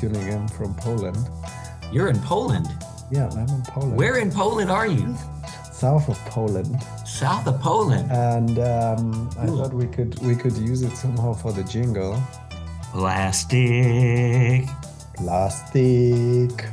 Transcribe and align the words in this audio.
tuning 0.00 0.28
in 0.28 0.48
from 0.48 0.74
Poland. 0.76 1.28
You're 1.92 2.08
in 2.08 2.18
Poland. 2.20 2.68
Yeah, 3.10 3.28
I'm 3.32 3.48
in 3.48 3.62
Poland. 3.62 3.96
Where 3.96 4.16
in 4.16 4.30
Poland 4.30 4.70
are 4.70 4.86
you? 4.86 5.14
South 5.72 6.08
of 6.08 6.16
Poland. 6.24 6.80
South 7.04 7.46
of 7.46 7.60
Poland. 7.60 8.10
And 8.10 8.58
um, 8.60 9.28
I 9.38 9.46
thought 9.46 9.74
we 9.74 9.86
could 9.86 10.18
we 10.20 10.34
could 10.34 10.56
use 10.56 10.82
it 10.82 10.96
somehow 10.96 11.34
for 11.34 11.52
the 11.52 11.64
jingle. 11.64 12.18
Plastic. 12.92 14.66
Plastic. 15.16 16.64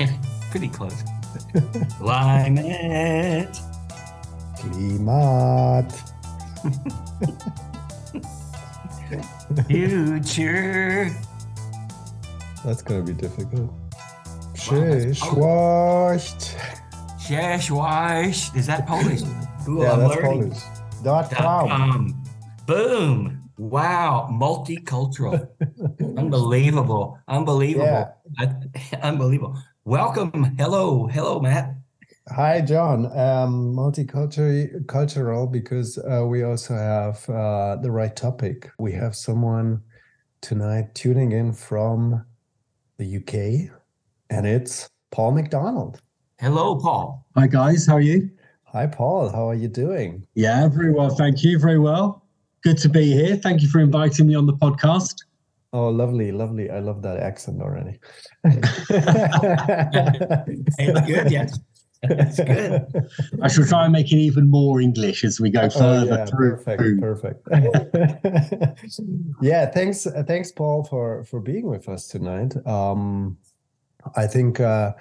Pretty 0.50 0.68
close. 0.68 1.04
Climate. 1.98 3.58
Klimat. 4.56 5.92
Future. 9.68 11.10
That's 12.64 12.82
gonna 12.82 13.02
be 13.02 13.12
difficult. 13.14 13.70
Przyszłość. 14.54 16.56
Szeszwash. 17.18 18.56
Is 18.56 18.66
that 18.66 18.86
Polish? 18.86 19.22
Ooh, 19.68 19.82
Yeah, 19.82 19.92
I'm 19.92 20.00
that's 20.00 20.16
learning. 20.16 20.50
Polish. 20.50 20.62
Dot 21.04 21.30
Dot 21.30 21.38
com. 21.38 21.68
com. 21.68 22.22
Boom. 22.66 23.36
Wow. 23.58 24.28
Multicultural. 24.30 25.48
Unbelievable. 26.18 27.18
Unbelievable. 27.28 27.86
Yeah. 27.86 28.08
I- 28.38 28.96
unbelievable. 29.02 29.56
Welcome. 29.84 30.44
Hello. 30.58 31.06
Hello, 31.06 31.40
Matt. 31.40 31.74
Hi, 32.28 32.60
John. 32.60 33.06
Um, 33.18 33.74
multicultural, 33.74 34.86
cultural, 34.86 35.46
because 35.46 35.98
uh, 35.98 36.24
we 36.26 36.42
also 36.44 36.74
have 36.74 37.28
uh, 37.28 37.76
the 37.76 37.90
right 37.90 38.14
topic. 38.14 38.70
We 38.78 38.92
have 38.92 39.16
someone 39.16 39.82
tonight 40.40 40.94
tuning 40.94 41.32
in 41.32 41.52
from 41.52 42.24
the 43.00 43.16
UK, 43.16 43.72
and 44.28 44.46
it's 44.46 44.90
Paul 45.10 45.32
MacDonald. 45.32 46.02
Hello, 46.38 46.76
Paul. 46.76 47.26
Hi 47.34 47.46
guys, 47.46 47.86
how 47.86 47.94
are 47.94 48.00
you? 48.00 48.30
Hi, 48.64 48.86
Paul. 48.86 49.30
How 49.30 49.48
are 49.48 49.54
you 49.54 49.68
doing? 49.68 50.26
Yeah, 50.34 50.68
very 50.68 50.92
well, 50.92 51.08
thank 51.08 51.42
you. 51.42 51.58
Very 51.58 51.78
well. 51.78 52.22
Good 52.62 52.76
to 52.78 52.90
be 52.90 53.10
here. 53.10 53.36
Thank 53.36 53.62
you 53.62 53.68
for 53.68 53.80
inviting 53.80 54.26
me 54.26 54.34
on 54.34 54.44
the 54.44 54.52
podcast. 54.52 55.14
Oh, 55.72 55.88
lovely, 55.88 56.30
lovely. 56.30 56.68
I 56.68 56.80
love 56.80 57.00
that 57.02 57.18
accent 57.18 57.62
already. 57.62 57.98
Hey, 60.78 60.92
good. 61.06 61.30
Yes. 61.30 61.58
That's 62.02 62.38
good. 62.40 62.86
I 63.42 63.48
shall 63.48 63.66
try 63.66 63.84
and 63.84 63.92
make 63.92 64.10
it 64.10 64.16
even 64.16 64.48
more 64.50 64.80
English 64.80 65.22
as 65.24 65.40
we 65.40 65.50
go 65.50 65.62
Oh, 65.62 65.70
further 65.70 66.06
yeah, 66.06 66.24
through. 66.24 66.56
perfect, 66.56 67.00
perfect. 67.00 67.48
yeah, 69.42 69.66
thanks, 69.70 70.06
uh, 70.06 70.22
thanks, 70.26 70.50
Paul, 70.52 70.84
for 70.84 71.24
for 71.24 71.40
being 71.40 71.66
with 71.66 71.88
us 71.88 72.06
tonight. 72.08 72.54
Um, 72.66 73.36
I 74.16 74.26
think 74.26 74.60
uh, 74.60 74.92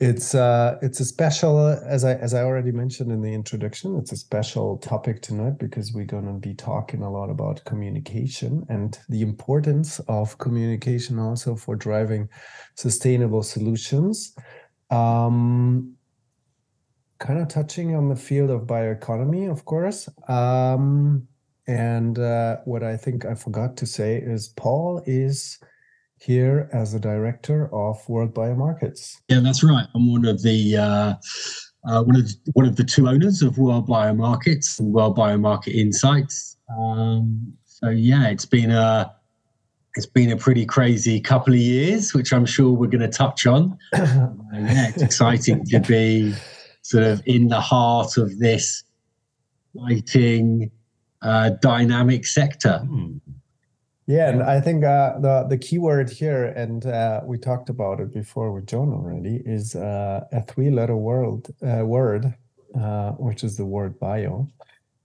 it's 0.00 0.34
uh, 0.34 0.78
it's 0.82 1.00
a 1.00 1.04
special, 1.04 1.68
as 1.68 2.04
I 2.04 2.14
as 2.14 2.34
I 2.34 2.42
already 2.42 2.72
mentioned 2.72 3.10
in 3.10 3.20
the 3.20 3.32
introduction, 3.32 3.96
it's 3.96 4.12
a 4.12 4.16
special 4.16 4.78
topic 4.78 5.22
tonight 5.22 5.58
because 5.58 5.92
we're 5.92 6.04
going 6.04 6.26
to 6.26 6.34
be 6.34 6.54
talking 6.54 7.02
a 7.02 7.10
lot 7.10 7.30
about 7.30 7.64
communication 7.64 8.64
and 8.68 8.98
the 9.08 9.22
importance 9.22 10.00
of 10.06 10.38
communication 10.38 11.18
also 11.18 11.56
for 11.56 11.74
driving 11.74 12.28
sustainable 12.76 13.42
solutions. 13.42 14.36
Um, 14.90 15.96
kind 17.18 17.40
of 17.40 17.48
touching 17.48 17.94
on 17.94 18.08
the 18.08 18.16
field 18.16 18.50
of 18.50 18.62
bioeconomy, 18.62 19.50
of 19.50 19.64
course. 19.64 20.08
Um, 20.28 21.26
and 21.66 22.18
uh, 22.18 22.58
what 22.64 22.82
I 22.82 22.96
think 22.96 23.24
I 23.24 23.34
forgot 23.34 23.76
to 23.78 23.86
say 23.86 24.16
is 24.16 24.48
Paul 24.48 25.02
is 25.06 25.58
here 26.18 26.68
as 26.72 26.94
a 26.94 27.00
director 27.00 27.74
of 27.74 28.06
World 28.08 28.34
Biomarkets. 28.34 29.16
Yeah, 29.28 29.40
that's 29.40 29.62
right. 29.62 29.86
I'm 29.94 30.10
one 30.10 30.24
of 30.24 30.42
the 30.42 30.76
uh, 30.76 31.14
uh, 31.88 32.02
one 32.02 32.16
of 32.16 32.30
one 32.52 32.66
of 32.66 32.76
the 32.76 32.84
two 32.84 33.08
owners 33.08 33.42
of 33.42 33.58
World 33.58 33.88
Biomarkets 33.88 34.78
and 34.78 34.92
World 34.92 35.16
Biomarket 35.16 35.74
Insights. 35.74 36.56
Um, 36.78 37.52
so 37.64 37.88
yeah, 37.90 38.28
it's 38.28 38.46
been 38.46 38.70
a 38.70 39.14
it's 39.96 40.06
been 40.06 40.32
a 40.32 40.36
pretty 40.36 40.66
crazy 40.66 41.20
couple 41.20 41.54
of 41.54 41.60
years, 41.60 42.14
which 42.14 42.32
I'm 42.32 42.46
sure 42.46 42.72
we're 42.72 42.88
going 42.88 43.00
to 43.00 43.08
touch 43.08 43.46
on. 43.46 43.78
Yeah, 44.54 44.88
it's 44.88 45.02
exciting 45.02 45.64
to 45.66 45.80
be 45.80 46.32
sort 46.84 47.02
of 47.02 47.22
in 47.24 47.48
the 47.48 47.60
heart 47.60 48.18
of 48.18 48.38
this 48.38 48.84
exciting, 49.74 50.70
uh, 51.22 51.50
dynamic 51.60 52.26
sector. 52.26 52.78
Hmm. 52.78 53.16
Yeah, 54.06 54.28
and 54.28 54.42
I 54.42 54.60
think 54.60 54.84
uh, 54.84 55.18
the 55.18 55.46
the 55.48 55.56
key 55.56 55.78
word 55.78 56.10
here, 56.10 56.44
and 56.44 56.84
uh, 56.84 57.22
we 57.24 57.38
talked 57.38 57.70
about 57.70 58.00
it 58.00 58.12
before 58.12 58.52
with 58.52 58.66
John 58.66 58.92
already, 58.92 59.42
is 59.46 59.74
uh, 59.74 60.26
a 60.30 60.42
three 60.42 60.70
letter 60.70 60.94
word 60.94 61.46
uh, 61.66 61.86
word, 61.86 62.34
uh, 62.78 63.12
which 63.12 63.42
is 63.42 63.56
the 63.56 63.64
word 63.64 63.98
bio. 63.98 64.46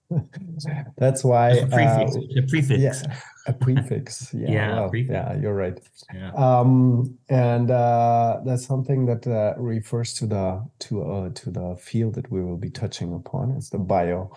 That's 0.98 1.24
why 1.24 1.52
a 1.52 1.68
prefix. 1.68 2.16
uh, 2.16 2.20
a 2.38 2.42
prefix. 2.48 2.80
yeah, 2.82 3.18
a 3.48 3.54
prefix. 3.54 4.34
Yeah, 4.34 4.52
Yeah, 4.52 4.76
well, 4.80 4.90
prefix. 4.90 5.12
yeah, 5.14 5.38
you're 5.40 5.54
right. 5.56 5.80
Yeah. 6.14 6.32
Um, 6.34 7.18
and 7.30 7.70
uh, 7.72 8.40
that's 8.46 8.66
something 8.66 9.06
that 9.06 9.28
uh, 9.28 9.54
refers 9.62 10.14
to 10.16 10.26
the 10.28 10.66
to 10.80 11.04
uh, 11.04 11.30
to 11.30 11.52
the 11.52 11.76
field 11.80 12.16
that 12.16 12.32
we 12.32 12.44
will 12.44 12.58
be 12.58 12.70
touching 12.70 13.14
upon. 13.14 13.52
It's 13.52 13.70
the 13.70 13.78
bio 13.78 14.32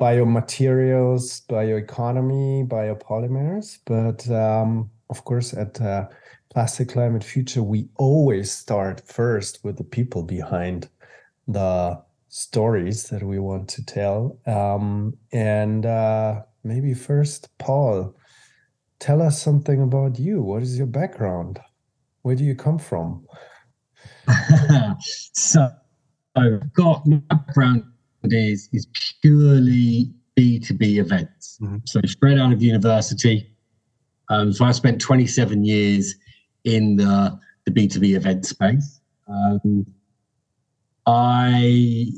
biomaterials, 0.00 1.46
bioeconomy, 1.46 2.66
biopolymers. 2.68 3.78
But 3.84 4.28
um, 4.30 4.90
of 5.10 5.24
course, 5.24 5.52
at 5.52 5.80
uh, 5.80 6.06
Plastic 6.52 6.88
Climate 6.90 7.24
Future, 7.24 7.62
we 7.62 7.88
always 7.96 8.50
start 8.50 9.02
first 9.06 9.62
with 9.64 9.76
the 9.76 9.84
people 9.84 10.22
behind 10.22 10.88
the 11.48 12.00
stories 12.30 13.04
that 13.04 13.22
we 13.22 13.38
want 13.38 13.68
to 13.68 13.84
tell. 13.84 14.38
Um, 14.46 15.14
and 15.32 15.84
uh, 15.84 16.42
maybe 16.64 16.94
first, 16.94 17.48
Paul, 17.58 18.16
tell 19.00 19.20
us 19.20 19.42
something 19.42 19.82
about 19.82 20.18
you. 20.18 20.40
What 20.40 20.62
is 20.62 20.78
your 20.78 20.86
background? 20.86 21.58
Where 22.22 22.36
do 22.36 22.44
you 22.44 22.54
come 22.54 22.78
from? 22.78 23.26
so 25.34 25.68
I've 26.36 26.72
got 26.72 27.04
my 27.06 27.16
background 27.28 27.84
is 28.24 28.68
is 28.72 28.86
purely 29.20 30.12
B2B 30.38 30.98
events. 30.98 31.58
Mhm. 31.60 31.82
So 31.86 32.00
straight 32.06 32.38
out 32.38 32.52
of 32.52 32.62
university. 32.62 33.50
Um, 34.28 34.52
so 34.52 34.64
I 34.64 34.70
spent 34.70 35.00
27 35.00 35.64
years 35.64 36.14
in 36.64 36.96
the, 36.96 37.36
the 37.64 37.72
B2B 37.72 38.14
event 38.14 38.46
space. 38.46 39.00
Um, 39.26 39.84
I 41.06 42.12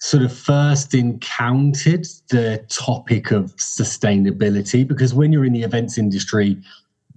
sort 0.00 0.22
of 0.22 0.36
first 0.36 0.92
encountered 0.94 2.06
the 2.28 2.64
topic 2.68 3.30
of 3.30 3.56
sustainability 3.56 4.86
because 4.86 5.14
when 5.14 5.32
you're 5.32 5.46
in 5.46 5.54
the 5.54 5.62
events 5.62 5.96
industry, 5.96 6.58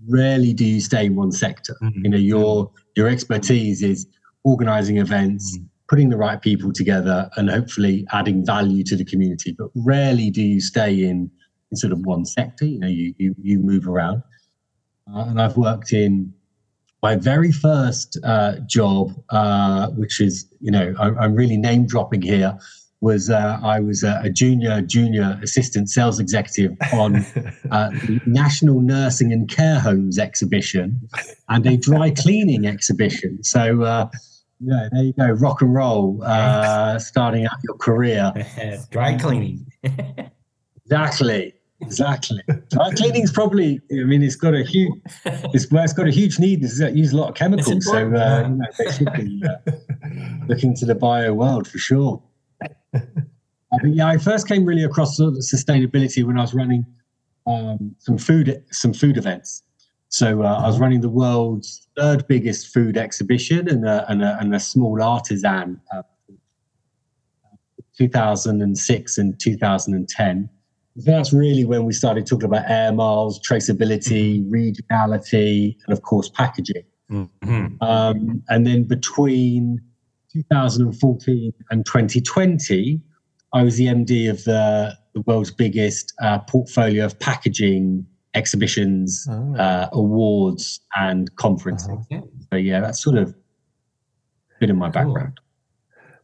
rarely 0.07 0.53
do 0.53 0.63
you 0.63 0.79
stay 0.79 1.05
in 1.05 1.15
one 1.15 1.31
sector. 1.31 1.75
Mhm. 1.81 2.03
You 2.03 2.09
know, 2.09 2.17
your 2.17 2.71
your 2.95 3.07
expertise 3.09 3.83
is 3.83 4.07
organizing 4.43 4.97
events, 4.97 5.59
putting 5.89 6.09
the 6.09 6.17
right 6.17 6.41
people 6.41 6.71
together, 6.71 7.29
and 7.35 7.49
hopefully 7.49 8.05
adding 8.13 8.45
value 8.45 8.83
to 8.85 8.95
the 8.95 9.03
community. 9.03 9.53
But 9.57 9.69
rarely 9.75 10.29
do 10.29 10.41
you 10.41 10.61
stay 10.61 11.03
in, 11.03 11.29
in 11.71 11.77
sort 11.77 11.91
of 11.91 11.99
one 12.05 12.25
sector. 12.25 12.65
You 12.65 12.79
know, 12.79 12.87
you 12.87 13.13
you, 13.17 13.35
you 13.41 13.59
move 13.59 13.87
around. 13.87 14.23
Uh, 15.13 15.25
and 15.27 15.41
I've 15.41 15.57
worked 15.57 15.93
in 15.93 16.33
my 17.03 17.15
very 17.15 17.51
first 17.51 18.17
uh, 18.23 18.59
job, 18.65 19.13
uh, 19.29 19.89
which 19.89 20.19
is, 20.19 20.47
you 20.59 20.71
know, 20.71 20.93
I, 20.99 21.09
I'm 21.23 21.35
really 21.35 21.57
name 21.57 21.85
dropping 21.85 22.21
here, 22.21 22.57
was 23.01 23.29
uh, 23.29 23.59
I 23.63 23.79
was 23.79 24.03
a, 24.03 24.19
a 24.23 24.29
junior 24.29 24.81
junior 24.81 25.39
assistant 25.43 25.89
sales 25.89 26.19
executive 26.19 26.75
on 26.93 27.17
uh, 27.71 27.89
the 27.89 28.19
National 28.25 28.81
Nursing 28.81 29.31
and 29.31 29.47
Care 29.47 29.79
Homes 29.79 30.17
exhibition 30.17 30.99
and 31.49 31.65
a 31.67 31.77
dry 31.77 32.09
cleaning 32.09 32.65
exhibition. 32.65 33.43
So, 33.43 33.83
uh, 33.83 34.09
yeah, 34.59 34.89
there 34.91 35.03
you 35.03 35.13
go, 35.13 35.27
rock 35.27 35.61
and 35.61 35.73
roll, 35.73 36.19
uh, 36.23 36.97
starting 36.97 37.45
out 37.45 37.57
your 37.63 37.75
career. 37.75 38.33
Dry 38.91 39.17
cleaning. 39.17 39.71
Exactly, 40.89 41.53
exactly. 41.81 42.41
Dry 42.69 42.91
cleaning's 42.93 43.31
probably, 43.31 43.79
I 43.91 44.03
mean, 44.03 44.23
it's 44.23 44.35
got 44.35 44.53
a 44.53 44.63
huge, 44.63 44.93
it's, 45.25 45.69
well, 45.71 45.83
it's 45.83 45.93
got 45.93 46.07
a 46.07 46.11
huge 46.11 46.39
need. 46.39 46.63
It's 46.63 46.79
use 46.79 47.13
a 47.13 47.17
lot 47.17 47.29
of 47.29 47.35
chemicals, 47.35 47.85
so 47.85 47.97
uh, 47.97 48.43
you 48.43 48.55
know, 48.55 48.59
they 48.77 48.91
should 48.91 49.13
be 49.13 49.43
uh, 49.47 49.71
looking 50.47 50.75
to 50.75 50.85
the 50.85 50.95
bio 50.95 51.33
world 51.33 51.67
for 51.67 51.77
sure. 51.77 52.21
Uh, 53.73 53.77
but 53.81 53.93
yeah, 53.93 54.07
I 54.07 54.17
first 54.17 54.47
came 54.47 54.63
really 54.63 54.85
across 54.85 55.17
sort 55.17 55.33
of 55.33 55.39
sustainability 55.39 56.23
when 56.23 56.37
I 56.37 56.41
was 56.41 56.53
running 56.53 56.85
um, 57.45 57.93
some 57.99 58.17
food 58.17 58.63
some 58.71 58.93
food 58.93 59.17
events. 59.17 59.61
So 60.07 60.41
uh, 60.41 60.61
I 60.63 60.67
was 60.67 60.79
running 60.79 61.01
the 61.01 61.09
world's 61.09 61.85
third 61.97 62.25
biggest 62.27 62.73
food 62.73 62.95
exhibition 62.95 63.67
and 63.67 63.85
a, 63.85 64.09
and 64.09 64.23
a, 64.23 64.37
and 64.39 64.55
a 64.55 64.59
small 64.61 65.03
artisan. 65.03 65.81
Uh, 65.93 66.03
2006 67.97 69.17
and 69.17 69.39
2010. 69.39 70.49
That's 70.97 71.31
really 71.31 71.63
when 71.63 71.85
we 71.85 71.93
started 71.93 72.25
talking 72.25 72.45
about 72.45 72.69
air 72.69 72.91
miles, 72.91 73.39
traceability, 73.39 74.43
regionality, 74.49 75.75
and 75.85 75.93
of 75.93 76.01
course 76.01 76.29
packaging. 76.29 76.83
Mm-hmm. 77.11 77.81
Um, 77.81 78.43
and 78.49 78.65
then 78.65 78.83
between 78.83 79.79
2014 80.33 81.53
and 81.69 81.85
2020, 81.85 82.99
I 83.53 83.63
was 83.63 83.77
the 83.77 83.85
MD 83.85 84.29
of 84.29 84.43
the, 84.43 84.97
the 85.13 85.21
world's 85.21 85.51
biggest 85.51 86.13
uh, 86.21 86.39
portfolio 86.39 87.05
of 87.05 87.17
packaging 87.19 88.05
exhibitions, 88.33 89.27
oh. 89.29 89.55
uh, 89.55 89.89
awards, 89.93 90.81
and 90.95 91.33
conferences. 91.35 91.89
Uh-huh. 92.11 92.21
So 92.51 92.57
yeah, 92.57 92.81
that's 92.81 93.01
sort 93.01 93.17
of 93.17 93.35
been 94.59 94.69
in 94.69 94.77
my 94.77 94.89
cool. 94.89 95.03
background. 95.03 95.39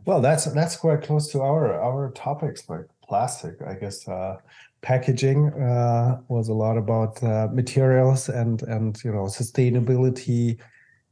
Well, 0.05 0.19
that's 0.19 0.45
that's 0.45 0.75
quite 0.75 1.01
close 1.01 1.31
to 1.31 1.41
our 1.41 1.73
our 1.79 2.11
topics, 2.11 2.67
like 2.69 2.87
plastic. 3.07 3.61
I 3.65 3.73
guess 3.73 4.07
uh, 4.07 4.37
packaging 4.81 5.49
uh, 5.53 6.19
was 6.27 6.49
a 6.49 6.53
lot 6.53 6.77
about 6.77 7.21
uh, 7.23 7.47
materials 7.51 8.29
and 8.29 8.61
and 8.63 9.01
you 9.03 9.11
know 9.11 9.23
sustainability 9.23 10.59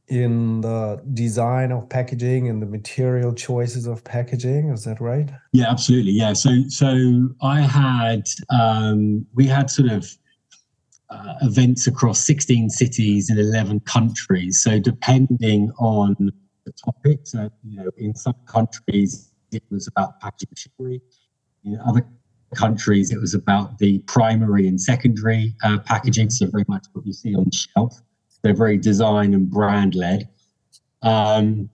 in 0.08 0.60
the 0.60 1.02
design 1.14 1.72
of 1.72 1.88
packaging 1.88 2.48
and 2.48 2.60
the 2.60 2.66
material 2.66 3.32
choices 3.32 3.86
of 3.86 4.04
packaging. 4.04 4.70
Is 4.70 4.84
that 4.84 5.00
right? 5.00 5.30
Yeah 5.52 5.70
absolutely. 5.70 6.12
Yeah. 6.12 6.32
So 6.34 6.50
so 6.68 7.28
i 7.42 7.60
had 7.60 8.24
um, 8.50 9.26
we 9.34 9.46
had 9.46 9.70
sort 9.70 9.90
of 9.90 10.06
uh, 11.10 11.34
events 11.42 11.86
across 11.86 12.20
16 12.20 12.70
cities 12.70 13.30
in 13.30 13.38
11 13.38 13.80
countries. 13.80 14.62
So 14.62 14.78
depending 14.78 15.70
on 15.78 16.32
the 16.64 16.72
topic 16.72 17.20
so 17.24 17.50
you 17.64 17.76
know 17.78 17.90
in 17.96 18.14
some 18.14 18.36
countries 18.46 19.32
it 19.50 19.62
was 19.70 19.88
about 19.88 20.20
packaging 20.20 20.48
machinery 20.50 21.00
in 21.64 21.78
other 21.86 22.06
countries 22.54 23.10
it 23.10 23.18
was 23.18 23.34
about 23.34 23.78
the 23.78 23.98
primary 24.00 24.68
and 24.68 24.80
secondary 24.80 25.54
uh, 25.64 25.78
packaging 25.78 26.28
so 26.28 26.46
very 26.46 26.64
much 26.68 26.84
what 26.92 27.06
you 27.06 27.12
see 27.12 27.34
on 27.34 27.44
the 27.44 27.56
shelf 27.56 28.02
they're 28.42 28.54
very 28.54 28.76
design 28.76 29.34
and 29.34 29.50
brand 29.50 29.94
led. 29.94 30.28
Um, 31.02 31.70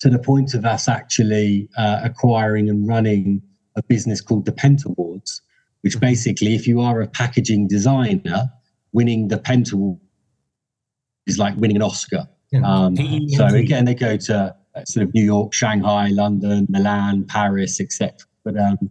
to 0.00 0.10
the 0.10 0.18
point 0.18 0.54
of 0.54 0.64
us 0.64 0.88
actually 0.88 1.68
uh, 1.78 2.00
acquiring 2.02 2.68
and 2.68 2.86
running 2.86 3.40
a 3.76 3.82
business 3.82 4.20
called 4.20 4.44
the 4.44 4.52
Pentawards, 4.52 5.40
which 5.82 5.98
basically, 6.00 6.54
if 6.54 6.66
you 6.66 6.80
are 6.80 7.00
a 7.00 7.06
packaging 7.06 7.68
designer, 7.68 8.50
winning 8.92 9.28
the 9.28 9.38
Pentaward 9.38 9.98
is 11.26 11.38
like 11.38 11.56
winning 11.56 11.76
an 11.76 11.82
Oscar. 11.82 12.28
Um, 12.62 12.96
so 13.28 13.46
again, 13.46 13.84
they 13.84 13.94
go 13.94 14.16
to 14.16 14.54
uh, 14.74 14.84
sort 14.84 15.06
of 15.06 15.14
New 15.14 15.24
York, 15.24 15.52
Shanghai, 15.52 16.08
London, 16.08 16.66
Milan, 16.70 17.24
Paris, 17.24 17.80
etc. 17.80 18.14
But 18.44 18.58
um, 18.58 18.90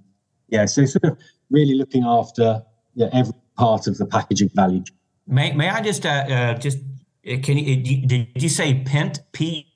yeah, 0.56 0.66
so 0.66 0.86
sort 0.86 1.04
of 1.04 1.18
really 1.50 1.76
looking 1.76 2.04
after 2.04 2.62
yeah, 2.96 3.10
every 3.14 3.34
part 3.58 3.88
of 3.88 3.98
the 3.98 4.06
packaging 4.06 4.50
value. 4.56 4.84
May, 5.28 5.54
may 5.54 5.70
I 5.70 5.82
just 5.82 6.06
uh, 6.06 6.10
uh, 6.10 6.54
just 6.66 6.78
uh, 7.28 7.38
can 7.44 7.58
you, 7.58 7.76
did 8.12 8.42
you 8.42 8.50
say 8.50 8.84
Pent? 8.84 9.20
P 9.32 9.68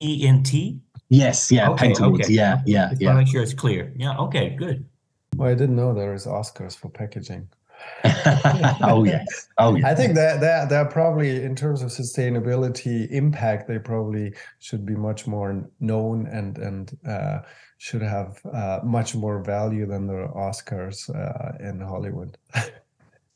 E 0.00 0.26
N 0.26 0.42
T? 0.42 0.80
Yes, 1.08 1.52
yeah, 1.52 1.70
okay, 1.70 1.92
okay. 1.94 2.32
yeah, 2.32 2.62
yeah, 2.66 2.88
Just 2.90 3.00
yeah. 3.00 3.12
make 3.14 3.28
sure 3.28 3.42
it's 3.42 3.54
clear. 3.54 3.92
Yeah, 3.96 4.16
okay, 4.26 4.50
good. 4.50 4.84
Well, 5.36 5.50
I 5.50 5.54
didn't 5.54 5.76
know 5.76 5.94
there 5.94 6.12
was 6.12 6.26
Oscars 6.26 6.76
for 6.76 6.88
packaging. 6.88 7.48
oh 8.82 9.04
yes, 9.04 9.48
oh 9.58 9.74
yes. 9.74 9.84
I 9.84 9.94
think 9.94 10.14
that 10.14 10.40
that 10.40 10.68
they're 10.68 10.84
probably 10.84 11.42
in 11.42 11.54
terms 11.54 11.82
of 11.82 11.90
sustainability 11.90 13.10
impact, 13.10 13.68
they 13.68 13.78
probably 13.78 14.34
should 14.58 14.84
be 14.86 14.94
much 14.94 15.26
more 15.26 15.68
known 15.80 16.26
and 16.26 16.58
and 16.58 16.98
uh, 17.08 17.38
should 17.78 18.02
have 18.02 18.38
uh, 18.52 18.80
much 18.84 19.14
more 19.14 19.42
value 19.42 19.86
than 19.86 20.06
the 20.06 20.28
Oscars 20.36 21.08
uh, 21.14 21.56
in 21.58 21.80
Hollywood. 21.80 22.36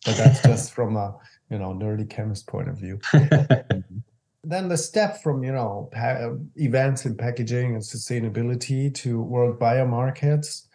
but 0.04 0.16
that's 0.16 0.42
just 0.42 0.72
from 0.72 0.96
a 0.96 1.14
you 1.50 1.58
know 1.58 1.72
nerdy 1.72 2.08
chemist 2.08 2.46
point 2.46 2.68
of 2.68 2.76
view 2.76 2.98
then 4.44 4.68
the 4.68 4.76
step 4.76 5.22
from 5.22 5.42
you 5.44 5.52
know 5.52 5.88
pa- 5.92 6.30
events 6.56 7.04
and 7.04 7.18
packaging 7.18 7.74
and 7.74 7.82
sustainability 7.82 8.92
to 8.94 9.22
world 9.22 9.58
biomarkets 9.58 10.66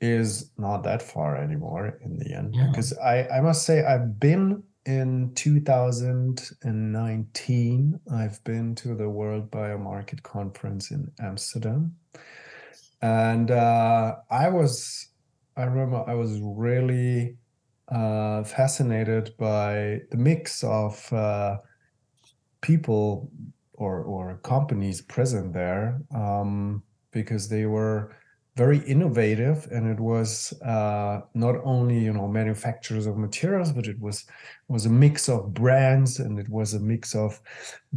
is 0.00 0.50
not 0.56 0.82
that 0.82 1.02
far 1.02 1.36
anymore 1.36 1.98
in 2.04 2.16
the 2.18 2.34
end 2.34 2.54
yeah. 2.54 2.68
because 2.68 2.96
i 2.98 3.26
i 3.28 3.40
must 3.40 3.66
say 3.66 3.84
i've 3.84 4.18
been 4.18 4.62
in 4.86 5.30
2019 5.34 8.00
i've 8.14 8.42
been 8.44 8.74
to 8.74 8.94
the 8.94 9.08
world 9.08 9.50
biomarket 9.50 10.22
conference 10.22 10.90
in 10.90 11.10
amsterdam 11.20 11.94
and 13.02 13.50
uh, 13.50 14.16
i 14.30 14.48
was 14.48 15.08
i 15.56 15.64
remember 15.64 16.02
i 16.08 16.14
was 16.14 16.40
really 16.42 17.36
uh, 17.88 18.42
fascinated 18.44 19.34
by 19.36 20.00
the 20.10 20.16
mix 20.16 20.64
of 20.64 21.12
uh, 21.12 21.58
people 22.60 23.30
or 23.74 24.02
or 24.02 24.38
companies 24.42 25.00
present 25.00 25.52
there 25.52 26.00
um, 26.14 26.82
because 27.10 27.48
they 27.48 27.66
were 27.66 28.14
very 28.56 28.78
innovative 28.80 29.68
and 29.70 29.88
it 29.88 30.00
was 30.00 30.52
uh, 30.62 31.20
not 31.34 31.56
only 31.64 31.98
you 31.98 32.12
know 32.12 32.26
manufacturers 32.26 33.06
of 33.06 33.16
materials 33.16 33.72
but 33.72 33.86
it 33.86 33.98
was 34.00 34.24
was 34.68 34.86
a 34.86 34.90
mix 34.90 35.28
of 35.28 35.54
brands 35.54 36.18
and 36.18 36.38
it 36.38 36.48
was 36.48 36.74
a 36.74 36.80
mix 36.80 37.14
of 37.14 37.40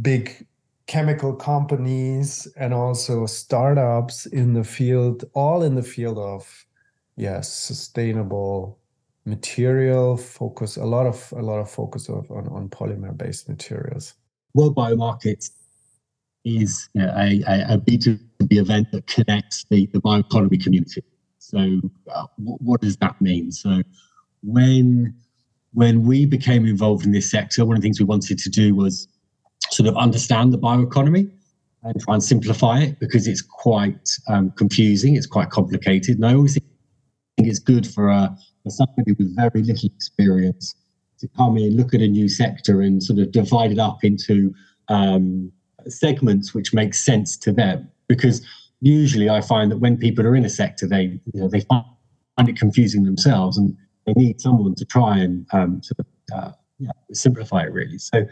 big 0.00 0.46
chemical 0.86 1.34
companies 1.34 2.46
and 2.56 2.72
also 2.74 3.26
startups 3.26 4.26
in 4.26 4.52
the 4.52 4.64
field 4.64 5.24
all 5.34 5.62
in 5.62 5.74
the 5.74 5.82
field 5.82 6.18
of 6.18 6.66
yes 7.16 7.52
sustainable 7.52 8.78
material 9.24 10.16
focus 10.16 10.76
a 10.76 10.84
lot 10.84 11.06
of 11.06 11.32
a 11.36 11.42
lot 11.42 11.58
of 11.58 11.70
focus 11.70 12.08
of, 12.08 12.30
on, 12.30 12.46
on 12.48 12.68
polymer 12.68 13.16
based 13.16 13.48
materials. 13.48 14.14
World 14.54 14.76
biomarkets 14.76 15.50
is 16.44 16.88
you 16.94 17.02
know, 17.02 17.12
a, 17.16 17.42
a, 17.46 17.74
a 17.74 17.78
b2b 17.78 18.18
event 18.52 18.90
that 18.92 19.06
connects 19.06 19.64
the, 19.70 19.86
the 19.92 20.00
bioeconomy 20.00 20.62
community. 20.62 21.02
So 21.38 21.80
uh, 22.14 22.26
what, 22.36 22.60
what 22.60 22.80
does 22.80 22.96
that 22.98 23.20
mean? 23.20 23.52
So 23.52 23.82
when 24.42 25.14
when 25.72 26.04
we 26.04 26.24
became 26.24 26.66
involved 26.66 27.04
in 27.04 27.12
this 27.12 27.30
sector 27.30 27.64
one 27.64 27.76
of 27.76 27.82
the 27.82 27.86
things 27.86 27.98
we 27.98 28.06
wanted 28.06 28.38
to 28.38 28.50
do 28.50 28.74
was 28.74 29.08
sort 29.70 29.88
of 29.88 29.96
understand 29.96 30.52
the 30.52 30.58
bioeconomy 30.58 31.30
and 31.82 32.00
try 32.00 32.14
and 32.14 32.22
simplify 32.22 32.78
it 32.80 33.00
because 33.00 33.26
it's 33.26 33.42
quite 33.42 34.08
um, 34.28 34.50
confusing 34.52 35.16
it's 35.16 35.26
quite 35.26 35.50
complicated. 35.50 36.16
And 36.16 36.26
i 36.26 36.34
always 36.34 36.54
think 36.54 36.66
it's 37.38 37.58
good 37.58 37.86
for 37.86 38.08
a, 38.08 38.36
for 38.62 38.70
somebody 38.70 39.12
with 39.12 39.34
very 39.36 39.62
little 39.62 39.90
experience 39.94 40.74
to 41.20 41.28
come 41.36 41.56
in, 41.56 41.76
look 41.76 41.94
at 41.94 42.00
a 42.00 42.08
new 42.08 42.28
sector, 42.28 42.80
and 42.80 43.02
sort 43.02 43.18
of 43.18 43.32
divide 43.32 43.72
it 43.72 43.78
up 43.78 44.04
into 44.04 44.54
um, 44.88 45.50
segments 45.88 46.54
which 46.54 46.74
make 46.74 46.94
sense 46.94 47.36
to 47.38 47.52
them. 47.52 47.88
Because 48.08 48.44
usually, 48.80 49.30
I 49.30 49.40
find 49.40 49.70
that 49.70 49.78
when 49.78 49.96
people 49.96 50.26
are 50.26 50.36
in 50.36 50.44
a 50.44 50.50
sector, 50.50 50.86
they 50.86 51.20
you 51.32 51.40
know 51.40 51.48
they 51.48 51.60
find 51.60 51.84
it 52.48 52.56
confusing 52.56 53.04
themselves, 53.04 53.56
and 53.56 53.76
they 54.06 54.12
need 54.14 54.40
someone 54.40 54.74
to 54.74 54.84
try 54.84 55.18
and 55.18 55.46
um, 55.52 55.82
sort 55.82 56.00
of 56.00 56.06
uh, 56.34 56.52
yeah, 56.78 56.90
simplify 57.12 57.62
it 57.62 57.72
really. 57.72 57.98
So, 57.98 58.26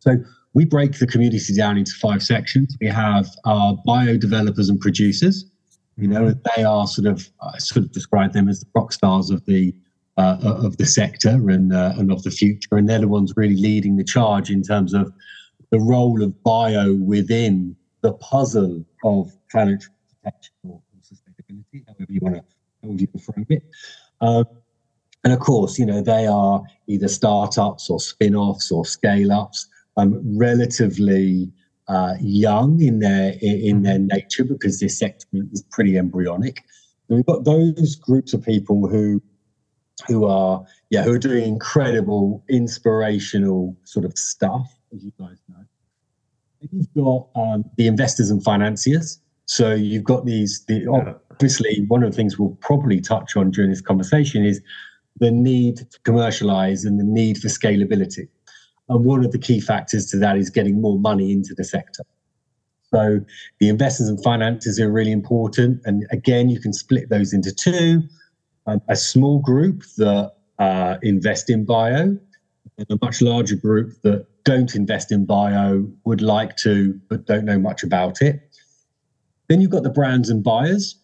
so 0.00 0.16
we 0.54 0.64
break 0.64 0.98
the 0.98 1.06
community 1.06 1.54
down 1.54 1.76
into 1.76 1.92
five 1.92 2.22
sections. 2.22 2.76
We 2.80 2.88
have 2.88 3.28
our 3.44 3.76
bio 3.84 4.16
developers 4.16 4.68
and 4.68 4.80
producers. 4.80 5.44
You 5.96 6.08
know, 6.08 6.34
they 6.56 6.64
are 6.64 6.86
sort 6.86 7.06
of 7.06 7.30
I 7.42 7.58
sort 7.58 7.84
of 7.84 7.92
describe 7.92 8.32
them 8.32 8.48
as 8.48 8.60
the 8.60 8.66
rock 8.74 8.92
stars 8.92 9.30
of 9.30 9.44
the 9.46 9.74
uh, 10.16 10.38
of 10.42 10.76
the 10.78 10.86
sector 10.86 11.50
and 11.50 11.72
uh, 11.72 11.94
and 11.96 12.10
of 12.10 12.22
the 12.22 12.30
future, 12.30 12.76
and 12.76 12.88
they're 12.88 13.00
the 13.00 13.08
ones 13.08 13.32
really 13.36 13.56
leading 13.56 13.96
the 13.96 14.04
charge 14.04 14.50
in 14.50 14.62
terms 14.62 14.94
of 14.94 15.12
the 15.70 15.80
role 15.80 16.22
of 16.22 16.42
bio 16.42 16.94
within 16.94 17.76
the 18.02 18.12
puzzle 18.14 18.84
of 19.04 19.32
planetary 19.50 19.92
protection 20.22 20.54
or 20.68 20.80
sustainability, 21.02 21.84
however 21.86 22.12
you 22.12 22.20
want 22.20 22.36
to 22.36 22.42
however 22.82 23.00
you 23.00 23.20
frame 23.20 23.46
it. 23.50 23.62
Um, 24.20 24.44
and 25.24 25.32
of 25.32 25.40
course, 25.40 25.78
you 25.78 25.86
know 25.86 26.00
they 26.00 26.26
are 26.26 26.62
either 26.86 27.08
startups 27.08 27.90
or 27.90 27.98
spin-offs 27.98 28.70
or 28.70 28.84
scale-ups, 28.84 29.66
um, 29.96 30.20
relatively 30.38 31.50
uh, 31.88 32.14
young 32.20 32.80
in 32.80 33.00
their 33.00 33.34
in 33.40 33.82
their 33.82 33.98
nature 33.98 34.44
because 34.44 34.80
this 34.80 34.98
sector 34.98 35.26
is 35.52 35.62
pretty 35.70 35.96
embryonic. 35.96 36.62
And 37.08 37.16
we've 37.16 37.26
got 37.26 37.44
those 37.44 37.96
groups 37.96 38.32
of 38.34 38.44
people 38.44 38.88
who 38.88 39.22
who 40.06 40.26
are 40.26 40.64
yeah 40.90 41.02
who 41.02 41.12
are 41.12 41.18
doing 41.18 41.44
incredible 41.44 42.44
inspirational 42.48 43.76
sort 43.84 44.04
of 44.04 44.16
stuff, 44.18 44.75
as 44.94 45.04
you 45.04 45.12
guys 45.18 45.38
know. 45.48 45.64
you've 46.70 46.92
got 46.94 47.28
um, 47.34 47.64
the 47.76 47.86
investors 47.86 48.30
and 48.30 48.42
financiers. 48.42 49.20
So 49.46 49.74
you've 49.74 50.04
got 50.04 50.26
these. 50.26 50.64
The, 50.66 50.86
obviously, 51.32 51.84
one 51.88 52.02
of 52.02 52.10
the 52.10 52.16
things 52.16 52.38
we'll 52.38 52.56
probably 52.60 53.00
touch 53.00 53.36
on 53.36 53.50
during 53.50 53.70
this 53.70 53.80
conversation 53.80 54.44
is 54.44 54.60
the 55.18 55.30
need 55.30 55.76
to 55.78 56.00
commercialize 56.04 56.84
and 56.84 56.98
the 56.98 57.04
need 57.04 57.38
for 57.38 57.48
scalability. 57.48 58.28
And 58.88 59.04
one 59.04 59.24
of 59.24 59.32
the 59.32 59.38
key 59.38 59.60
factors 59.60 60.06
to 60.10 60.16
that 60.18 60.36
is 60.36 60.50
getting 60.50 60.80
more 60.80 60.98
money 60.98 61.32
into 61.32 61.54
the 61.54 61.64
sector. 61.64 62.04
So 62.92 63.20
the 63.58 63.68
investors 63.68 64.08
and 64.08 64.22
finances 64.22 64.80
are 64.80 64.90
really 64.90 65.12
important. 65.12 65.80
And 65.84 66.06
again, 66.10 66.48
you 66.48 66.60
can 66.60 66.72
split 66.72 67.08
those 67.08 67.32
into 67.32 67.52
two 67.52 68.02
um, 68.66 68.82
a 68.88 68.96
small 68.96 69.38
group 69.38 69.82
that 69.96 70.32
uh, 70.58 70.96
invest 71.02 71.50
in 71.50 71.64
bio, 71.64 72.16
and 72.78 72.86
a 72.90 72.98
much 73.00 73.22
larger 73.22 73.56
group 73.56 73.92
that 74.02 74.26
don't 74.46 74.76
invest 74.76 75.10
in 75.10 75.26
bio, 75.26 75.84
would 76.04 76.22
like 76.22 76.56
to, 76.58 76.98
but 77.10 77.26
don't 77.26 77.44
know 77.44 77.58
much 77.58 77.82
about 77.82 78.22
it. 78.22 78.40
Then 79.48 79.60
you've 79.60 79.72
got 79.72 79.82
the 79.82 79.90
brands 79.90 80.30
and 80.30 80.42
buyers. 80.42 80.96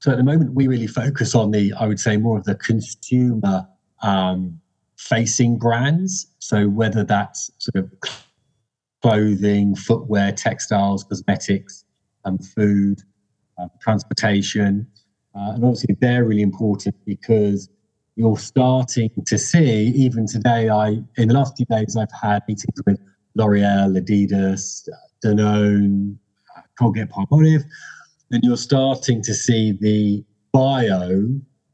So 0.00 0.10
at 0.12 0.16
the 0.16 0.24
moment, 0.24 0.54
we 0.54 0.66
really 0.68 0.86
focus 0.86 1.34
on 1.34 1.50
the, 1.50 1.72
I 1.78 1.86
would 1.86 2.00
say, 2.00 2.16
more 2.16 2.38
of 2.38 2.44
the 2.44 2.54
consumer 2.54 3.68
um, 4.02 4.58
facing 4.96 5.58
brands. 5.58 6.26
So 6.38 6.68
whether 6.68 7.04
that's 7.04 7.50
sort 7.58 7.84
of 7.84 7.92
clothing, 9.02 9.76
footwear, 9.76 10.32
textiles, 10.32 11.04
cosmetics, 11.04 11.84
um, 12.24 12.38
food, 12.38 13.02
uh, 13.60 13.68
transportation. 13.82 14.86
Uh, 15.34 15.52
and 15.52 15.64
obviously, 15.64 15.94
they're 16.00 16.24
really 16.24 16.42
important 16.42 16.94
because 17.04 17.68
you're 18.18 18.36
starting 18.36 19.10
to 19.26 19.38
see, 19.38 19.92
even 19.94 20.26
today, 20.26 20.68
I 20.68 21.00
in 21.16 21.28
the 21.28 21.34
last 21.34 21.56
few 21.56 21.66
days, 21.66 21.96
I've 21.96 22.10
had 22.20 22.42
meetings 22.48 22.82
with 22.84 22.98
L'Oreal, 23.36 23.96
Adidas, 23.96 24.88
Danone, 25.24 26.16
Colgate 26.76 27.08
Palmolive, 27.08 27.62
and 28.32 28.42
you're 28.42 28.56
starting 28.56 29.22
to 29.22 29.32
see 29.32 29.70
the 29.70 30.24
bio 30.52 31.28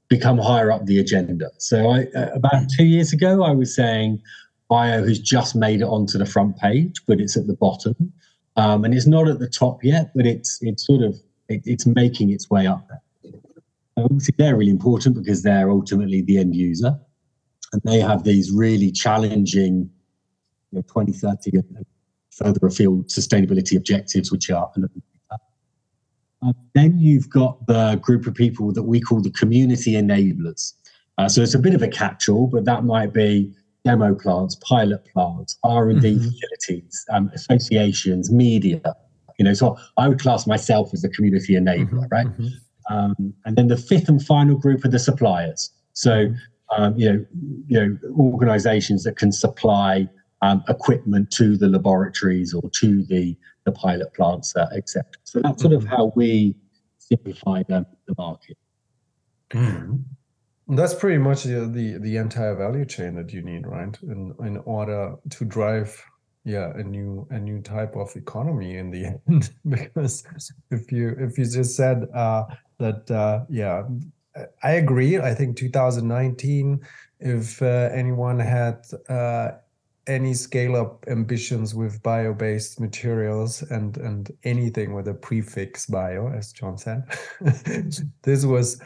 become 0.08 0.36
higher 0.36 0.70
up 0.70 0.84
the 0.84 0.98
agenda. 0.98 1.50
So, 1.56 1.88
I, 1.88 2.04
uh, 2.14 2.28
about 2.34 2.68
two 2.76 2.84
years 2.84 3.14
ago, 3.14 3.42
I 3.42 3.52
was 3.52 3.74
saying 3.74 4.20
bio 4.68 5.02
has 5.02 5.18
just 5.18 5.56
made 5.56 5.80
it 5.80 5.84
onto 5.86 6.18
the 6.18 6.26
front 6.26 6.58
page, 6.58 7.00
but 7.06 7.20
it's 7.20 7.38
at 7.38 7.46
the 7.46 7.54
bottom, 7.54 8.12
um, 8.56 8.84
and 8.84 8.92
it's 8.92 9.06
not 9.06 9.28
at 9.28 9.38
the 9.38 9.48
top 9.48 9.82
yet, 9.82 10.10
but 10.14 10.26
it's 10.26 10.58
it's 10.60 10.86
sort 10.86 11.00
of 11.00 11.16
it, 11.48 11.62
it's 11.64 11.86
making 11.86 12.30
its 12.30 12.50
way 12.50 12.66
up 12.66 12.86
there. 12.88 13.00
Obviously, 13.96 14.34
they're 14.38 14.56
really 14.56 14.70
important 14.70 15.14
because 15.14 15.42
they're 15.42 15.70
ultimately 15.70 16.22
the 16.22 16.38
end 16.38 16.54
user, 16.54 16.98
and 17.72 17.82
they 17.84 18.00
have 18.00 18.24
these 18.24 18.50
really 18.50 18.90
challenging 18.90 19.90
you 20.72 20.78
know, 20.78 20.82
2030 20.82 21.58
and 21.58 21.86
further 22.30 22.66
afield 22.66 23.06
sustainability 23.06 23.76
objectives, 23.76 24.32
which 24.32 24.50
are 24.50 24.70
uh, 26.44 26.52
then 26.74 26.98
you've 26.98 27.30
got 27.30 27.66
the 27.66 27.96
group 28.02 28.26
of 28.26 28.34
people 28.34 28.72
that 28.72 28.82
we 28.82 29.00
call 29.00 29.20
the 29.20 29.30
community 29.30 29.92
enablers. 29.92 30.74
Uh, 31.16 31.28
so 31.28 31.40
it's 31.40 31.54
a 31.54 31.58
bit 31.58 31.74
of 31.74 31.82
a 31.82 31.88
catch-all, 31.88 32.48
but 32.48 32.64
that 32.64 32.84
might 32.84 33.12
be 33.12 33.54
demo 33.84 34.14
plants, 34.14 34.56
pilot 34.56 35.04
plants, 35.12 35.58
R 35.62 35.88
and 35.88 36.02
D 36.02 36.14
mm-hmm. 36.14 36.24
facilities, 36.24 37.06
um, 37.10 37.30
associations, 37.34 38.30
media. 38.30 38.80
You 39.38 39.44
know, 39.44 39.54
so 39.54 39.78
I 39.96 40.08
would 40.08 40.20
class 40.20 40.46
myself 40.46 40.92
as 40.92 41.02
a 41.04 41.08
community 41.08 41.54
enabler, 41.54 41.88
mm-hmm. 41.88 42.04
right? 42.10 42.26
Mm-hmm. 42.26 42.48
Um, 42.90 43.34
and 43.44 43.56
then 43.56 43.68
the 43.68 43.76
fifth 43.76 44.08
and 44.08 44.24
final 44.24 44.56
group 44.56 44.84
are 44.84 44.88
the 44.88 44.98
suppliers. 44.98 45.70
So 45.92 46.34
um, 46.76 46.96
you 46.96 47.12
know, 47.12 47.24
you 47.66 47.80
know, 47.80 47.98
organisations 48.18 49.04
that 49.04 49.16
can 49.16 49.32
supply 49.32 50.08
um, 50.42 50.62
equipment 50.68 51.30
to 51.32 51.56
the 51.56 51.68
laboratories 51.68 52.54
or 52.54 52.70
to 52.80 53.02
the 53.04 53.36
the 53.64 53.72
pilot 53.72 54.12
plants, 54.14 54.54
uh, 54.56 54.66
etc. 54.76 55.04
So 55.24 55.40
that's 55.40 55.62
sort 55.62 55.72
of 55.72 55.84
mm-hmm. 55.84 55.94
how 55.94 56.12
we 56.16 56.54
simplify 56.98 57.62
the, 57.66 57.86
the 58.06 58.14
market. 58.18 58.58
Mm-hmm. 59.50 60.76
That's 60.76 60.94
pretty 60.94 61.18
much 61.18 61.44
the, 61.44 61.66
the, 61.66 61.98
the 61.98 62.16
entire 62.16 62.54
value 62.54 62.84
chain 62.84 63.14
that 63.16 63.32
you 63.32 63.42
need, 63.42 63.66
right? 63.66 63.96
In 64.02 64.34
in 64.40 64.58
order 64.64 65.16
to 65.30 65.44
drive 65.44 66.02
yeah 66.44 66.72
a 66.76 66.82
new 66.82 67.26
a 67.30 67.38
new 67.38 67.60
type 67.60 67.96
of 67.96 68.14
economy 68.16 68.76
in 68.76 68.90
the 68.90 69.06
end 69.28 69.50
because 69.68 70.24
if 70.70 70.92
you 70.92 71.16
if 71.18 71.38
you 71.38 71.44
just 71.44 71.74
said 71.74 72.06
uh 72.14 72.44
that 72.78 73.10
uh 73.10 73.44
yeah 73.48 73.84
i 74.62 74.72
agree. 74.72 75.18
I 75.18 75.32
think 75.32 75.56
2019 75.56 76.80
if 77.20 77.62
uh, 77.62 77.88
anyone 77.92 78.38
had 78.38 78.84
uh 79.08 79.52
any 80.06 80.34
scale 80.34 80.76
up 80.76 81.04
ambitions 81.08 81.74
with 81.74 82.02
bio-based 82.02 82.78
materials 82.78 83.62
and 83.62 83.96
and 83.96 84.30
anything 84.42 84.92
with 84.92 85.08
a 85.08 85.14
prefix 85.14 85.86
bio 85.86 86.28
as 86.28 86.52
john 86.52 86.76
said 86.76 87.04
this 88.22 88.44
was 88.44 88.82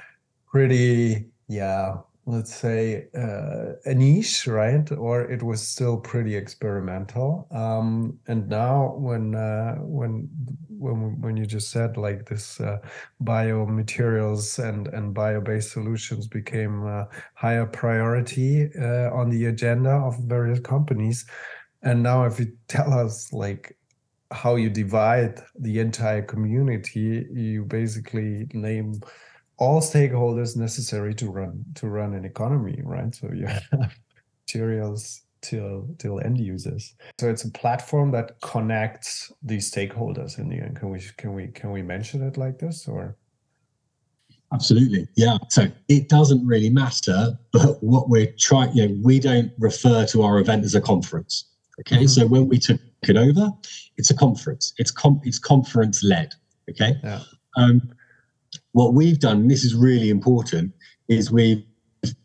pretty 0.47 1.27
yeah 1.49 1.97
let's 2.29 2.55
say 2.55 3.09
uh, 3.17 3.73
a 3.87 3.95
niche 3.95 4.47
right? 4.47 4.93
Or 4.93 5.23
it 5.23 5.43
was 5.43 5.67
still 5.67 5.97
pretty 5.97 6.37
experimental. 6.37 7.49
Um, 7.51 8.19
and 8.27 8.49
now 8.49 8.95
when 8.97 9.35
uh, 9.35 9.77
when 9.77 10.29
when 10.69 11.19
when 11.23 11.39
you 11.39 11.47
just 11.47 11.71
said 11.71 11.97
like 11.97 12.29
this 12.29 12.61
uh, 12.61 12.79
biomaterials 13.25 14.63
and 14.63 14.89
and 14.89 15.15
bio-based 15.15 15.73
solutions 15.73 16.27
became 16.29 16.87
a 16.87 17.09
higher 17.35 17.65
priority 17.65 18.71
uh, 18.79 19.11
on 19.11 19.31
the 19.31 19.47
agenda 19.47 19.91
of 19.91 20.19
various 20.25 20.61
companies. 20.61 21.25
And 21.83 22.03
now 22.03 22.25
if 22.25 22.39
you 22.39 22.53
tell 22.69 22.93
us 22.93 23.33
like 23.33 23.75
how 24.31 24.57
you 24.57 24.69
divide 24.69 25.41
the 25.59 25.79
entire 25.81 26.21
community 26.21 27.27
you 27.33 27.65
basically 27.65 28.47
name 28.53 29.01
all 29.59 29.81
stakeholders 29.81 30.57
necessary 30.57 31.15
to 31.15 31.31
run 31.31 31.65
to 31.75 31.89
run 31.89 32.15
an 32.15 32.25
economy, 32.25 32.81
right? 32.85 33.15
So 33.15 33.31
you 33.33 33.47
have 33.47 33.95
materials 34.47 35.23
till 35.41 35.89
till 35.99 36.21
end 36.21 36.39
users. 36.39 36.95
So 37.21 37.29
it's 37.29 37.45
a 37.45 37.51
platform 37.51 38.13
that 38.13 38.41
connects 38.41 39.33
these 39.43 39.71
stakeholders 39.71 40.39
in 40.39 40.49
the 40.49 40.57
end. 40.57 40.77
Can 40.77 40.91
we 40.91 41.01
can 41.17 41.35
we 41.35 41.49
can 41.49 41.73
we 41.73 41.83
mention 41.83 42.23
it 42.23 42.37
like 42.37 42.59
this 42.59 42.89
or? 42.89 43.17
Absolutely, 44.51 45.07
yeah. 45.15 45.37
So 45.51 45.67
it 45.89 46.09
doesn't 46.09 46.47
really 46.47 46.71
matter, 46.71 47.39
but 47.53 47.83
what 47.83 48.09
we're 48.09 48.33
trying, 48.39 48.75
you 48.75 48.89
know, 48.89 48.99
we 49.03 49.21
don't 49.21 49.53
refer 49.59 50.07
to 50.07 50.23
our 50.23 50.39
event 50.39 50.65
as 50.65 50.75
a 50.75 50.81
conference. 50.81 51.45
Okay, 51.81 51.97
mm-hmm. 51.97 52.07
so 52.07 52.27
when 52.27 52.49
we 52.49 52.59
took 52.59 52.81
it 53.03 53.17
over, 53.17 53.51
it's 53.99 54.11
a 54.11 54.17
conference. 54.17 54.73
It's 54.79 54.91
com- 54.91 55.21
it's 55.23 55.39
conference 55.39 56.03
led. 56.03 56.33
Okay. 56.71 56.95
Yeah. 57.05 57.21
Um, 57.57 57.93
what 58.79 58.95
we've 58.95 59.19
done, 59.19 59.49
this 59.49 59.65
is 59.65 59.75
really 59.75 60.09
important, 60.09 60.73
is 61.09 61.33
we've 61.33 61.65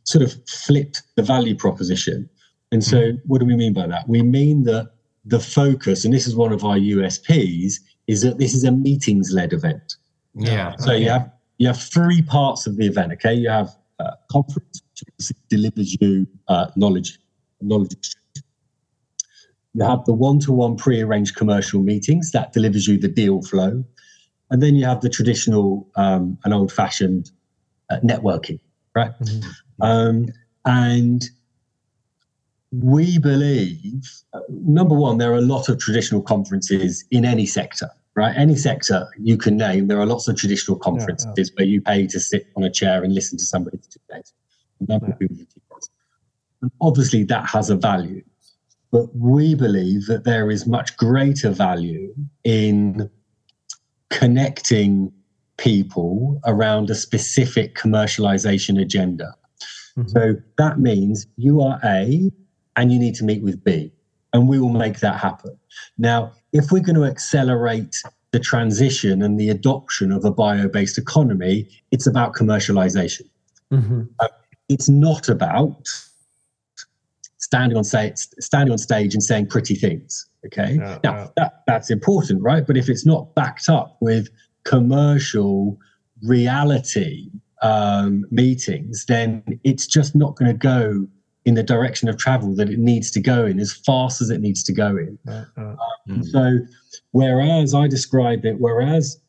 sort 0.03 0.23
of 0.23 0.35
flipped 0.47 1.01
the 1.15 1.23
value 1.23 1.55
proposition. 1.55 2.29
And 2.71 2.83
so, 2.83 2.97
mm-hmm. 2.97 3.17
what 3.25 3.39
do 3.39 3.47
we 3.47 3.55
mean 3.55 3.73
by 3.73 3.87
that? 3.87 4.07
We 4.07 4.21
mean 4.21 4.63
that 4.65 4.91
the 5.25 5.39
focus, 5.39 6.05
and 6.05 6.13
this 6.13 6.27
is 6.27 6.35
one 6.35 6.53
of 6.53 6.63
our 6.63 6.77
USPs, 6.77 7.73
is 8.07 8.21
that 8.21 8.37
this 8.37 8.53
is 8.53 8.63
a 8.63 8.71
meetings 8.71 9.31
led 9.31 9.51
event. 9.51 9.95
Yeah. 10.35 10.75
So 10.77 10.91
okay. 10.91 11.03
you 11.03 11.09
have 11.09 11.31
you 11.57 11.67
have 11.67 11.81
three 11.81 12.21
parts 12.21 12.67
of 12.67 12.77
the 12.77 12.85
event. 12.85 13.13
Okay, 13.13 13.33
you 13.33 13.49
have 13.49 13.69
a 13.99 14.11
conference, 14.31 14.83
which 15.17 15.31
delivers 15.49 15.97
you 15.99 16.27
uh, 16.49 16.67
knowledge, 16.75 17.17
knowledge. 17.61 18.15
You 19.73 19.85
have 19.85 20.05
the 20.05 20.13
one-to-one 20.13 20.75
pre-arranged 20.75 21.35
commercial 21.35 21.81
meetings 21.81 22.31
that 22.31 22.53
delivers 22.53 22.87
you 22.87 22.99
the 22.99 23.07
deal 23.07 23.41
flow. 23.41 23.83
And 24.53 24.61
then 24.61 24.75
you 24.75 24.85
have 24.85 25.01
the 25.01 25.09
traditional 25.09 25.89
um, 25.95 26.37
and 26.45 26.53
old 26.53 26.71
fashioned 26.71 27.31
uh, 27.89 27.97
networking, 28.01 28.59
right? 28.93 29.11
Mm-hmm. 29.19 29.81
Um, 29.81 30.27
and 30.63 31.23
we 32.71 33.17
believe, 33.17 34.03
uh, 34.33 34.41
number 34.49 34.93
one, 34.93 35.17
there 35.17 35.31
are 35.31 35.37
a 35.37 35.41
lot 35.41 35.69
of 35.69 35.79
traditional 35.79 36.21
conferences 36.21 37.03
in 37.09 37.25
any 37.25 37.47
sector, 37.47 37.89
right? 38.13 38.37
Any 38.37 38.55
sector 38.55 39.07
you 39.19 39.37
can 39.37 39.57
name, 39.57 39.87
there 39.87 39.99
are 39.99 40.05
lots 40.05 40.27
of 40.27 40.37
traditional 40.37 40.77
conferences 40.77 41.25
yeah, 41.35 41.43
yeah. 41.43 41.51
where 41.55 41.65
you 41.65 41.81
pay 41.81 42.05
to 42.05 42.19
sit 42.19 42.45
on 42.55 42.63
a 42.63 42.69
chair 42.69 43.03
and 43.03 43.11
listen 43.11 43.39
to 43.39 43.45
somebody 43.45 43.77
for 43.77 43.89
two 43.89 43.99
days. 44.11 44.33
Yeah. 44.87 44.99
And 46.61 46.71
obviously, 46.79 47.23
that 47.23 47.49
has 47.49 47.71
a 47.71 47.75
value. 47.75 48.21
But 48.91 49.15
we 49.15 49.55
believe 49.55 50.05
that 50.05 50.25
there 50.25 50.51
is 50.51 50.67
much 50.67 50.95
greater 50.95 51.49
value 51.49 52.13
in 52.43 53.09
connecting 54.09 55.11
people 55.57 56.39
around 56.45 56.89
a 56.89 56.95
specific 56.95 57.75
commercialization 57.75 58.81
agenda. 58.81 59.35
Mm-hmm. 59.97 60.09
So 60.09 60.35
that 60.57 60.79
means 60.79 61.27
you 61.37 61.61
are 61.61 61.79
A 61.83 62.31
and 62.75 62.91
you 62.91 62.99
need 62.99 63.15
to 63.15 63.23
meet 63.23 63.43
with 63.43 63.63
B, 63.63 63.91
and 64.33 64.49
we 64.49 64.59
will 64.59 64.69
make 64.69 64.99
that 64.99 65.19
happen. 65.19 65.57
Now, 65.97 66.33
if 66.51 66.71
we're 66.71 66.81
going 66.81 66.95
to 66.95 67.05
accelerate 67.05 68.01
the 68.31 68.39
transition 68.39 69.21
and 69.21 69.39
the 69.39 69.49
adoption 69.49 70.11
of 70.11 70.25
a 70.25 70.31
bio 70.31 70.67
based 70.67 70.97
economy, 70.97 71.69
it's 71.91 72.07
about 72.07 72.33
commercialization. 72.33 73.29
Mm-hmm. 73.71 74.03
Uh, 74.19 74.27
it's 74.69 74.89
not 74.89 75.29
about 75.29 75.87
standing 77.53 77.77
on 77.77 77.83
say, 77.83 78.11
standing 78.15 78.71
on 78.71 78.79
stage 78.79 79.13
and 79.13 79.21
saying 79.21 79.45
pretty 79.45 79.75
things. 79.75 80.27
Okay. 80.47 80.73
Yeah, 80.73 80.97
now 81.03 81.13
yeah. 81.13 81.27
that 81.37 81.63
that's 81.67 81.91
important, 81.91 82.41
right? 82.41 82.65
But 82.65 82.77
if 82.77 82.89
it's 82.89 83.05
not 83.05 83.35
backed 83.35 83.69
up 83.69 83.95
with 84.01 84.27
commercial 84.63 85.77
reality 86.23 87.29
um, 87.61 88.25
meetings, 88.31 89.05
then 89.07 89.43
it's 89.63 89.85
just 89.85 90.15
not 90.15 90.35
going 90.35 90.49
to 90.49 90.57
go 90.57 91.07
in 91.45 91.53
the 91.53 91.61
direction 91.61 92.09
of 92.09 92.17
travel 92.17 92.55
that 92.55 92.69
it 92.71 92.79
needs 92.79 93.11
to 93.11 93.21
go 93.21 93.45
in 93.45 93.59
as 93.59 93.71
fast 93.71 94.19
as 94.19 94.31
it 94.31 94.41
needs 94.41 94.63
to 94.63 94.73
go 94.73 94.97
in. 94.97 95.19
Uh, 95.27 95.45
uh, 95.55 95.61
um, 95.61 95.77
mm-hmm. 96.09 96.21
So, 96.23 96.57
whereas 97.11 97.75
I 97.75 97.87
describe 97.87 98.45
it, 98.45 98.55
whereas 98.59 99.21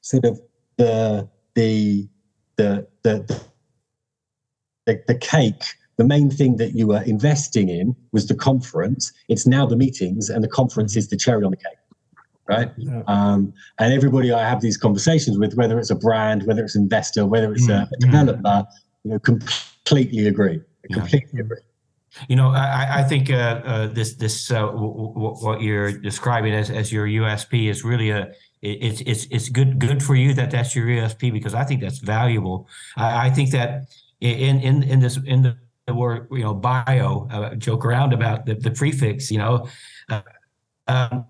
sort 0.00 0.24
of 0.24 0.40
the 0.78 1.28
the 1.54 2.08
the 2.56 2.88
the 3.04 3.40
the, 4.84 5.00
the 5.06 5.14
cake 5.14 5.62
the 6.02 6.08
main 6.08 6.30
thing 6.30 6.56
that 6.56 6.72
you 6.74 6.88
were 6.88 7.02
investing 7.02 7.68
in 7.68 7.94
was 8.10 8.26
the 8.26 8.34
conference. 8.34 9.12
It's 9.28 9.46
now 9.46 9.64
the 9.66 9.76
meetings, 9.76 10.28
and 10.30 10.42
the 10.42 10.48
conference 10.48 10.96
is 10.96 11.08
the 11.08 11.16
cherry 11.16 11.44
on 11.44 11.52
the 11.52 11.56
cake, 11.56 11.82
right? 12.48 12.70
Yeah. 12.76 13.02
Um, 13.06 13.52
and 13.78 13.94
everybody 13.94 14.32
I 14.32 14.48
have 14.48 14.60
these 14.60 14.76
conversations 14.76 15.38
with, 15.38 15.54
whether 15.54 15.78
it's 15.78 15.90
a 15.90 15.94
brand, 15.94 16.42
whether 16.42 16.64
it's 16.64 16.74
an 16.74 16.82
investor, 16.82 17.24
whether 17.24 17.52
it's 17.52 17.68
mm, 17.68 17.82
a, 17.82 17.88
a, 17.94 17.98
developer, 18.00 18.66
you 19.04 19.12
know, 19.12 19.18
completely 19.20 20.26
agree. 20.26 20.60
Completely 20.92 21.30
yeah. 21.34 21.40
agree. 21.42 21.62
You 22.28 22.36
know, 22.36 22.48
I, 22.48 23.00
I 23.00 23.02
think 23.04 23.30
uh, 23.30 23.62
uh, 23.64 23.86
this 23.86 24.14
this 24.14 24.50
uh, 24.50 24.66
w- 24.66 25.14
w- 25.14 25.36
what 25.46 25.62
you're 25.62 25.92
describing 25.92 26.52
as, 26.52 26.68
as 26.68 26.92
your 26.92 27.06
USP 27.06 27.70
is 27.70 27.84
really 27.84 28.10
a 28.10 28.32
it's 28.60 29.00
it's 29.02 29.26
it's 29.30 29.48
good 29.48 29.78
good 29.78 30.02
for 30.02 30.16
you 30.16 30.34
that 30.34 30.50
that's 30.50 30.74
your 30.74 30.86
USP 30.86 31.32
because 31.32 31.54
I 31.54 31.64
think 31.64 31.80
that's 31.80 31.98
valuable. 31.98 32.68
I, 32.96 33.28
I 33.28 33.30
think 33.30 33.50
that 33.52 33.86
in 34.20 34.60
in 34.60 34.82
in 34.82 35.00
this 35.00 35.16
in 35.16 35.42
the 35.42 35.56
the 35.86 35.94
word 35.94 36.28
you 36.30 36.42
know 36.42 36.54
bio 36.54 37.28
uh, 37.30 37.54
joke 37.54 37.84
around 37.84 38.12
about 38.12 38.46
the, 38.46 38.54
the 38.54 38.70
prefix 38.70 39.30
you 39.30 39.38
know? 39.38 39.68
Uh, 40.08 40.22
um, 40.88 41.26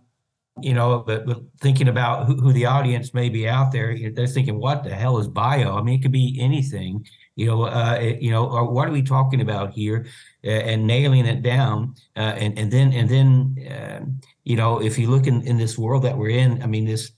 you 0.61 0.75
know 0.75 1.03
but, 1.07 1.27
but, 1.27 1.41
thinking 1.61 1.89
about 1.89 2.27
who, 2.27 2.37
who, 2.37 2.53
the 2.53 2.67
audience 2.67 3.15
may 3.15 3.29
be 3.29 3.49
out 3.49 3.73
there 3.73 3.97
they're 4.11 4.27
thinking 4.27 4.59
what 4.59 4.85
the 4.85 4.95
hell 4.95 5.19
is 5.19 5.29
bio? 5.29 5.77
I 5.77 5.83
mean 5.83 5.99
it 5.99 6.03
could 6.03 6.13
be 6.13 6.39
anything 6.41 7.07
you 7.37 7.47
know 7.47 7.63
uh, 7.63 7.99
it, 8.01 8.21
you 8.21 8.31
know 8.31 8.47
or 8.47 8.71
what 8.71 8.89
are 8.89 8.93
we 8.93 9.03
talking 9.03 9.41
about 9.41 9.73
here? 9.73 10.07
And 10.45 10.87
nailing 10.87 11.25
it 11.27 11.43
down 11.43 11.95
uh, 12.17 12.35
and 12.37 12.59
and 12.59 12.71
then 12.71 12.93
and 12.93 13.09
then 13.09 13.57
um, 13.71 14.21
you 14.45 14.57
know 14.57 14.83
if 14.83 14.99
you 14.99 15.09
look 15.09 15.27
in 15.27 15.43
in 15.43 15.57
this 15.57 15.79
world 15.79 16.03
that 16.03 16.17
we're 16.17 16.31
in 16.31 16.63
i 16.63 16.67
mean 16.67 16.85
this 16.85 17.13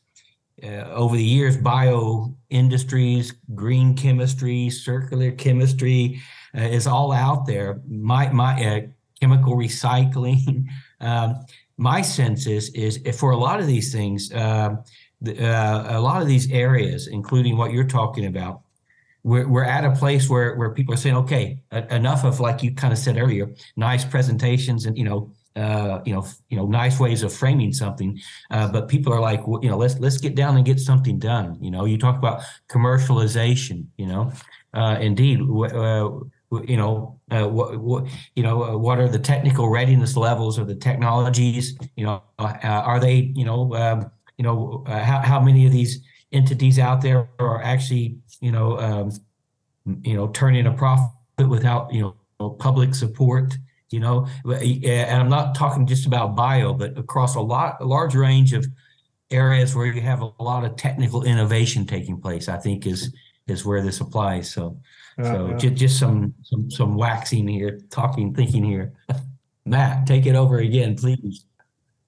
uh, 0.62 0.84
over 0.92 1.16
the 1.16 1.24
years 1.24 1.56
bio 1.56 2.34
industries 2.50 3.34
green 3.54 3.94
chemistry 3.94 4.70
circular 4.70 5.30
chemistry 5.32 6.20
uh, 6.56 6.62
is 6.62 6.86
all 6.86 7.12
out 7.12 7.46
there. 7.46 7.80
My 7.88 8.30
my 8.30 8.52
uh, 8.64 8.80
chemical 9.20 9.56
recycling. 9.56 10.66
um, 11.00 11.44
my 11.76 12.02
sense 12.02 12.46
is 12.46 12.70
is 12.70 13.00
for 13.18 13.32
a 13.32 13.36
lot 13.36 13.60
of 13.60 13.66
these 13.66 13.92
things, 13.92 14.28
the, 14.28 15.42
uh, 15.42 15.98
a 15.98 16.00
lot 16.00 16.22
of 16.22 16.28
these 16.28 16.50
areas, 16.50 17.08
including 17.08 17.56
what 17.56 17.72
you're 17.72 17.84
talking 17.84 18.26
about, 18.26 18.60
we're, 19.22 19.48
we're 19.48 19.64
at 19.64 19.84
a 19.84 19.92
place 19.92 20.28
where 20.28 20.54
where 20.54 20.70
people 20.70 20.94
are 20.94 20.98
saying, 20.98 21.16
okay, 21.16 21.58
enough 21.90 22.24
of 22.24 22.40
like 22.40 22.62
you 22.62 22.74
kind 22.74 22.92
of 22.92 22.98
said 22.98 23.16
earlier, 23.16 23.50
nice 23.76 24.04
presentations 24.04 24.86
and 24.86 24.96
you 24.96 25.04
know 25.04 25.32
uh, 25.56 26.00
you 26.04 26.12
know, 26.12 26.26
you 26.48 26.56
know, 26.56 26.66
nice 26.66 26.98
ways 26.98 27.22
of 27.22 27.32
framing 27.32 27.72
something. 27.72 28.20
Uh, 28.50 28.68
but 28.68 28.88
people 28.88 29.12
are 29.12 29.20
like, 29.20 29.46
well, 29.46 29.62
you 29.62 29.70
know, 29.70 29.76
let's 29.76 29.98
let's 30.00 30.18
get 30.18 30.34
down 30.34 30.56
and 30.56 30.64
get 30.64 30.80
something 30.80 31.18
done. 31.18 31.56
You 31.60 31.70
know, 31.70 31.84
you 31.84 31.96
talk 31.96 32.16
about 32.16 32.42
commercialization. 32.68 33.86
You 33.96 34.06
know, 34.06 34.32
uh, 34.72 34.98
indeed, 35.00 35.40
uh, 35.40 36.10
you 36.66 36.76
know 36.76 37.20
uh, 37.30 37.46
what, 37.46 37.78
what 37.78 38.06
you 38.34 38.42
know 38.42 38.64
uh, 38.64 38.76
what 38.76 38.98
are 38.98 39.08
the 39.08 39.18
technical 39.18 39.68
readiness 39.68 40.16
levels 40.16 40.58
of 40.58 40.66
the 40.66 40.74
technologies 40.74 41.76
you 41.96 42.04
know 42.04 42.22
uh, 42.38 42.56
are 42.62 43.00
they 43.00 43.32
you 43.34 43.44
know 43.44 43.74
um, 43.74 44.10
you 44.38 44.44
know 44.44 44.84
uh, 44.86 45.02
how, 45.02 45.20
how 45.20 45.40
many 45.40 45.66
of 45.66 45.72
these 45.72 46.00
entities 46.32 46.78
out 46.78 47.00
there 47.00 47.28
are 47.38 47.62
actually 47.62 48.16
you 48.40 48.52
know 48.52 48.78
um, 48.78 49.10
you 50.02 50.14
know 50.14 50.28
turning 50.28 50.66
a 50.66 50.72
profit 50.72 51.10
without 51.48 51.92
you 51.92 52.14
know 52.40 52.50
public 52.50 52.94
support 52.94 53.56
you 53.90 54.00
know? 54.00 54.26
And 54.44 55.22
i'm 55.22 55.28
not 55.28 55.54
talking 55.54 55.86
just 55.86 56.06
about 56.06 56.34
bio 56.34 56.74
but 56.74 56.98
across 56.98 57.36
a 57.36 57.40
lot 57.40 57.76
a 57.80 57.84
large 57.84 58.14
range 58.14 58.52
of 58.52 58.66
areas 59.30 59.74
where 59.74 59.86
you 59.86 60.00
have 60.00 60.20
a 60.20 60.30
lot 60.42 60.64
of 60.64 60.76
technical 60.76 61.22
innovation 61.22 61.86
taking 61.86 62.20
place 62.20 62.48
i 62.48 62.56
think 62.56 62.86
is 62.86 63.14
is 63.46 63.64
where 63.64 63.82
this 63.82 64.00
applies 64.00 64.50
so 64.50 64.78
so 65.22 65.48
yeah. 65.48 65.56
just 65.56 65.74
just 65.74 65.98
some 65.98 66.34
some 66.42 66.70
some 66.70 66.94
waxing 66.96 67.46
here, 67.46 67.80
talking, 67.90 68.34
thinking 68.34 68.64
here. 68.64 68.94
Matt, 69.64 70.06
take 70.06 70.26
it 70.26 70.34
over 70.34 70.58
again, 70.58 70.96
please. 70.96 71.46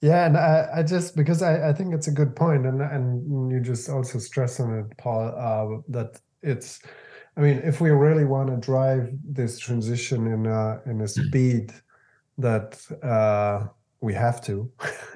Yeah, 0.01 0.27
and 0.27 0.37
I, 0.37 0.67
I 0.75 0.83
just 0.83 1.15
because 1.15 1.41
I, 1.41 1.69
I 1.69 1.73
think 1.73 1.93
it's 1.93 2.07
a 2.07 2.11
good 2.11 2.35
point, 2.35 2.65
and 2.65 2.81
and 2.81 3.51
you 3.51 3.61
just 3.61 3.89
also 3.89 4.19
stress 4.19 4.59
on 4.59 4.77
it, 4.77 4.97
Paul, 4.97 5.33
uh, 5.37 5.81
that 5.89 6.19
it's. 6.41 6.81
I 7.37 7.41
mean, 7.41 7.61
if 7.63 7.79
we 7.79 7.91
really 7.91 8.25
want 8.25 8.49
to 8.49 8.57
drive 8.57 9.11
this 9.23 9.59
transition 9.59 10.27
in 10.27 10.45
a 10.45 10.81
in 10.85 11.01
a 11.01 11.07
speed 11.07 11.71
that 12.39 12.79
uh, 13.03 13.67
we 14.07 14.13
have 14.13 14.39
to, 14.49 14.71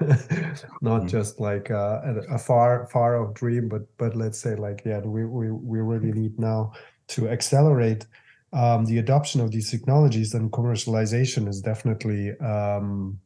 not 0.90 1.02
mm. 1.02 1.08
just 1.08 1.40
like 1.40 1.70
uh, 1.70 2.00
a, 2.04 2.34
a 2.36 2.38
far 2.38 2.86
far 2.94 3.10
off 3.18 3.32
dream, 3.32 3.64
but 3.74 3.84
but 3.96 4.14
let's 4.22 4.38
say 4.38 4.54
like 4.66 4.82
yeah, 4.84 5.00
we 5.16 5.24
we 5.24 5.50
we 5.50 5.78
really 5.80 6.12
need 6.12 6.38
now 6.38 6.72
to 7.14 7.20
accelerate 7.36 8.04
um, 8.52 8.84
the 8.84 8.98
adoption 8.98 9.40
of 9.40 9.50
these 9.50 9.70
technologies, 9.70 10.32
then 10.32 10.50
commercialization 10.50 11.48
is 11.48 11.62
definitely 11.62 12.38
um, 12.54 13.18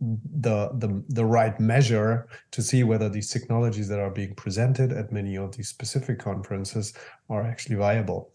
the, 0.00 0.70
the 0.82 1.02
the 1.08 1.24
right 1.24 1.58
measure 1.58 2.28
to 2.52 2.62
see 2.62 2.84
whether 2.84 3.08
these 3.08 3.30
technologies 3.30 3.88
that 3.88 3.98
are 3.98 4.14
being 4.20 4.34
presented 4.36 4.92
at 4.92 5.10
many 5.10 5.36
of 5.36 5.56
these 5.56 5.68
specific 5.68 6.20
conferences 6.20 6.94
are 7.28 7.42
actually 7.42 7.76
viable. 7.76 8.30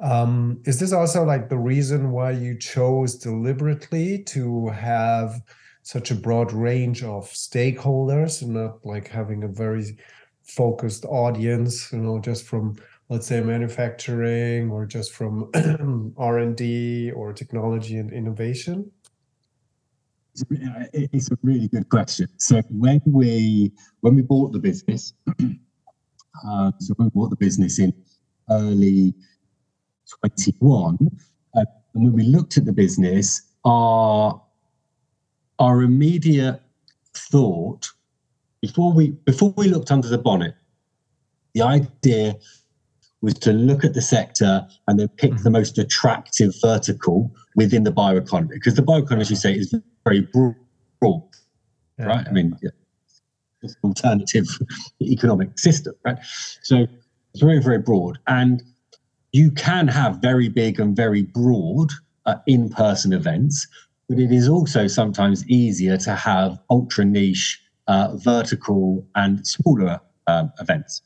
Um, 0.00 0.60
is 0.64 0.80
this 0.80 0.92
also 0.92 1.22
like 1.24 1.48
the 1.48 1.62
reason 1.72 2.10
why 2.10 2.32
you 2.32 2.58
chose 2.58 3.14
deliberately 3.14 4.24
to 4.34 4.68
have 4.70 5.40
such 5.86 6.10
a 6.10 6.16
broad 6.16 6.52
range 6.52 7.04
of 7.04 7.30
stakeholders 7.30 8.42
and 8.42 8.54
not 8.54 8.84
like 8.84 9.06
having 9.06 9.44
a 9.44 9.48
very 9.48 9.96
focused 10.42 11.04
audience, 11.04 11.92
you 11.92 11.98
know, 12.00 12.18
just 12.18 12.44
from 12.44 12.74
let's 13.08 13.28
say 13.28 13.40
manufacturing 13.40 14.68
or 14.68 14.84
just 14.84 15.12
from 15.12 15.48
r&d 16.18 17.12
or 17.12 17.32
technology 17.32 17.98
and 17.98 18.12
innovation? 18.12 18.90
It's 20.34 21.30
a 21.30 21.38
really 21.44 21.68
good 21.68 21.88
question. 21.88 22.26
So 22.36 22.62
when 22.68 23.00
we 23.06 23.70
when 24.00 24.16
we 24.16 24.22
bought 24.22 24.50
the 24.50 24.58
business 24.58 25.12
uh, 26.48 26.72
so 26.80 26.94
we 26.98 27.10
bought 27.10 27.30
the 27.30 27.36
business 27.36 27.78
in 27.78 27.92
early 28.50 29.14
21 30.24 30.98
uh, 31.54 31.64
and 31.94 32.04
when 32.04 32.12
we 32.12 32.24
looked 32.24 32.58
at 32.58 32.64
the 32.64 32.72
business 32.72 33.40
our 33.64 34.42
our 35.58 35.82
immediate 35.82 36.60
thought 37.14 37.88
before 38.60 38.92
we 38.92 39.10
before 39.24 39.52
we 39.56 39.68
looked 39.68 39.90
under 39.90 40.08
the 40.08 40.18
bonnet 40.18 40.54
the 41.54 41.62
idea 41.62 42.36
was 43.22 43.34
to 43.34 43.52
look 43.52 43.84
at 43.84 43.94
the 43.94 44.02
sector 44.02 44.66
and 44.86 45.00
then 45.00 45.08
pick 45.08 45.32
mm-hmm. 45.32 45.42
the 45.42 45.50
most 45.50 45.78
attractive 45.78 46.54
vertical 46.60 47.34
within 47.56 47.82
the 47.82 47.90
bioeconomy. 47.90 48.50
Because 48.50 48.74
the 48.74 48.82
bioeconomy, 48.82 49.22
as 49.22 49.30
you 49.30 49.36
say, 49.36 49.52
is 49.54 49.74
very 50.04 50.20
broad, 51.00 51.24
yeah. 51.98 52.04
right? 52.04 52.28
I 52.28 52.30
mean, 52.30 52.56
yeah, 52.62 52.70
it's 53.62 53.74
an 53.82 53.88
alternative 53.88 54.46
economic 55.02 55.58
system, 55.58 55.94
right? 56.04 56.18
So 56.62 56.86
it's 57.32 57.42
very, 57.42 57.60
very 57.60 57.78
broad. 57.78 58.18
And 58.26 58.62
you 59.32 59.50
can 59.50 59.88
have 59.88 60.18
very 60.18 60.48
big 60.48 60.78
and 60.78 60.94
very 60.94 61.22
broad 61.22 61.90
uh, 62.26 62.36
in 62.46 62.68
person 62.68 63.12
events, 63.12 63.66
but 64.08 64.18
it 64.18 64.32
is 64.32 64.48
also 64.48 64.86
sometimes 64.86 65.46
easier 65.48 65.96
to 65.98 66.14
have 66.14 66.58
ultra 66.70 67.04
niche, 67.04 67.60
uh, 67.88 68.16
vertical, 68.16 69.06
and 69.14 69.46
smaller 69.46 70.00
um, 70.26 70.52
events 70.60 71.02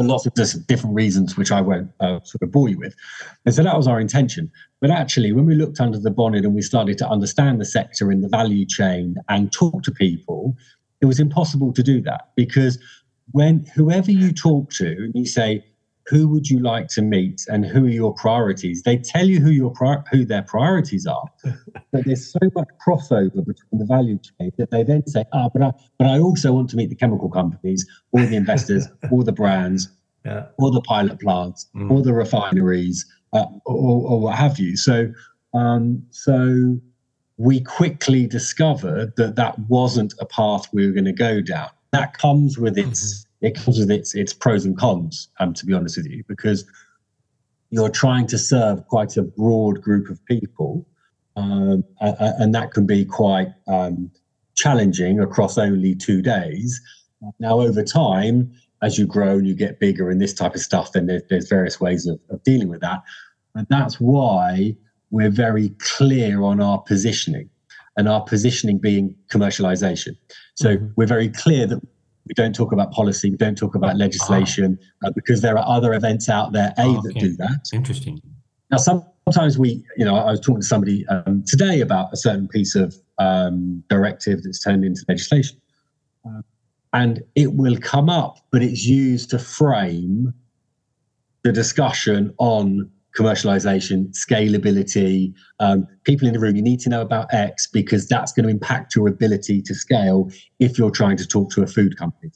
for 0.00 0.06
lots 0.06 0.24
of 0.24 0.32
different 0.66 0.94
reasons, 0.94 1.36
which 1.36 1.52
I 1.52 1.60
won't 1.60 1.90
uh, 2.00 2.20
sort 2.22 2.42
of 2.42 2.50
bore 2.50 2.70
you 2.70 2.78
with. 2.78 2.94
And 3.44 3.54
so 3.54 3.62
that 3.62 3.76
was 3.76 3.86
our 3.86 4.00
intention. 4.00 4.50
But 4.80 4.90
actually, 4.90 5.32
when 5.32 5.44
we 5.44 5.54
looked 5.54 5.78
under 5.78 5.98
the 5.98 6.10
bonnet 6.10 6.44
and 6.44 6.54
we 6.54 6.62
started 6.62 6.96
to 6.98 7.08
understand 7.08 7.60
the 7.60 7.66
sector 7.66 8.10
in 8.10 8.22
the 8.22 8.28
value 8.28 8.64
chain 8.64 9.16
and 9.28 9.52
talk 9.52 9.82
to 9.82 9.90
people, 9.90 10.56
it 11.02 11.06
was 11.06 11.20
impossible 11.20 11.74
to 11.74 11.82
do 11.82 12.00
that 12.02 12.30
because 12.34 12.78
when 13.32 13.66
whoever 13.74 14.10
you 14.10 14.32
talk 14.32 14.70
to 14.72 14.86
and 14.86 15.12
you 15.14 15.26
say, 15.26 15.64
who 16.10 16.26
would 16.26 16.50
you 16.50 16.58
like 16.58 16.88
to 16.88 17.02
meet 17.02 17.46
and 17.48 17.64
who 17.64 17.86
are 17.86 17.88
your 17.88 18.12
priorities? 18.12 18.82
They 18.82 18.96
tell 18.98 19.24
you 19.24 19.40
who 19.40 19.50
your 19.50 19.70
pri- 19.70 20.02
who 20.10 20.24
their 20.24 20.42
priorities 20.42 21.06
are, 21.06 21.24
but 21.92 22.04
there's 22.04 22.32
so 22.32 22.40
much 22.56 22.66
crossover 22.84 23.46
between 23.46 23.78
the 23.78 23.86
value 23.86 24.18
chain 24.18 24.50
that 24.58 24.72
they 24.72 24.82
then 24.82 25.06
say, 25.06 25.24
ah, 25.32 25.48
but 25.48 25.62
I, 25.62 25.72
but 25.98 26.08
I 26.08 26.18
also 26.18 26.52
want 26.52 26.68
to 26.70 26.76
meet 26.76 26.90
the 26.90 26.96
chemical 26.96 27.30
companies, 27.30 27.86
or 28.10 28.26
the 28.26 28.34
investors, 28.34 28.88
or 29.12 29.22
the 29.22 29.32
brands, 29.32 29.88
yeah. 30.24 30.46
or 30.58 30.72
the 30.72 30.80
pilot 30.80 31.20
plants, 31.20 31.68
mm. 31.76 31.88
or 31.88 32.02
the 32.02 32.12
refineries, 32.12 33.06
uh, 33.32 33.46
or, 33.64 34.10
or, 34.10 34.20
what 34.20 34.34
have 34.34 34.58
you. 34.58 34.76
So, 34.76 35.12
um, 35.54 36.02
so 36.10 36.76
we 37.36 37.60
quickly 37.60 38.26
discovered 38.26 39.14
that 39.16 39.36
that 39.36 39.56
wasn't 39.60 40.14
a 40.18 40.26
path 40.26 40.66
we 40.72 40.86
were 40.86 40.92
going 40.92 41.04
to 41.04 41.12
go 41.12 41.40
down. 41.40 41.68
That 41.92 42.18
comes 42.18 42.58
with 42.58 42.76
its 42.76 43.20
mm-hmm 43.20 43.29
it 43.40 43.54
comes 43.54 43.78
with 43.78 43.90
its 43.90 44.14
its 44.14 44.32
pros 44.32 44.64
and 44.64 44.76
cons. 44.76 45.28
Um, 45.38 45.54
to 45.54 45.66
be 45.66 45.72
honest 45.72 45.96
with 45.96 46.06
you, 46.06 46.24
because 46.28 46.64
you're 47.70 47.90
trying 47.90 48.26
to 48.28 48.38
serve 48.38 48.86
quite 48.88 49.16
a 49.16 49.22
broad 49.22 49.80
group 49.80 50.10
of 50.10 50.24
people, 50.26 50.86
um, 51.36 51.84
and 52.00 52.54
that 52.54 52.72
can 52.72 52.86
be 52.86 53.04
quite 53.04 53.48
um, 53.68 54.10
challenging 54.56 55.20
across 55.20 55.56
only 55.56 55.94
two 55.94 56.20
days. 56.20 56.80
Now, 57.38 57.60
over 57.60 57.82
time, 57.82 58.52
as 58.82 58.98
you 58.98 59.06
grow 59.06 59.38
and 59.38 59.46
you 59.46 59.54
get 59.54 59.78
bigger 59.78 60.10
and 60.10 60.20
this 60.20 60.34
type 60.34 60.54
of 60.54 60.60
stuff, 60.60 60.92
then 60.92 61.06
there's, 61.06 61.22
there's 61.28 61.48
various 61.48 61.80
ways 61.80 62.06
of, 62.06 62.18
of 62.30 62.42
dealing 62.42 62.68
with 62.68 62.80
that. 62.80 63.02
And 63.54 63.66
that's 63.68 64.00
why 64.00 64.76
we're 65.10 65.30
very 65.30 65.70
clear 65.78 66.42
on 66.42 66.60
our 66.60 66.78
positioning 66.78 67.50
and 67.96 68.08
our 68.08 68.22
positioning 68.22 68.78
being 68.78 69.14
commercialization. 69.30 70.16
So 70.54 70.76
mm-hmm. 70.76 70.86
we're 70.96 71.06
very 71.06 71.28
clear 71.28 71.66
that 71.66 71.80
we 72.30 72.34
don't 72.34 72.54
talk 72.54 72.70
about 72.70 72.92
policy, 72.92 73.28
we 73.28 73.36
don't 73.36 73.58
talk 73.58 73.74
about 73.74 73.96
legislation 73.96 74.78
ah. 75.02 75.08
uh, 75.08 75.10
because 75.16 75.40
there 75.40 75.58
are 75.58 75.66
other 75.66 75.94
events 75.94 76.28
out 76.28 76.52
there, 76.52 76.72
A, 76.78 76.82
oh, 76.82 76.98
okay. 76.98 77.08
that 77.08 77.18
do 77.18 77.36
that. 77.36 77.68
Interesting. 77.72 78.20
Now, 78.70 78.76
sometimes 78.76 79.58
we, 79.58 79.84
you 79.96 80.04
know, 80.04 80.14
I 80.14 80.30
was 80.30 80.38
talking 80.38 80.60
to 80.60 80.66
somebody 80.66 81.04
um, 81.08 81.42
today 81.44 81.80
about 81.80 82.12
a 82.12 82.16
certain 82.16 82.46
piece 82.46 82.76
of 82.76 82.94
um, 83.18 83.82
directive 83.90 84.44
that's 84.44 84.62
turned 84.62 84.84
into 84.84 85.04
legislation. 85.08 85.60
Uh, 86.24 86.42
and 86.92 87.20
it 87.34 87.54
will 87.54 87.76
come 87.78 88.08
up, 88.08 88.38
but 88.52 88.62
it's 88.62 88.84
used 88.84 89.30
to 89.30 89.38
frame 89.40 90.32
the 91.42 91.50
discussion 91.50 92.32
on 92.38 92.88
commercialization, 93.16 94.14
scalability. 94.16 95.32
Um, 95.58 95.86
people 96.04 96.26
in 96.26 96.34
the 96.34 96.40
room, 96.40 96.56
you 96.56 96.62
need 96.62 96.80
to 96.80 96.88
know 96.88 97.00
about 97.00 97.32
X 97.32 97.66
because 97.66 98.06
that's 98.06 98.32
going 98.32 98.44
to 98.44 98.50
impact 98.50 98.94
your 98.94 99.08
ability 99.08 99.62
to 99.62 99.74
scale 99.74 100.30
if 100.58 100.78
you're 100.78 100.90
trying 100.90 101.16
to 101.16 101.26
talk 101.26 101.50
to 101.52 101.62
a 101.62 101.66
food 101.66 101.96
company. 101.96 102.30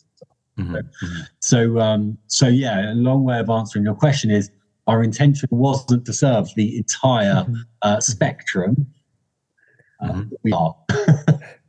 Mm-hmm. 0.58 0.74
mm-hmm. 0.74 1.20
So, 1.40 1.78
um, 1.78 2.18
so 2.28 2.48
yeah, 2.48 2.92
a 2.92 2.94
long 2.94 3.24
way 3.24 3.38
of 3.38 3.50
answering 3.50 3.84
your 3.84 3.94
question 3.94 4.30
is 4.30 4.50
our 4.86 5.02
intention 5.02 5.48
wasn't 5.50 6.04
to 6.06 6.12
serve 6.12 6.48
the 6.56 6.76
entire 6.76 7.44
mm-hmm. 7.44 7.54
uh, 7.82 8.00
spectrum. 8.00 8.86
Uh, 10.02 10.12
mm-hmm. 10.12 10.34
We 10.42 10.52
are. 10.52 10.74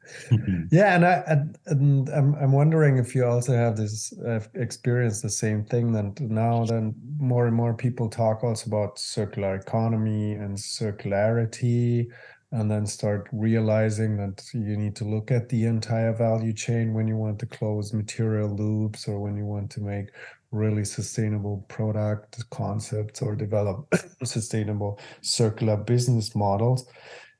yeah, 0.71 0.95
and 0.95 1.05
I 1.05 1.23
and 1.65 2.09
I'm 2.09 2.35
I'm 2.35 2.51
wondering 2.51 2.97
if 2.97 3.15
you 3.15 3.25
also 3.25 3.53
have 3.53 3.77
this 3.77 4.13
uh, 4.19 4.41
experience 4.53 5.21
the 5.21 5.29
same 5.29 5.65
thing. 5.65 5.91
That 5.93 6.19
now 6.19 6.65
then 6.65 6.93
more 7.17 7.47
and 7.47 7.55
more 7.55 7.73
people 7.73 8.09
talk 8.09 8.43
also 8.43 8.67
about 8.67 8.99
circular 8.99 9.55
economy 9.55 10.33
and 10.33 10.57
circularity, 10.57 12.07
and 12.51 12.69
then 12.69 12.85
start 12.85 13.27
realizing 13.31 14.17
that 14.17 14.43
you 14.53 14.77
need 14.77 14.95
to 14.95 15.05
look 15.05 15.31
at 15.31 15.49
the 15.49 15.65
entire 15.65 16.13
value 16.13 16.53
chain 16.53 16.93
when 16.93 17.07
you 17.07 17.17
want 17.17 17.39
to 17.39 17.45
close 17.45 17.93
material 17.93 18.49
loops 18.49 19.07
or 19.07 19.19
when 19.19 19.35
you 19.35 19.45
want 19.45 19.69
to 19.71 19.81
make 19.81 20.09
really 20.51 20.85
sustainable 20.85 21.65
product 21.67 22.49
concepts 22.49 23.21
or 23.21 23.35
develop 23.35 23.93
sustainable 24.23 24.99
circular 25.21 25.75
business 25.75 26.35
models. 26.35 26.87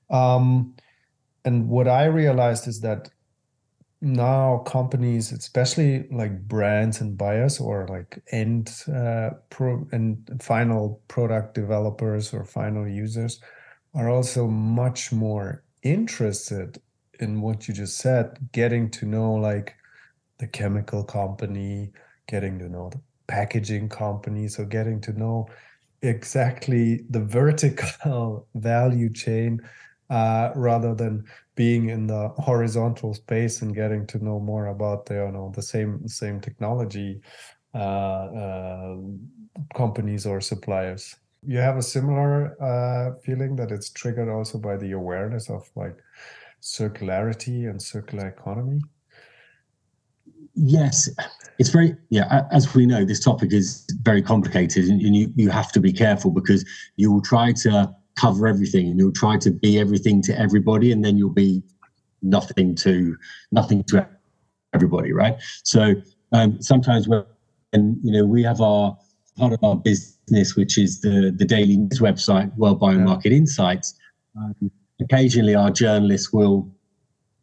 Um, 0.09 0.75
and 1.45 1.69
what 1.69 1.87
I 1.87 2.05
realized 2.05 2.67
is 2.67 2.81
that 2.81 3.09
now 4.01 4.63
companies, 4.65 5.31
especially 5.31 6.07
like 6.11 6.47
brands 6.47 7.01
and 7.01 7.17
buyers 7.17 7.59
or 7.59 7.87
like 7.87 8.21
end 8.31 8.71
uh, 8.93 9.29
pro 9.49 9.87
and 9.91 10.41
final 10.41 11.01
product 11.07 11.53
developers 11.53 12.33
or 12.33 12.43
final 12.43 12.87
users, 12.87 13.39
are 13.93 14.09
also 14.09 14.47
much 14.47 15.11
more 15.11 15.63
interested 15.83 16.81
in 17.19 17.41
what 17.41 17.67
you 17.67 17.73
just 17.73 17.97
said, 17.97 18.37
getting 18.51 18.89
to 18.89 19.05
know 19.05 19.33
like 19.33 19.75
the 20.39 20.47
chemical 20.47 21.03
company, 21.03 21.91
getting 22.27 22.59
to 22.59 22.67
know 22.67 22.89
the 22.89 22.99
packaging 23.27 23.87
company, 23.87 24.47
so 24.47 24.65
getting 24.65 24.99
to 24.99 25.13
know 25.13 25.47
exactly 26.01 27.05
the 27.09 27.19
vertical 27.39 28.47
value 28.55 29.11
chain 29.13 29.61
uh, 30.09 30.51
rather 30.55 30.93
than 30.93 31.25
being 31.55 31.89
in 31.89 32.07
the 32.07 32.29
horizontal 32.37 33.13
space 33.13 33.61
and 33.61 33.73
getting 33.73 34.05
to 34.07 34.23
know 34.23 34.39
more 34.39 34.67
about 34.67 35.05
the 35.05 35.15
you 35.15 35.31
know 35.31 35.51
the 35.55 35.61
same 35.61 36.07
same 36.07 36.39
technology 36.39 37.21
uh, 37.73 37.77
uh, 37.77 38.95
companies 39.75 40.25
or 40.25 40.41
suppliers. 40.41 41.15
You 41.47 41.59
have 41.59 41.77
a 41.77 41.83
similar 41.83 42.61
uh, 42.61 43.19
feeling 43.23 43.55
that 43.57 43.71
it's 43.71 43.89
triggered 43.89 44.29
also 44.29 44.57
by 44.57 44.77
the 44.77 44.91
awareness 44.93 45.49
of 45.49 45.69
like 45.75 45.97
circularity 46.61 47.69
and 47.69 47.81
circular 47.81 48.27
economy. 48.27 48.81
Yes, 50.55 51.09
it's 51.59 51.69
very 51.69 51.95
yeah. 52.09 52.43
As 52.51 52.73
we 52.73 52.85
know, 52.85 53.03
this 53.03 53.19
topic 53.19 53.51
is 53.51 53.85
very 54.01 54.21
complicated, 54.21 54.85
and, 54.85 55.01
you 55.01 55.31
you 55.35 55.49
have 55.49 55.71
to 55.73 55.79
be 55.79 55.91
careful 55.91 56.31
because 56.31 56.63
you 56.95 57.11
will 57.11 57.21
try 57.21 57.51
to 57.51 57.93
cover 58.15 58.47
everything 58.47 58.87
and 58.87 58.99
you'll 58.99 59.11
try 59.11 59.37
to 59.37 59.51
be 59.51 59.79
everything 59.79 60.21
to 60.21 60.39
everybody 60.39 60.91
and 60.91 61.03
then 61.03 61.17
you'll 61.17 61.29
be 61.29 61.61
nothing 62.21 62.75
to 62.75 63.15
nothing 63.51 63.83
to 63.83 64.07
everybody 64.73 65.11
right 65.11 65.35
so 65.63 65.93
um, 66.31 66.61
sometimes 66.61 67.07
when 67.07 67.25
you 67.73 68.11
know 68.11 68.25
we 68.25 68.41
have 68.43 68.61
our 68.61 68.97
part 69.37 69.53
of 69.53 69.63
our 69.63 69.75
business 69.75 70.55
which 70.55 70.77
is 70.77 71.01
the 71.01 71.33
the 71.37 71.45
daily 71.45 71.77
news 71.77 71.99
website 71.99 72.55
world 72.57 72.79
biomarket 72.79 73.25
yeah. 73.25 73.37
insights 73.37 73.95
um, 74.37 74.71
occasionally 75.01 75.55
our 75.55 75.69
journalists 75.69 76.31
will 76.31 76.71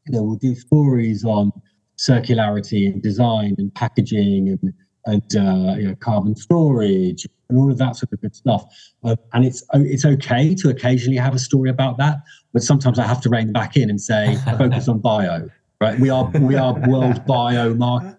you 0.06 0.14
know 0.14 0.22
will 0.22 0.37
do 0.37 0.54
stories 0.54 1.24
on 1.24 1.52
circularity 1.98 2.90
and 2.90 3.02
design 3.02 3.54
and 3.58 3.74
packaging 3.74 4.48
and 4.48 4.72
and 5.06 5.37
uh, 5.37 5.74
you 5.76 5.88
know, 5.88 5.94
carbon 5.96 6.37
storage 6.37 7.26
and 7.53 7.61
all 7.61 7.71
of 7.71 7.79
that 7.79 7.97
sort 7.97 8.12
of 8.12 8.21
good 8.21 8.35
stuff. 8.35 8.65
Uh, 9.05 9.17
and 9.35 9.45
it's 9.45 9.62
it's 9.75 10.05
okay 10.05 10.55
to 10.55 10.71
occasionally 10.71 11.19
have 11.19 11.35
a 11.35 11.38
story 11.38 11.71
about 11.71 11.99
that, 11.99 12.19
but 12.53 12.62
sometimes 12.62 12.99
I 12.99 13.07
have 13.07 13.21
to 13.23 13.29
rein 13.29 13.53
back 13.53 13.77
in 13.77 13.91
and 13.91 14.01
say 14.01 14.37
focus 14.59 14.88
on 14.88 14.99
bio. 14.99 15.49
Right? 15.81 15.99
We 15.99 16.11
are 16.11 16.31
we 16.31 16.57
are 16.57 16.75
world 16.88 17.25
bio 17.27 17.75
markets. 17.75 18.19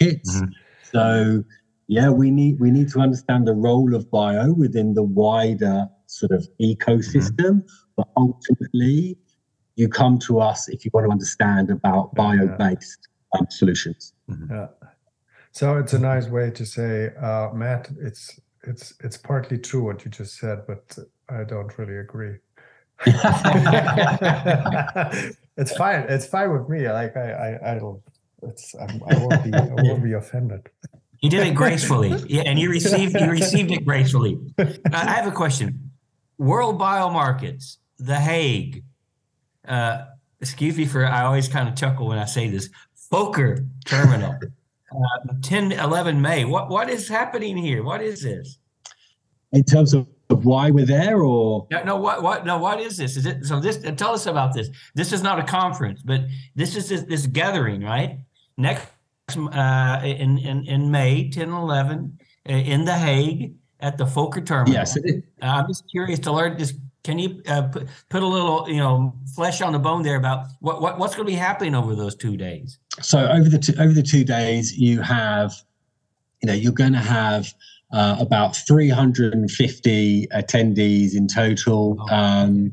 Mm-hmm. 0.00 0.52
So 0.92 1.44
yeah, 1.88 2.10
we 2.10 2.30
need 2.30 2.60
we 2.60 2.70
need 2.70 2.90
to 2.90 3.00
understand 3.00 3.46
the 3.46 3.54
role 3.54 3.94
of 3.94 4.10
bio 4.10 4.52
within 4.52 4.94
the 4.94 5.02
wider 5.02 5.86
sort 6.06 6.32
of 6.32 6.46
ecosystem. 6.60 7.62
Mm-hmm. 7.62 7.94
But 7.96 8.08
ultimately, 8.16 9.16
you 9.76 9.88
come 9.88 10.18
to 10.20 10.40
us 10.40 10.68
if 10.68 10.84
you 10.84 10.90
want 10.92 11.06
to 11.06 11.10
understand 11.10 11.70
about 11.70 12.14
bio-based 12.14 13.08
um, 13.38 13.46
solutions. 13.50 14.12
Mm-hmm. 14.28 14.52
Yeah. 14.52 14.66
So 15.52 15.78
it's 15.78 15.92
a 15.92 15.98
nice 15.98 16.28
way 16.28 16.50
to 16.50 16.64
say, 16.64 17.10
uh, 17.20 17.48
Matt. 17.52 17.90
It's 18.00 18.38
it's 18.70 18.94
it's 19.00 19.16
partly 19.16 19.58
true 19.58 19.82
what 19.82 20.04
you 20.04 20.10
just 20.10 20.38
said, 20.38 20.62
but 20.66 20.96
I 21.28 21.42
don't 21.44 21.76
really 21.76 21.96
agree. 21.98 22.36
it's 25.56 25.76
fine. 25.76 26.04
It's 26.08 26.26
fine 26.26 26.52
with 26.52 26.68
me. 26.68 26.88
Like 26.88 27.16
I 27.16 27.32
I, 27.46 27.72
I 27.72 27.74
don't. 27.78 28.00
It's 28.42 28.74
I'm, 28.76 29.02
I 29.10 29.18
won't 29.18 29.44
be 29.44 29.52
I 29.52 29.82
won't 29.82 30.04
be 30.04 30.12
offended. 30.12 30.68
You 31.20 31.28
did 31.28 31.46
it 31.46 31.54
gracefully, 31.54 32.14
yeah, 32.28 32.42
and 32.46 32.58
you 32.58 32.70
received 32.70 33.14
you 33.20 33.30
received 33.30 33.70
it 33.72 33.84
gracefully. 33.84 34.38
I 34.58 35.04
have 35.16 35.26
a 35.26 35.32
question. 35.32 35.90
World 36.38 36.80
Biomarkets, 36.80 37.76
The 37.98 38.16
Hague. 38.16 38.84
Uh, 39.66 40.06
excuse 40.40 40.76
me 40.78 40.86
for 40.86 41.04
I 41.04 41.24
always 41.24 41.48
kind 41.48 41.68
of 41.68 41.74
chuckle 41.74 42.06
when 42.06 42.18
I 42.18 42.24
say 42.24 42.48
this. 42.48 42.70
Fokker 43.10 43.68
Terminal 43.84 44.38
uh, 44.92 45.34
10, 45.42 45.72
11 45.72 46.20
May. 46.20 46.44
What 46.44 46.68
what 46.68 46.90
is 46.90 47.08
happening 47.08 47.56
here? 47.56 47.82
What 47.82 48.02
is 48.02 48.22
this? 48.22 48.58
In 49.52 49.64
terms 49.64 49.94
of, 49.94 50.06
why 50.28 50.70
we're 50.70 50.86
there, 50.86 51.22
or 51.22 51.66
no, 51.72 51.82
no, 51.82 51.96
what 51.96 52.22
what 52.22 52.46
no, 52.46 52.56
what 52.56 52.80
is 52.80 52.96
this? 52.96 53.16
Is 53.16 53.26
it 53.26 53.44
so? 53.44 53.58
This 53.58 53.78
tell 53.96 54.12
us 54.14 54.26
about 54.26 54.54
this. 54.54 54.70
This 54.94 55.12
is 55.12 55.24
not 55.24 55.40
a 55.40 55.42
conference, 55.42 56.02
but 56.02 56.20
this 56.54 56.76
is 56.76 56.88
this, 56.88 57.02
this 57.02 57.26
gathering, 57.26 57.82
right? 57.82 58.20
Next 58.56 58.86
uh, 59.36 60.00
in 60.04 60.38
in 60.38 60.64
in 60.66 60.88
May, 60.88 61.30
10 61.30 61.50
11, 61.50 62.18
uh, 62.48 62.52
in 62.52 62.84
the 62.84 62.94
Hague 62.94 63.54
at 63.80 63.98
the 63.98 64.04
Fokker 64.04 64.46
terminal. 64.46 64.72
Yes, 64.72 64.96
uh, 64.96 65.20
I'm 65.42 65.66
just 65.66 65.90
curious 65.90 66.20
to 66.20 66.32
learn 66.32 66.56
this 66.56 66.74
can 67.02 67.18
you 67.18 67.42
uh, 67.46 67.62
put, 67.62 67.88
put 68.08 68.22
a 68.22 68.26
little, 68.26 68.68
you 68.68 68.76
know, 68.76 69.14
flesh 69.34 69.62
on 69.62 69.72
the 69.72 69.78
bone 69.78 70.02
there 70.02 70.16
about 70.16 70.46
what, 70.60 70.82
what 70.82 70.98
what's 70.98 71.14
going 71.14 71.26
to 71.26 71.32
be 71.32 71.36
happening 71.36 71.74
over 71.74 71.94
those 71.94 72.14
two 72.14 72.36
days? 72.36 72.78
So 73.00 73.26
over 73.26 73.48
the 73.48 73.58
two, 73.58 73.72
over 73.78 73.92
the 73.92 74.02
two 74.02 74.24
days, 74.24 74.76
you 74.76 75.00
have, 75.00 75.54
you 76.42 76.48
know, 76.48 76.52
you're 76.52 76.72
going 76.72 76.92
to 76.92 76.98
have 76.98 77.52
uh, 77.92 78.16
about 78.18 78.56
350 78.56 80.26
attendees 80.28 81.14
in 81.14 81.26
total, 81.26 82.00
um, 82.10 82.72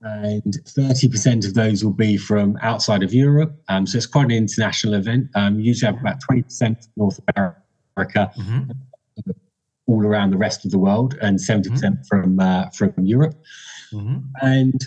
and 0.00 0.58
30% 0.64 1.46
of 1.46 1.54
those 1.54 1.84
will 1.84 1.92
be 1.92 2.16
from 2.16 2.56
outside 2.62 3.02
of 3.02 3.12
Europe. 3.12 3.60
Um, 3.68 3.86
so 3.86 3.96
it's 3.96 4.06
quite 4.06 4.26
an 4.26 4.32
international 4.32 4.94
event. 4.94 5.28
Um, 5.34 5.58
usually 5.60 5.92
have 5.92 6.00
about 6.00 6.20
20% 6.30 6.86
North 6.96 7.20
America. 7.34 8.30
Mm-hmm 8.38 8.72
all 9.88 10.04
around 10.04 10.30
the 10.30 10.36
rest 10.36 10.64
of 10.64 10.70
the 10.70 10.78
world 10.78 11.16
and 11.22 11.38
70% 11.38 11.64
mm 11.64 11.78
hmm 11.78 11.94
from 12.08 12.38
uh, 12.38 12.68
from 12.70 12.92
Europe. 12.98 13.34
Mm-hmm. 13.92 14.18
And 14.42 14.80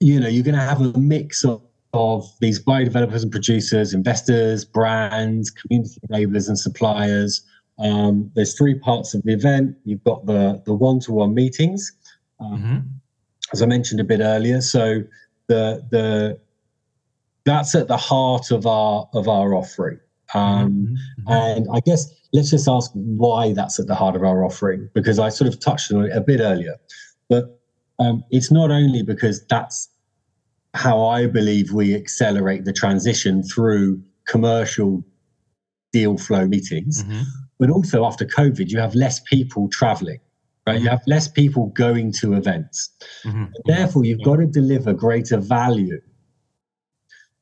you 0.00 0.20
know, 0.20 0.28
you're 0.28 0.44
going 0.44 0.56
to 0.56 0.60
have 0.60 0.80
a 0.80 0.98
mix 0.98 1.44
of, 1.44 1.62
of 1.92 2.26
these 2.40 2.58
bio 2.58 2.84
developers 2.84 3.22
and 3.22 3.32
producers, 3.32 3.94
investors, 3.94 4.64
brands, 4.64 5.50
community 5.50 5.98
enablers, 6.10 6.48
and 6.48 6.58
suppliers. 6.58 7.42
Um, 7.78 8.30
there's 8.34 8.56
three 8.56 8.78
parts 8.78 9.14
of 9.14 9.22
the 9.22 9.32
event. 9.32 9.76
You've 9.84 10.04
got 10.04 10.26
the 10.26 10.62
the 10.64 10.74
one-to-one 10.74 11.34
meetings, 11.34 11.92
um, 12.40 12.58
mm-hmm. 12.58 12.78
as 13.52 13.62
I 13.62 13.66
mentioned 13.66 14.00
a 14.00 14.04
bit 14.04 14.20
earlier. 14.20 14.60
So 14.60 15.02
the 15.48 15.84
the 15.90 16.38
that's 17.44 17.74
at 17.74 17.88
the 17.88 17.96
heart 17.96 18.50
of 18.50 18.66
our 18.66 19.08
of 19.12 19.28
our 19.28 19.54
offering. 19.54 19.98
Um, 20.34 20.96
mm-hmm. 21.26 21.32
And 21.32 21.66
I 21.72 21.80
guess 21.80 22.12
let's 22.32 22.50
just 22.50 22.68
ask 22.68 22.90
why 22.94 23.52
that's 23.52 23.78
at 23.78 23.86
the 23.86 23.94
heart 23.94 24.16
of 24.16 24.22
our 24.22 24.44
offering, 24.44 24.88
because 24.94 25.18
I 25.18 25.28
sort 25.28 25.48
of 25.48 25.60
touched 25.60 25.92
on 25.92 26.04
it 26.06 26.16
a 26.16 26.20
bit 26.20 26.40
earlier. 26.40 26.76
But 27.28 27.60
um, 27.98 28.24
it's 28.30 28.50
not 28.50 28.70
only 28.70 29.02
because 29.02 29.44
that's 29.46 29.88
how 30.74 31.04
I 31.04 31.26
believe 31.26 31.72
we 31.72 31.94
accelerate 31.94 32.64
the 32.64 32.72
transition 32.72 33.42
through 33.42 34.02
commercial 34.26 35.04
deal 35.92 36.18
flow 36.18 36.46
meetings, 36.46 37.04
mm-hmm. 37.04 37.22
But 37.64 37.72
also 37.72 38.04
after 38.04 38.26
COVID, 38.26 38.68
you 38.68 38.78
have 38.78 38.94
less 38.94 39.20
people 39.20 39.70
traveling, 39.70 40.20
right? 40.66 40.74
Mm-hmm. 40.74 40.84
You 40.84 40.90
have 40.90 41.00
less 41.06 41.28
people 41.28 41.68
going 41.68 42.12
to 42.20 42.34
events. 42.34 42.90
Mm-hmm. 43.24 43.44
Therefore, 43.64 44.04
you've 44.04 44.22
got 44.22 44.36
to 44.36 44.46
deliver 44.46 44.92
greater 44.92 45.38
value. 45.38 45.98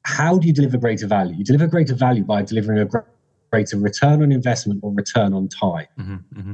How 0.05 0.39
do 0.39 0.47
you 0.47 0.53
deliver 0.55 0.79
greater 0.79 1.09
value? 1.09 1.35
You 1.35 1.43
deliver 1.43 1.67
greater 1.67 1.97
value 1.97 2.23
by 2.23 2.43
delivering 2.43 2.79
a 2.79 3.03
greater 3.51 3.79
return 3.79 4.23
on 4.23 4.31
investment 4.31 4.79
or 4.85 4.93
return 4.93 5.35
on 5.35 5.49
time. 5.49 5.89
Mm-hmm. 5.99 6.39
Mm-hmm. 6.39 6.53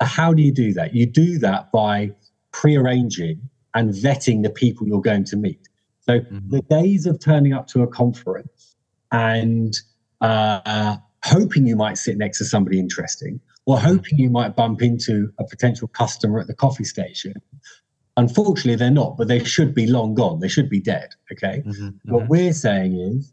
So, 0.00 0.06
how 0.06 0.32
do 0.32 0.40
you 0.40 0.52
do 0.54 0.72
that? 0.72 0.94
You 0.94 1.04
do 1.04 1.38
that 1.40 1.70
by 1.70 2.12
pre-arranging 2.52 3.42
and 3.74 3.90
vetting 3.90 4.42
the 4.42 4.48
people 4.48 4.88
you're 4.88 5.02
going 5.02 5.24
to 5.24 5.36
meet. 5.36 5.68
So 6.00 6.20
mm-hmm. 6.20 6.48
the 6.48 6.62
days 6.62 7.04
of 7.04 7.20
turning 7.20 7.52
up 7.52 7.66
to 7.68 7.82
a 7.82 7.86
conference 7.86 8.74
and 9.10 9.74
uh, 10.22 10.96
hoping 11.24 11.66
you 11.66 11.76
might 11.76 11.98
sit 11.98 12.16
next 12.18 12.38
to 12.38 12.44
somebody 12.44 12.78
interesting 12.78 13.40
or 13.66 13.76
mm-hmm. 13.76 13.86
hoping 13.86 14.18
you 14.18 14.30
might 14.30 14.56
bump 14.56 14.82
into 14.82 15.32
a 15.38 15.44
potential 15.44 15.88
customer 15.88 16.40
at 16.40 16.46
the 16.46 16.54
coffee 16.54 16.84
station. 16.84 17.34
Unfortunately, 18.16 18.74
they're 18.74 18.90
not, 18.90 19.16
but 19.16 19.28
they 19.28 19.42
should 19.42 19.74
be 19.74 19.86
long 19.86 20.14
gone. 20.14 20.40
They 20.40 20.48
should 20.48 20.68
be 20.68 20.80
dead. 20.80 21.10
Okay. 21.30 21.62
Mm-hmm. 21.64 22.12
What 22.12 22.24
mm-hmm. 22.24 22.28
we're 22.28 22.52
saying 22.52 22.94
is 22.94 23.32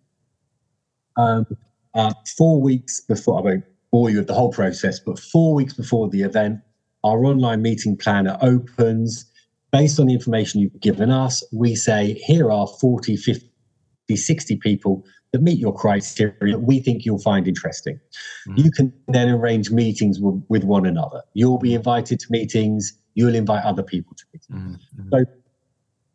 um, 1.17 1.45
uh, 1.93 2.13
four 2.37 2.61
weeks 2.61 3.01
before, 3.01 3.39
I 3.39 3.41
won't 3.41 3.63
bore 3.91 4.09
you 4.09 4.17
with 4.17 4.27
the 4.27 4.33
whole 4.33 4.51
process, 4.51 4.99
but 4.99 5.19
four 5.19 5.53
weeks 5.53 5.73
before 5.73 6.09
the 6.09 6.21
event, 6.21 6.59
our 7.03 7.25
online 7.25 7.61
meeting 7.61 7.97
planner 7.97 8.37
opens. 8.41 9.25
Based 9.71 9.99
on 9.99 10.07
the 10.07 10.13
information 10.13 10.61
you've 10.61 10.79
given 10.79 11.11
us, 11.11 11.43
we 11.53 11.75
say, 11.75 12.13
here 12.25 12.51
are 12.51 12.65
40, 12.65 13.17
50, 13.17 14.15
60 14.15 14.57
people 14.57 15.05
that 15.31 15.41
meet 15.41 15.59
your 15.59 15.73
criteria 15.73 16.53
that 16.53 16.61
we 16.61 16.79
think 16.79 17.05
you'll 17.05 17.19
find 17.19 17.47
interesting. 17.47 17.99
Mm-hmm. 18.47 18.59
You 18.59 18.71
can 18.71 18.93
then 19.07 19.29
arrange 19.29 19.69
meetings 19.71 20.17
w- 20.17 20.41
with 20.49 20.63
one 20.63 20.85
another. 20.85 21.21
You'll 21.33 21.59
be 21.59 21.73
invited 21.73 22.19
to 22.19 22.27
meetings, 22.29 22.97
you'll 23.13 23.35
invite 23.35 23.63
other 23.63 23.83
people 23.83 24.15
to 24.15 24.23
meetings. 24.33 24.87
Mm-hmm. 24.95 25.09
So 25.11 25.25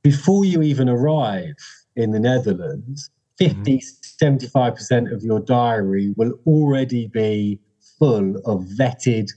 before 0.02 0.44
you 0.44 0.62
even 0.62 0.88
arrive 0.88 1.54
in 1.96 2.10
the 2.10 2.20
Netherlands, 2.20 3.10
50, 3.38 3.78
mm-hmm. 3.78 4.24
75% 4.24 5.12
of 5.12 5.22
your 5.22 5.40
diary 5.40 6.12
will 6.16 6.32
already 6.46 7.08
be 7.08 7.60
full 7.98 8.36
of 8.44 8.64
vetted 8.78 9.30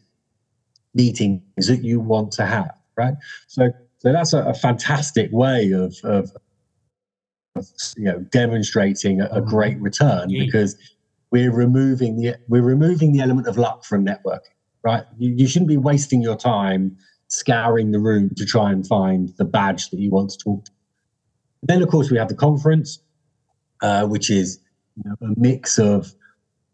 meetings 0.94 1.68
that 1.68 1.84
you 1.84 2.00
want 2.00 2.32
to 2.34 2.46
have, 2.46 2.72
right? 2.96 3.14
So, 3.48 3.70
so 4.00 4.12
that's 4.12 4.34
a, 4.34 4.44
a 4.44 4.54
fantastic 4.54 5.30
way 5.32 5.72
of, 5.72 5.96
of, 6.04 6.32
of, 6.32 6.42
you 7.98 8.06
know 8.06 8.20
demonstrating 8.32 9.22
a, 9.22 9.26
a 9.26 9.28
mm-hmm. 9.28 9.50
great 9.50 9.80
return 9.80 10.30
because 10.30 10.78
we're 11.32 11.54
removing 11.54 12.18
the 12.18 12.36
we're 12.48 12.64
removing 12.64 13.14
the 13.14 13.20
element 13.20 13.48
of 13.48 13.58
luck 13.58 13.84
from 13.84 14.06
networking, 14.06 14.56
right? 14.84 15.04
You, 15.18 15.34
you 15.36 15.48
shouldn't 15.48 15.70
be 15.70 15.78
wasting 15.78 16.22
your 16.22 16.38
time 16.38 16.98
scouring 17.30 17.92
the 17.92 18.00
room 18.00 18.30
to 18.38 18.46
try 18.46 18.72
and 18.72 18.88
find 18.88 19.34
the 19.38 19.46
badge 19.46 19.90
that 19.90 20.00
you 20.00 20.10
want 20.10 20.30
to 20.32 20.38
talk 20.38 20.66
to. 20.66 20.72
Then, 21.64 21.82
of 21.82 21.90
course, 21.90 22.10
we 22.10 22.18
have 22.18 22.30
the 22.30 22.36
conference, 22.36 23.00
uh, 23.82 24.06
which 24.06 24.30
is 24.30 24.60
you 24.96 25.04
know, 25.10 25.28
a 25.28 25.40
mix 25.40 25.78
of 25.78 26.14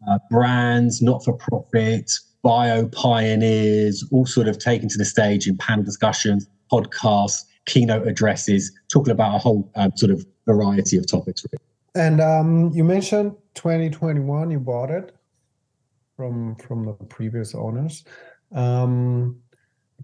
uh, 0.08 0.18
brands, 0.30 1.02
not-for-profits 1.02 2.24
bio 2.44 2.86
pioneers, 2.88 4.04
all 4.12 4.26
sort 4.26 4.46
of 4.46 4.58
taken 4.58 4.88
to 4.88 4.98
the 4.98 5.04
stage 5.04 5.48
in 5.48 5.56
panel 5.56 5.82
discussions, 5.82 6.46
podcasts, 6.70 7.42
keynote 7.66 8.06
addresses, 8.06 8.70
talking 8.92 9.10
about 9.10 9.34
a 9.34 9.38
whole 9.38 9.70
um, 9.76 9.90
sort 9.96 10.12
of 10.12 10.24
variety 10.46 10.96
of 10.96 11.06
topics. 11.06 11.46
Right. 11.52 11.60
And 11.94 12.20
um, 12.20 12.70
you 12.72 12.84
mentioned 12.84 13.36
2021, 13.54 14.50
you 14.50 14.58
bought 14.58 14.90
it 14.90 15.14
from 16.16 16.56
from 16.56 16.84
the 16.84 16.92
previous 16.92 17.54
owners. 17.54 18.04
Um, 18.52 19.40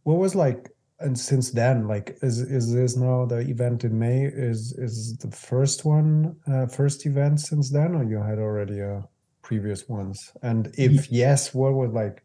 what 0.04 0.18
was 0.18 0.34
like, 0.34 0.70
and 1.00 1.18
since 1.18 1.50
then, 1.50 1.88
like, 1.88 2.16
is 2.22 2.40
is 2.40 2.72
this 2.72 2.96
now 2.96 3.26
the 3.26 3.38
event 3.38 3.84
in 3.84 3.98
May? 3.98 4.24
Is 4.24 4.72
is 4.78 5.16
the 5.18 5.30
first 5.30 5.84
one, 5.84 6.36
uh, 6.46 6.66
first 6.66 7.06
event 7.06 7.40
since 7.40 7.70
then, 7.70 7.94
or 7.94 8.04
you 8.04 8.18
had 8.18 8.38
already 8.38 8.80
a 8.80 9.04
previous 9.42 9.88
ones? 9.88 10.32
And 10.42 10.72
if 10.78 11.10
yes, 11.10 11.52
what 11.52 11.74
was 11.74 11.90
like 11.90 12.22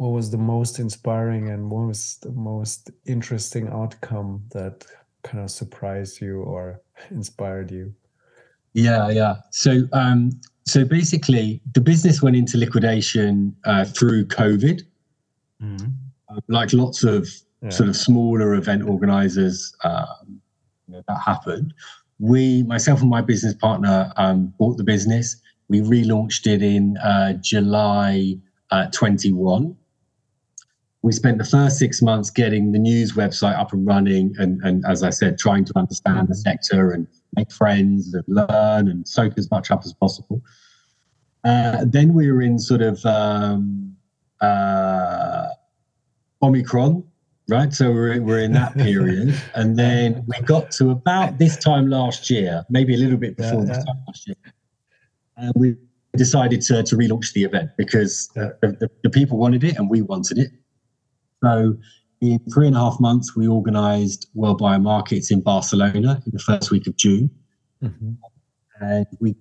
what 0.00 0.12
was 0.12 0.30
the 0.30 0.38
most 0.38 0.78
inspiring 0.78 1.50
and 1.50 1.70
what 1.70 1.88
was 1.88 2.16
the 2.22 2.32
most 2.32 2.90
interesting 3.04 3.68
outcome 3.68 4.42
that 4.50 4.86
kind 5.22 5.42
of 5.42 5.50
surprised 5.50 6.20
you 6.20 6.42
or 6.42 6.80
inspired 7.10 7.70
you? 7.70 7.94
Yeah, 8.72 9.10
yeah. 9.10 9.36
So, 9.50 9.88
um, 9.92 10.30
so 10.66 10.84
basically, 10.84 11.60
the 11.74 11.80
business 11.80 12.22
went 12.22 12.36
into 12.36 12.56
liquidation 12.56 13.56
uh, 13.64 13.84
through 13.84 14.26
COVID, 14.26 14.82
mm-hmm. 15.62 15.86
uh, 16.28 16.40
like 16.48 16.72
lots 16.72 17.02
of 17.02 17.28
yeah. 17.62 17.70
sort 17.70 17.88
of 17.88 17.96
smaller 17.96 18.54
event 18.54 18.88
organizers. 18.88 19.74
Um, 19.82 20.40
you 20.86 20.94
know, 20.94 21.02
that 21.08 21.20
happened. 21.20 21.74
We, 22.18 22.62
myself 22.64 23.00
and 23.00 23.10
my 23.10 23.22
business 23.22 23.54
partner, 23.54 24.12
um, 24.16 24.52
bought 24.58 24.76
the 24.76 24.84
business. 24.84 25.36
We 25.68 25.80
relaunched 25.80 26.46
it 26.46 26.62
in 26.62 26.96
uh, 26.98 27.34
July 27.40 28.36
uh, 28.70 28.86
21 28.92 29.76
we 31.02 31.12
spent 31.12 31.38
the 31.38 31.44
first 31.44 31.78
six 31.78 32.02
months 32.02 32.30
getting 32.30 32.72
the 32.72 32.78
news 32.78 33.12
website 33.12 33.58
up 33.58 33.72
and 33.72 33.86
running 33.86 34.34
and, 34.38 34.60
and 34.62 34.84
as 34.86 35.02
i 35.02 35.10
said 35.10 35.38
trying 35.38 35.64
to 35.64 35.72
understand 35.76 36.28
the 36.28 36.34
sector 36.34 36.90
and 36.90 37.06
make 37.36 37.52
friends 37.52 38.14
and 38.14 38.24
learn 38.26 38.88
and 38.88 39.06
soak 39.06 39.34
as 39.38 39.50
much 39.50 39.70
up 39.70 39.82
as 39.84 39.92
possible. 39.92 40.42
Uh, 41.44 41.84
then 41.86 42.12
we 42.12 42.30
were 42.30 42.42
in 42.42 42.58
sort 42.58 42.82
of 42.82 43.04
um, 43.06 43.96
uh, 44.40 45.46
omicron 46.42 47.04
right? 47.48 47.72
So 47.74 47.90
we're, 47.90 48.22
we're 48.22 48.38
in 48.38 48.52
that 48.52 48.74
period. 48.74 49.34
And 49.56 49.76
then 49.76 50.24
we 50.28 50.40
got 50.42 50.70
to 50.72 50.90
about 50.90 51.38
this 51.38 51.56
time 51.56 51.88
last 51.88 52.30
year 52.30 52.64
maybe 52.70 52.94
a 52.94 52.96
little 52.96 53.16
bit 53.16 53.36
before 53.36 53.62
yeah, 53.64 53.66
yeah. 53.66 53.74
this 53.74 53.84
time 53.84 54.02
last 54.06 54.26
year 54.28 54.36
and 55.36 55.52
we 55.56 55.76
decided 56.16 56.60
to, 56.62 56.82
to 56.84 56.96
relaunch 56.96 57.32
the 57.32 57.42
event 57.42 57.70
because 57.76 58.30
uh, 58.36 58.50
the, 58.60 58.88
the 59.02 59.10
people 59.10 59.36
wanted 59.36 59.64
it 59.64 59.76
and 59.78 59.90
we 59.90 60.02
wanted 60.02 60.38
it 60.38 60.50
so 61.42 61.76
in 62.20 62.38
three 62.52 62.66
and 62.66 62.76
a 62.76 62.78
half 62.78 63.00
months, 63.00 63.34
we 63.34 63.48
organized 63.48 64.28
World 64.34 64.58
Bio 64.58 64.78
Markets 64.78 65.30
in 65.30 65.40
Barcelona 65.40 66.22
in 66.26 66.32
the 66.32 66.38
first 66.38 66.70
week 66.70 66.86
of 66.86 66.96
June. 66.96 67.30
Mm-hmm. 67.82 68.12
And 68.80 69.06
we 69.20 69.34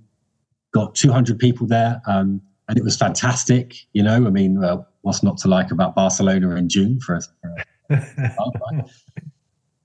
got 0.73 0.95
200 0.95 1.38
people 1.39 1.67
there. 1.67 2.01
Um, 2.07 2.41
and 2.67 2.77
it 2.77 2.83
was 2.83 2.95
fantastic. 2.95 3.75
You 3.93 4.03
know, 4.03 4.15
I 4.15 4.29
mean, 4.29 4.59
well, 4.59 4.88
what's 5.01 5.23
not 5.23 5.38
to 5.39 5.47
like 5.47 5.71
about 5.71 5.95
Barcelona 5.95 6.55
in 6.55 6.69
June 6.69 6.99
for 7.01 7.15
us? 7.15 7.27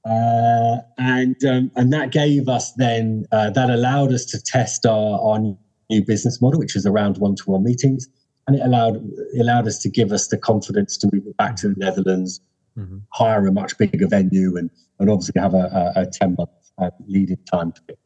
uh, 0.05 0.77
and 0.98 1.44
um, 1.44 1.70
and 1.77 1.92
that 1.92 2.12
gave 2.12 2.48
us 2.48 2.72
then 2.74 3.24
uh, 3.33 3.50
that 3.50 3.70
allowed 3.70 4.12
us 4.12 4.27
to 4.27 4.42
test 4.42 4.85
our, 4.87 5.18
our 5.20 5.38
new 5.40 6.05
business 6.05 6.42
model, 6.42 6.61
which 6.61 6.77
is 6.77 6.85
around 6.85 7.18
one-to-one 7.18 7.64
meetings 7.64 8.09
and 8.46 8.57
it 8.57 8.62
allowed 8.64 8.96
it 8.96 9.40
allowed 9.40 9.66
us 9.66 9.78
to 9.78 9.88
give 9.88 10.12
us 10.12 10.28
the 10.28 10.38
confidence 10.38 10.96
to 10.98 11.11
move 11.12 11.24
back 11.37 11.57
to 11.57 11.68
the 11.68 11.74
Netherlands, 11.76 12.40
mm-hmm. 12.78 12.98
hire 13.12 13.46
a 13.46 13.52
much 13.52 13.76
bigger 13.78 14.07
venue, 14.07 14.57
and 14.57 14.70
and 14.98 15.11
obviously 15.11 15.40
have 15.40 15.54
a, 15.54 15.92
a, 15.96 16.02
a 16.02 16.07
ten 16.07 16.35
month 16.38 16.50
uh, 16.78 16.90
leading 17.07 17.38
time 17.50 17.72
to 17.72 17.80
it. 17.88 17.98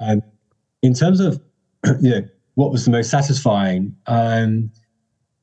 Um, 0.00 0.22
in 0.82 0.94
terms 0.94 1.20
of 1.20 1.40
you 2.00 2.10
know 2.10 2.22
what 2.54 2.70
was 2.70 2.84
the 2.84 2.90
most 2.90 3.10
satisfying, 3.10 3.96
um, 4.06 4.70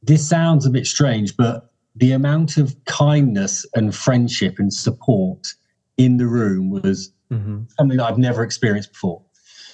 this 0.04 0.28
sounds 0.28 0.66
a 0.66 0.70
bit 0.70 0.86
strange, 0.86 1.36
but 1.36 1.72
the 1.96 2.12
amount 2.12 2.58
of 2.58 2.76
kindness 2.86 3.66
and 3.74 3.96
friendship 3.96 4.56
and 4.60 4.74
support 4.74 5.48
in 5.98 6.18
the 6.18 6.28
room 6.28 6.70
was 6.70 7.12
mm-hmm. 7.32 7.64
something 7.78 7.98
that 7.98 8.06
I've 8.06 8.18
never 8.18 8.44
experienced 8.44 8.94
before. 8.94 9.22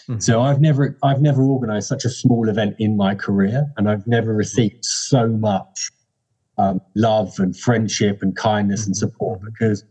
Mm-hmm. 0.07 0.19
So 0.19 0.41
I've 0.41 0.61
never 0.61 0.97
I've 1.03 1.21
never 1.21 1.43
organized 1.43 1.87
such 1.87 2.05
a 2.05 2.09
small 2.09 2.47
event 2.47 2.75
in 2.77 2.95
my 2.95 3.15
career, 3.15 3.65
and 3.77 3.89
I've 3.89 4.05
never 4.05 4.33
received 4.33 4.85
so 4.85 5.27
much 5.27 5.91
um, 6.57 6.79
love 6.95 7.33
and 7.39 7.57
friendship 7.57 8.21
and 8.21 8.35
kindness 8.35 8.81
mm-hmm. 8.81 8.89
and 8.89 8.97
support 8.97 9.41
because 9.43 9.83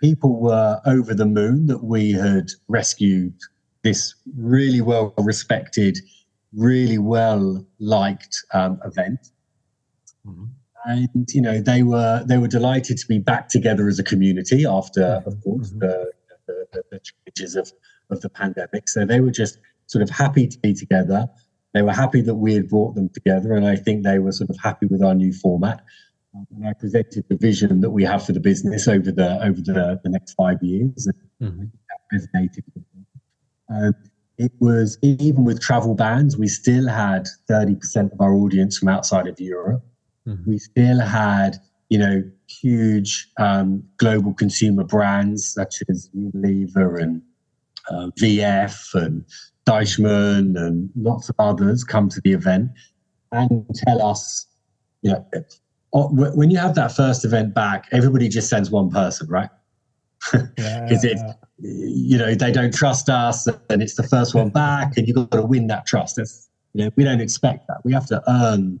people 0.00 0.40
were 0.40 0.80
over 0.86 1.14
the 1.14 1.26
moon 1.26 1.66
that 1.66 1.82
we 1.82 2.12
had 2.12 2.50
rescued 2.68 3.34
this 3.82 4.14
really 4.36 4.80
well 4.80 5.14
respected, 5.18 5.98
really 6.52 6.98
well 6.98 7.66
liked 7.80 8.36
um, 8.54 8.78
event. 8.84 9.30
Mm-hmm. 10.26 10.44
And 10.84 11.26
you 11.30 11.40
know 11.40 11.60
they 11.60 11.82
were 11.82 12.22
they 12.24 12.38
were 12.38 12.46
delighted 12.46 12.98
to 12.98 13.06
be 13.08 13.18
back 13.18 13.48
together 13.48 13.88
as 13.88 13.98
a 13.98 14.04
community 14.04 14.64
after, 14.64 15.02
of 15.02 15.24
mm-hmm. 15.24 15.40
course, 15.40 15.70
mm-hmm. 15.70 15.80
the, 15.80 16.12
the, 16.46 16.82
the 16.92 17.00
challenges 17.00 17.56
of 17.56 17.72
of 18.10 18.20
the 18.20 18.28
pandemic. 18.28 18.88
So 18.88 19.04
they 19.04 19.20
were 19.20 19.30
just 19.30 19.58
sort 19.86 20.02
of 20.02 20.10
happy 20.10 20.46
to 20.48 20.58
be 20.58 20.74
together. 20.74 21.26
They 21.74 21.82
were 21.82 21.92
happy 21.92 22.22
that 22.22 22.34
we 22.36 22.54
had 22.54 22.68
brought 22.68 22.94
them 22.94 23.08
together, 23.10 23.52
and 23.52 23.66
I 23.66 23.76
think 23.76 24.02
they 24.02 24.18
were 24.18 24.32
sort 24.32 24.50
of 24.50 24.56
happy 24.62 24.86
with 24.86 25.02
our 25.02 25.14
new 25.14 25.32
format. 25.32 25.84
Um, 26.34 26.46
and 26.56 26.68
I 26.68 26.72
presented 26.72 27.24
the 27.28 27.36
vision 27.36 27.80
that 27.80 27.90
we 27.90 28.04
have 28.04 28.24
for 28.24 28.32
the 28.32 28.40
business 28.40 28.88
over 28.88 29.12
the 29.12 29.42
over 29.44 29.60
the, 29.60 30.00
the 30.02 30.10
next 30.10 30.34
five 30.34 30.62
years. 30.62 31.06
And 31.06 31.16
mm-hmm. 31.42 31.64
that 31.88 32.18
resonated 32.18 32.64
with 32.74 32.84
them. 32.92 33.06
Um, 33.68 33.94
it 34.38 34.52
was 34.60 34.98
even 35.02 35.44
with 35.44 35.60
travel 35.60 35.94
bans, 35.94 36.36
we 36.36 36.48
still 36.48 36.88
had 36.88 37.26
30% 37.50 38.12
of 38.12 38.20
our 38.20 38.34
audience 38.34 38.78
from 38.78 38.88
outside 38.88 39.26
of 39.26 39.40
Europe. 39.40 39.82
Mm-hmm. 40.26 40.50
We 40.50 40.58
still 40.58 41.00
had, 41.00 41.56
you 41.88 41.98
know, 41.98 42.22
huge 42.48 43.28
um, 43.38 43.82
global 43.96 44.34
consumer 44.34 44.84
brands 44.84 45.52
such 45.52 45.82
as 45.88 46.10
Unilever 46.14 47.00
and 47.00 47.22
uh, 47.90 48.10
VF 48.20 48.94
and 48.94 49.24
Deichmann 49.66 50.56
and 50.56 50.90
lots 50.96 51.28
of 51.28 51.36
others 51.38 51.84
come 51.84 52.08
to 52.08 52.20
the 52.22 52.32
event 52.32 52.70
and 53.32 53.66
tell 53.74 54.02
us, 54.02 54.46
you 55.02 55.12
know, 55.12 55.26
when 55.92 56.50
you 56.50 56.58
have 56.58 56.74
that 56.74 56.92
first 56.92 57.24
event 57.24 57.54
back, 57.54 57.86
everybody 57.92 58.28
just 58.28 58.48
sends 58.48 58.70
one 58.70 58.90
person, 58.90 59.28
right? 59.28 59.50
Because 60.30 60.50
yeah, 60.58 60.88
it's 60.90 61.22
you 61.58 62.18
know 62.18 62.34
they 62.34 62.52
don't 62.52 62.74
trust 62.74 63.08
us, 63.08 63.46
and 63.70 63.82
it's 63.82 63.94
the 63.94 64.02
first 64.02 64.34
one 64.34 64.50
back, 64.50 64.96
and 64.96 65.06
you've 65.06 65.16
got 65.16 65.30
to 65.30 65.42
win 65.42 65.68
that 65.68 65.86
trust. 65.86 66.16
That's, 66.16 66.48
you 66.74 66.84
know, 66.84 66.90
we 66.96 67.04
don't 67.04 67.20
expect 67.20 67.66
that. 67.68 67.78
We 67.84 67.92
have 67.92 68.06
to 68.08 68.22
earn. 68.28 68.80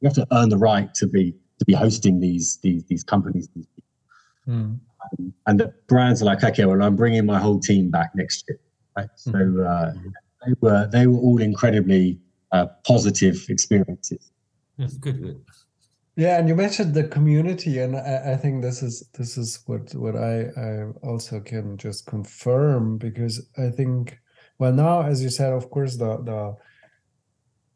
We 0.00 0.06
have 0.06 0.14
to 0.14 0.26
earn 0.32 0.50
the 0.50 0.58
right 0.58 0.92
to 0.94 1.06
be 1.06 1.34
to 1.58 1.64
be 1.64 1.72
hosting 1.72 2.20
these 2.20 2.58
these 2.62 2.84
these 2.84 3.02
companies. 3.02 3.48
Mm. 4.46 4.78
Um, 5.18 5.34
and 5.46 5.60
the 5.60 5.72
brands 5.86 6.22
are 6.22 6.26
like, 6.26 6.42
okay, 6.42 6.64
well, 6.64 6.82
I'm 6.82 6.96
bringing 6.96 7.26
my 7.26 7.38
whole 7.38 7.60
team 7.60 7.90
back 7.90 8.10
next 8.14 8.44
year. 8.48 8.58
Right? 8.96 9.08
So 9.16 9.32
mm. 9.32 9.66
uh, 9.66 9.92
they 10.46 10.54
were 10.60 10.88
they 10.92 11.06
were 11.06 11.18
all 11.18 11.40
incredibly 11.40 12.18
uh, 12.52 12.66
positive 12.86 13.44
experiences. 13.48 14.30
That's 14.78 14.96
good. 14.96 15.22
good. 15.22 15.44
Yeah, 16.16 16.38
and 16.38 16.48
you 16.48 16.54
mentioned 16.54 16.94
the 16.94 17.04
community, 17.04 17.80
and 17.80 17.96
I, 17.96 18.34
I, 18.34 18.36
think 18.36 18.62
this 18.62 18.84
is 18.84 19.08
this 19.18 19.36
is 19.36 19.60
what 19.66 19.92
what 19.96 20.14
I 20.14 20.44
I 20.56 20.84
also 21.02 21.40
can 21.40 21.76
just 21.76 22.06
confirm 22.06 22.98
because 22.98 23.48
I 23.58 23.70
think 23.70 24.20
well 24.60 24.72
now, 24.72 25.02
as 25.02 25.24
you 25.24 25.30
said, 25.30 25.52
of 25.52 25.70
course 25.70 25.96
the 25.96 26.18
the 26.18 26.56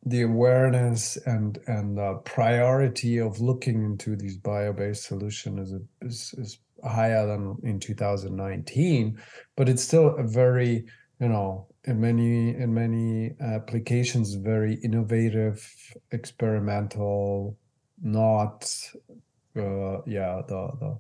the 0.07 0.23
awareness 0.23 1.17
and 1.27 1.59
and 1.67 1.99
the 1.99 2.15
priority 2.25 3.19
of 3.19 3.41
looking 3.41 3.85
into 3.85 4.15
these 4.15 4.37
bio-based 4.37 5.03
solution 5.03 5.59
is, 5.59 5.75
is 6.03 6.35
is 6.39 6.59
higher 6.85 7.27
than 7.27 7.57
in 7.63 7.81
2019, 7.81 9.19
but 9.57 9.69
it's 9.69 9.83
still 9.83 10.17
a 10.17 10.23
very 10.23 10.85
you 11.21 11.29
know 11.29 11.67
in 11.85 12.01
many 12.01 12.55
in 12.57 12.73
many 12.73 13.33
applications 13.41 14.35
very 14.35 14.75
innovative 14.85 15.67
experimental 16.13 17.57
not 18.03 18.71
uh, 19.57 20.01
yeah 20.07 20.43
the 20.47 20.71
the 20.81 20.99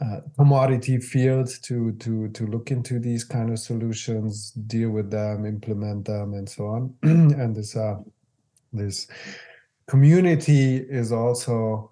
uh, 0.00 0.20
commodity 0.36 0.98
field 0.98 1.50
to 1.62 1.92
to 1.92 2.28
to 2.28 2.46
look 2.46 2.70
into 2.70 2.98
these 2.98 3.22
kind 3.22 3.50
of 3.50 3.58
solutions 3.58 4.52
deal 4.66 4.90
with 4.90 5.10
them 5.10 5.44
implement 5.44 6.06
them 6.06 6.32
and 6.32 6.48
so 6.48 6.66
on. 6.66 6.94
And 7.02 7.54
this 7.54 7.76
uh 7.76 7.96
this 8.72 9.08
community 9.86 10.76
is 10.76 11.12
also 11.12 11.90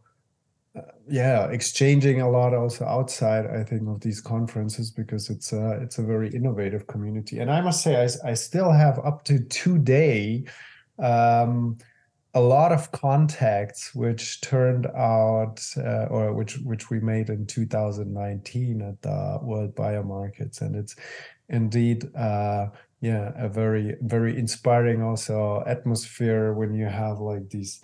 yeah 1.08 1.46
exchanging 1.46 2.20
a 2.20 2.28
lot 2.28 2.54
also 2.54 2.84
outside 2.84 3.46
i 3.46 3.62
think 3.62 3.88
of 3.88 4.00
these 4.00 4.20
conferences 4.20 4.90
because 4.90 5.30
it's 5.30 5.52
a 5.52 5.80
it's 5.82 5.98
a 5.98 6.02
very 6.02 6.28
innovative 6.30 6.86
community. 6.86 7.38
And 7.38 7.50
i 7.50 7.60
must 7.60 7.82
say 7.82 7.96
i, 7.96 8.30
I 8.30 8.34
still 8.34 8.72
have 8.72 8.98
up 9.04 9.24
to 9.24 9.38
today 9.44 10.44
um 10.98 11.78
a 12.34 12.40
lot 12.40 12.72
of 12.72 12.92
contacts 12.92 13.94
which 13.94 14.40
turned 14.42 14.86
out 14.86 15.60
uh, 15.78 16.06
or 16.10 16.32
which 16.32 16.58
which 16.58 16.90
we 16.90 17.00
made 17.00 17.30
in 17.30 17.46
2019 17.46 18.82
at 18.82 19.00
the 19.02 19.38
world 19.42 19.74
biomarkets. 19.74 20.60
And 20.60 20.76
it's 20.76 20.94
indeed 21.48 22.04
uh, 22.14 22.66
yeah 23.00 23.32
a 23.36 23.48
very 23.48 23.96
very 24.02 24.36
inspiring 24.36 25.02
also 25.02 25.62
atmosphere 25.66 26.52
when 26.52 26.74
you 26.74 26.86
have 26.86 27.18
like 27.20 27.48
these 27.48 27.80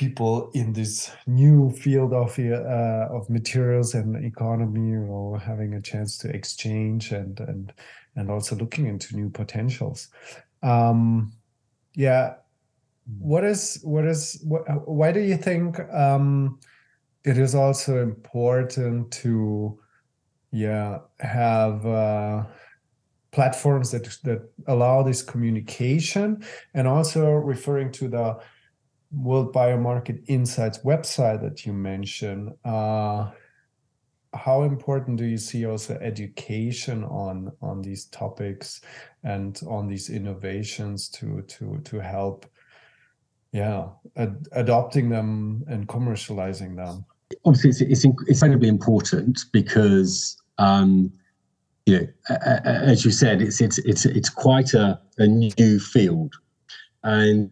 people 0.00 0.50
in 0.54 0.72
this 0.72 1.10
new 1.26 1.70
field 1.82 2.12
of 2.12 2.38
uh, 2.38 3.16
of 3.16 3.28
materials 3.28 3.94
and 3.94 4.08
economy 4.24 4.86
you 4.96 5.04
know 5.10 5.38
having 5.50 5.74
a 5.74 5.82
chance 5.90 6.16
to 6.16 6.26
exchange 6.38 7.12
and 7.12 7.34
and 7.40 7.72
and 8.16 8.30
also 8.30 8.56
looking 8.56 8.86
into 8.86 9.16
new 9.20 9.30
potentials. 9.30 10.08
Um 10.62 11.32
yeah. 11.94 12.34
What 13.18 13.44
is 13.44 13.80
what 13.82 14.04
is 14.06 14.40
what, 14.46 14.62
why 14.88 15.12
do 15.12 15.20
you 15.20 15.36
think 15.36 15.80
um, 15.92 16.58
it 17.24 17.36
is 17.36 17.54
also 17.54 18.02
important 18.02 19.10
to 19.22 19.78
yeah 20.52 20.98
have 21.18 21.84
uh, 21.86 22.44
platforms 23.32 23.90
that 23.90 24.04
that 24.24 24.40
allow 24.66 25.02
this 25.02 25.22
communication? 25.22 26.44
And 26.74 26.86
also 26.86 27.32
referring 27.32 27.90
to 27.92 28.08
the 28.08 28.38
world 29.12 29.52
biomarket 29.52 30.22
insights 30.28 30.78
website 30.78 31.40
that 31.42 31.66
you 31.66 31.72
mentioned 31.72 32.52
uh, 32.64 33.28
how 34.34 34.62
important 34.62 35.16
do 35.16 35.24
you 35.24 35.38
see 35.38 35.66
also 35.66 35.94
education 35.94 37.04
on 37.04 37.52
on 37.60 37.82
these 37.82 38.06
topics 38.06 38.80
and 39.24 39.60
on 39.66 39.88
these 39.88 40.08
innovations 40.08 41.08
to 41.08 41.42
to 41.42 41.80
to 41.84 41.98
help 41.98 42.46
yeah 43.52 43.88
ad- 44.16 44.46
adopting 44.52 45.08
them 45.08 45.64
and 45.66 45.88
commercializing 45.88 46.76
them? 46.76 47.04
Obviously 47.44 47.70
it's, 47.70 48.04
it's, 48.04 48.04
incredibly 48.04 48.68
important 48.68 49.40
because 49.52 50.40
um, 50.58 51.12
you 51.86 51.98
know 51.98 52.06
as 52.64 53.04
you 53.04 53.10
said 53.10 53.42
it's 53.42 53.60
it's 53.60 53.78
it's 53.78 54.04
it's 54.04 54.28
quite 54.28 54.74
a, 54.74 55.00
a 55.18 55.26
new 55.26 55.80
field. 55.80 56.34
And 57.02 57.50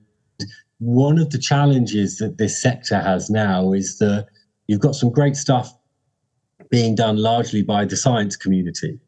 one 0.79 1.19
of 1.19 1.31
the 1.31 1.39
challenges 1.39 2.19
that 2.19 2.39
this 2.39 2.61
sector 2.61 3.01
has 3.01 3.31
now 3.31 3.73
is 3.73 3.99
that 3.99 4.27
you've 4.67 4.81
got 4.81 4.95
some 4.95 5.11
great 5.11 5.37
stuff 5.37 5.73
being 6.71 6.95
done 6.95 7.17
largely 7.17 7.63
by 7.63 7.85
the 7.85 7.97
science 7.97 8.37
community 8.37 8.99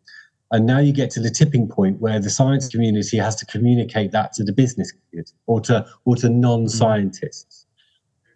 and 0.52 0.66
now 0.66 0.78
you 0.78 0.92
get 0.92 1.10
to 1.10 1.20
the 1.20 1.30
tipping 1.30 1.68
point 1.68 2.00
where 2.00 2.18
the 2.18 2.30
science 2.30 2.68
community 2.68 3.16
has 3.18 3.36
to 3.36 3.46
communicate 3.46 4.10
that 4.12 4.32
to 4.34 4.44
the 4.44 4.52
business 4.52 4.92
community 4.92 5.32
or 5.46 5.60
to 5.62 5.86
or 6.04 6.16
to 6.16 6.28
non-scientists. 6.28 7.66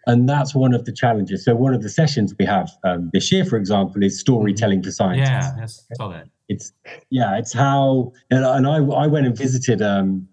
And 0.07 0.29
that's 0.29 0.55
one 0.55 0.75
of 0.75 0.85
the 0.85 0.93
challenges. 0.93 1.45
So 1.45 1.55
one 1.55 1.73
of 1.73 1.83
the 1.83 1.89
sessions 1.89 2.35
we 2.39 2.45
have 2.45 2.71
um, 2.85 3.11
this 3.15 3.33
year, 3.33 3.45
for 3.45 3.57
example, 3.57 4.03
is 4.03 4.21
storytelling 4.21 4.83
for 4.83 4.91
scientists. 4.91 5.29
Yeah, 5.29 5.57
yes, 5.59 5.87
saw 5.97 6.09
that. 6.09 6.29
It's 6.49 6.73
yeah, 7.11 7.39
it's 7.39 7.53
how 7.53 8.13
and, 8.31 8.45
and 8.45 8.67
I 8.67 8.77
I 8.77 9.07
went 9.07 9.27
and 9.27 9.37
visited 9.37 9.83
um, 9.83 10.29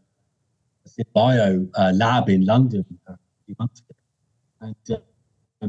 bio 1.13 1.67
uh, 1.75 1.91
lab 1.95 2.29
in 2.29 2.45
London 2.45 2.85
a 3.07 3.17
few 3.45 3.55
months 3.59 3.81
ago, 3.81 3.95
and 4.61 4.75
uh, 4.91 5.67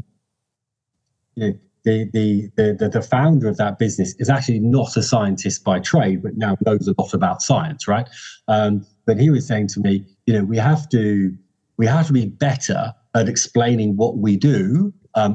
know, 1.37 1.53
the, 1.83 2.09
the, 2.13 2.49
the, 2.55 2.89
the, 2.89 3.01
founder 3.01 3.47
of 3.47 3.57
that 3.57 3.77
business 3.77 4.15
is 4.19 4.29
actually 4.29 4.59
not 4.59 4.95
a 4.95 5.03
scientist 5.03 5.63
by 5.63 5.79
trade, 5.79 6.23
but 6.23 6.37
now 6.37 6.55
knows 6.65 6.87
a 6.87 6.95
lot 6.97 7.13
about 7.13 7.41
science, 7.41 7.87
right? 7.87 8.07
Um, 8.47 8.85
but 9.05 9.19
he 9.19 9.29
was 9.29 9.45
saying 9.45 9.67
to 9.69 9.81
me, 9.81 10.05
you 10.25 10.33
know, 10.33 10.45
we 10.45 10.57
have 10.57 10.87
to 10.89 11.35
we 11.77 11.87
have 11.87 12.07
to 12.07 12.13
be 12.13 12.27
better 12.27 12.93
at 13.15 13.27
explaining 13.27 13.97
what 13.97 14.17
we 14.17 14.37
do, 14.37 14.93
um, 15.15 15.33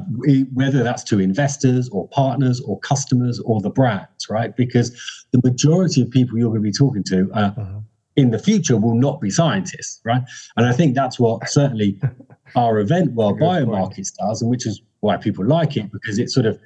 whether 0.53 0.83
that's 0.83 1.03
to 1.03 1.19
investors 1.19 1.89
or 1.89 2.07
partners 2.09 2.61
or 2.61 2.79
customers 2.79 3.39
or 3.41 3.61
the 3.61 3.69
brands, 3.69 4.29
right? 4.29 4.55
Because 4.55 4.91
the 5.31 5.41
majority 5.43 6.01
of 6.01 6.09
people 6.09 6.37
you're 6.37 6.49
going 6.49 6.61
to 6.61 6.67
be 6.67 6.71
talking 6.71 7.03
to 7.03 7.29
uh, 7.33 7.51
uh-huh. 7.57 7.78
In 8.15 8.31
the 8.31 8.39
future 8.39 8.77
will 8.77 8.95
not 8.95 9.21
be 9.21 9.29
scientists, 9.29 10.01
right? 10.03 10.21
And 10.57 10.65
I 10.65 10.73
think 10.73 10.95
that's 10.95 11.19
what 11.19 11.47
certainly 11.49 11.99
our 12.55 12.79
event, 12.79 13.13
World 13.13 13.39
Biomarkets, 13.39 14.13
does, 14.15 14.41
and 14.41 14.49
which 14.49 14.65
is 14.65 14.81
why 15.01 15.17
people 15.17 15.45
like 15.45 15.77
it 15.77 15.91
because 15.91 16.19
it's 16.19 16.33
sort 16.33 16.45
of 16.45 16.59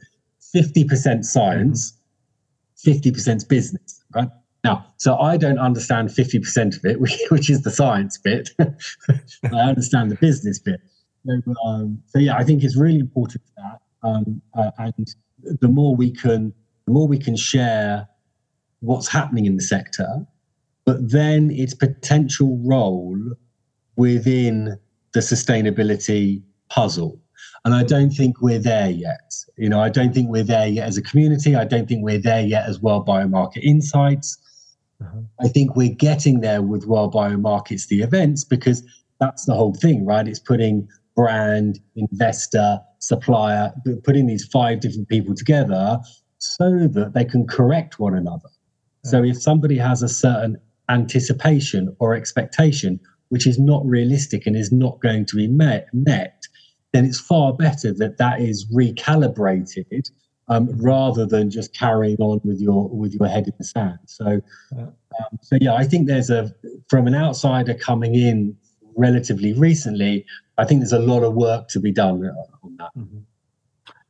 50% 0.56 1.24
science, 1.24 1.94
50% 2.86 3.48
business, 3.48 4.04
right? 4.16 4.30
Now, 4.64 4.86
so 4.98 5.18
I 5.18 5.36
don't 5.36 5.60
understand 5.60 6.10
50% 6.10 6.78
of 6.78 6.86
it, 6.86 7.00
which, 7.30 7.50
is 7.50 7.62
the 7.64 7.72
science 7.72 8.18
bit. 8.18 8.50
I 8.60 9.60
understand 9.60 10.12
the 10.12 10.16
business 10.16 10.60
bit. 10.60 10.80
So, 11.26 11.42
um, 11.66 12.02
so, 12.08 12.20
yeah, 12.20 12.36
I 12.36 12.44
think 12.44 12.64
it's 12.64 12.78
really 12.78 13.00
important 13.00 13.44
that. 13.58 13.80
Um, 14.04 14.42
uh, 14.58 14.72
and 14.78 15.16
the 15.62 15.68
more 15.68 15.96
we 15.96 16.12
can, 16.12 16.54
the 16.86 16.92
more 16.92 17.08
we 17.08 17.18
can 17.18 17.38
share 17.38 18.08
what's 18.82 19.08
happening 19.08 19.46
in 19.46 19.56
the 19.56 19.62
sector, 19.62 20.26
but 20.86 21.12
then 21.12 21.52
its 21.52 21.74
potential 21.74 22.60
role 22.64 23.18
within 23.96 24.78
the 25.14 25.20
sustainability 25.20 26.42
puzzle. 26.70 27.20
And 27.66 27.74
I 27.74 27.84
don't 27.84 28.10
think 28.10 28.42
we're 28.42 28.60
there 28.60 28.90
yet. 28.90 29.34
You 29.58 29.70
know, 29.70 29.82
I 29.82 29.90
don't 29.90 30.14
think 30.14 30.30
we're 30.30 30.44
there 30.44 30.68
yet 30.68 30.88
as 30.88 30.98
a 30.98 31.02
community. 31.02 31.56
I 31.56 31.64
don't 31.64 31.88
think 31.88 32.04
we're 32.04 32.20
there 32.20 32.42
yet 32.42 32.68
as 32.68 32.82
World 32.82 33.08
Biomarket 33.08 33.64
Insights. 33.64 34.38
Uh-huh. 35.02 35.22
I 35.40 35.48
think 35.48 35.76
we're 35.76 35.94
getting 35.94 36.42
there 36.42 36.62
with 36.62 36.86
World 36.86 37.14
Biomarkets, 37.14 37.88
the 37.88 38.02
events, 38.02 38.44
because 38.44 38.84
that's 39.20 39.46
the 39.46 39.54
whole 39.54 39.74
thing, 39.76 40.06
right? 40.06 40.28
It's 40.28 40.40
putting 40.40 40.88
brand, 41.16 41.80
investor, 41.96 42.80
supplier, 43.00 43.72
putting 44.04 44.28
these 44.28 44.46
five 44.46 44.80
different 44.80 45.08
people 45.08 45.36
together 45.36 46.00
so 46.40 46.88
that 46.88 47.14
they 47.14 47.24
can 47.24 47.48
correct 47.48 48.00
one 48.00 48.16
another. 48.16 48.50
So 49.06 49.24
if 49.24 49.42
somebody 49.42 49.78
has 49.78 50.02
a 50.02 50.10
certain 50.10 50.58
anticipation 50.90 51.96
or 52.00 52.14
expectation, 52.14 53.00
which 53.30 53.48
is 53.48 53.58
not 53.60 53.86
realistic 53.86 54.46
and 54.46 54.56
is 54.56 54.72
not 54.72 55.00
going 55.02 55.26
to 55.26 55.36
be 55.36 55.48
met, 55.48 55.88
met 55.94 56.44
then 56.94 57.06
it's 57.06 57.20
far 57.20 57.54
better 57.54 57.92
that 57.92 58.18
that 58.18 58.40
is 58.40 58.66
recalibrated 58.72 60.12
um, 60.48 60.70
rather 60.78 61.26
than 61.26 61.50
just 61.50 61.74
carrying 61.74 62.18
on 62.20 62.40
with 62.44 62.62
your 62.62 62.88
with 62.90 63.14
your 63.14 63.28
head 63.28 63.48
in 63.48 63.54
the 63.58 63.64
sand. 63.64 64.00
So, 64.06 64.42
um, 64.78 65.40
so 65.42 65.58
yeah, 65.60 65.74
I 65.74 65.84
think 65.84 66.08
there's 66.08 66.30
a 66.30 66.54
from 66.90 67.08
an 67.08 67.16
outsider 67.16 67.74
coming 67.74 68.16
in 68.16 68.56
relatively 68.96 69.54
recently. 69.54 70.26
I 70.58 70.66
think 70.66 70.82
there's 70.82 70.94
a 70.94 71.00
lot 71.00 71.24
of 71.24 71.34
work 71.34 71.68
to 71.70 71.80
be 71.80 71.92
done 71.92 72.24
on 72.64 72.78
that. 72.78 72.90
Mm-hmm. 72.96 73.20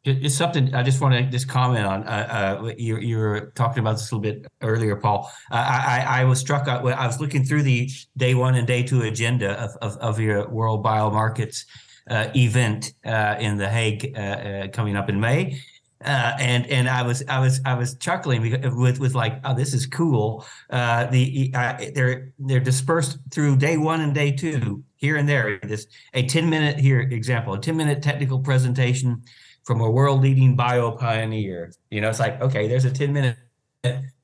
It's 0.05 0.35
something 0.35 0.75
I 0.75 0.83
just 0.83 0.99
want 0.99 1.13
to 1.13 1.23
just 1.23 1.47
comment 1.47 1.85
on. 1.85 2.03
Uh, 2.03 2.57
uh, 2.61 2.73
you, 2.77 2.97
you 2.97 3.17
were 3.17 3.53
talking 3.55 3.79
about 3.79 3.93
this 3.93 4.11
a 4.11 4.15
little 4.15 4.33
bit 4.33 4.45
earlier, 4.61 4.97
Paul. 4.97 5.31
Uh, 5.49 5.55
I, 5.55 6.21
I 6.21 6.23
was 6.25 6.39
struck. 6.39 6.67
I 6.67 6.81
was 6.81 7.21
looking 7.21 7.45
through 7.45 7.63
the 7.63 7.89
day 8.17 8.35
one 8.35 8.55
and 8.55 8.67
day 8.67 8.83
two 8.83 9.03
agenda 9.03 9.53
of, 9.53 9.71
of, 9.81 9.97
of 9.99 10.19
your 10.19 10.49
World 10.49 10.83
Biomarkets 10.83 11.63
uh, 12.09 12.27
event 12.35 12.93
uh, 13.05 13.37
in 13.39 13.55
The 13.55 13.69
Hague 13.69 14.17
uh, 14.17 14.67
coming 14.73 14.97
up 14.97 15.07
in 15.07 15.21
May, 15.21 15.61
uh, 16.03 16.33
and 16.37 16.67
and 16.67 16.89
I 16.89 17.03
was 17.03 17.23
I 17.29 17.39
was 17.39 17.61
I 17.63 17.75
was 17.75 17.95
chuckling 17.95 18.41
with 18.75 18.99
with 18.99 19.15
like 19.15 19.39
oh 19.45 19.55
this 19.55 19.73
is 19.73 19.85
cool. 19.85 20.45
Uh, 20.69 21.05
the 21.05 21.51
uh, 21.55 21.77
they're 21.95 22.33
they're 22.39 22.59
dispersed 22.59 23.19
through 23.31 23.55
day 23.55 23.77
one 23.77 24.01
and 24.01 24.13
day 24.13 24.33
two 24.33 24.83
here 24.97 25.15
and 25.15 25.29
there. 25.29 25.59
This 25.63 25.87
a 26.13 26.25
ten 26.25 26.49
minute 26.49 26.77
here 26.77 26.99
example 26.99 27.53
a 27.53 27.59
ten 27.59 27.77
minute 27.77 28.01
technical 28.01 28.39
presentation 28.39 29.23
from 29.63 29.81
a 29.81 29.89
world 29.89 30.21
leading 30.21 30.55
bio 30.55 30.91
pioneer. 30.91 31.71
You 31.89 32.01
know 32.01 32.09
it's 32.09 32.19
like 32.19 32.41
okay 32.41 32.67
there's 32.67 32.85
a 32.85 32.91
ten 32.91 33.13
minute. 33.13 33.37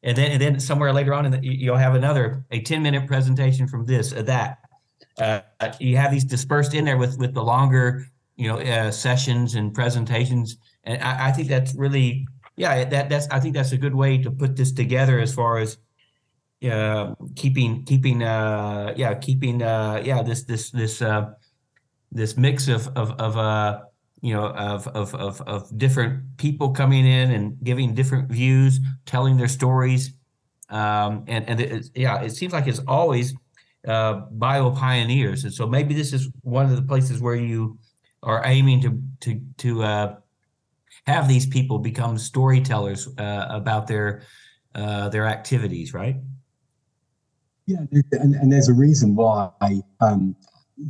And 0.01 0.15
then, 0.15 0.31
and 0.31 0.41
then 0.41 0.59
somewhere 0.61 0.93
later 0.93 1.13
on, 1.13 1.25
in 1.25 1.33
the, 1.33 1.39
you'll 1.41 1.75
have 1.75 1.93
another 1.93 2.45
a 2.49 2.61
ten 2.61 2.81
minute 2.81 3.05
presentation 3.07 3.67
from 3.67 3.85
this, 3.85 4.13
or 4.13 4.23
that. 4.23 4.59
Uh, 5.17 5.41
you 5.81 5.97
have 5.97 6.11
these 6.11 6.23
dispersed 6.23 6.73
in 6.73 6.85
there 6.85 6.97
with 6.97 7.17
with 7.17 7.33
the 7.33 7.43
longer, 7.43 8.07
you 8.37 8.47
know, 8.47 8.59
uh, 8.59 8.89
sessions 8.89 9.55
and 9.55 9.73
presentations 9.73 10.57
and 10.83 11.01
I, 11.03 11.27
I 11.27 11.31
think 11.31 11.47
that's 11.47 11.75
really 11.75 12.27
yeah 12.55 12.83
that 12.85 13.09
that's 13.09 13.27
I 13.29 13.39
think 13.39 13.55
that's 13.55 13.71
a 13.71 13.77
good 13.77 13.95
way 13.95 14.17
to 14.17 14.31
put 14.31 14.55
this 14.55 14.71
together 14.71 15.19
as 15.19 15.33
far 15.33 15.59
as 15.59 15.77
uh, 16.69 17.15
keeping 17.35 17.85
keeping 17.85 18.23
uh 18.23 18.93
yeah 18.95 19.13
keeping 19.15 19.61
uh 19.61 20.01
yeah 20.03 20.21
this 20.21 20.43
this 20.43 20.71
this 20.71 21.01
uh 21.01 21.31
this 22.11 22.37
mix 22.37 22.67
of 22.67 22.87
of 22.97 23.11
of 23.19 23.37
uh 23.37 23.81
you 24.22 24.34
know 24.34 24.47
of 24.47 24.88
of 24.89 25.15
of 25.15 25.41
of 25.41 25.78
different 25.78 26.38
people 26.38 26.72
coming 26.72 27.05
in 27.05 27.32
and 27.32 27.57
giving 27.63 27.93
different 27.93 28.30
views 28.30 28.80
telling 29.05 29.38
their 29.38 29.47
stories 29.47 30.13
um 30.70 31.24
and 31.28 31.47
and 31.49 31.59
it, 31.59 31.89
yeah 31.95 32.22
it 32.22 32.32
seems 32.32 32.53
like 32.53 32.67
it's 32.67 32.82
always 32.88 33.34
uh 33.88 34.13
bio 34.32 34.72
pioneers 34.72 35.43
and 35.45 35.53
so 35.53 35.65
maybe 35.65 35.93
this 35.93 36.11
is 36.13 36.30
one 36.41 36.65
of 36.65 36.76
the 36.76 36.82
places 36.82 37.22
where 37.22 37.36
you 37.36 37.78
are 38.24 38.41
aiming 38.45 38.82
to 38.82 39.01
to 39.22 39.41
to 39.57 39.84
uh 39.84 40.15
have 41.05 41.28
these 41.28 41.45
people 41.45 41.80
become 41.80 42.17
storytellers 42.17 43.07
uh, 43.17 43.47
about 43.49 43.88
their 43.88 44.22
uh, 44.76 45.09
their 45.09 45.26
activities, 45.26 45.93
right? 45.93 46.15
Yeah, 47.65 47.86
and, 48.11 48.36
and 48.36 48.51
there's 48.51 48.70
a 48.70 48.74
reason 48.74 49.15
why 49.15 49.51
um, 50.01 50.36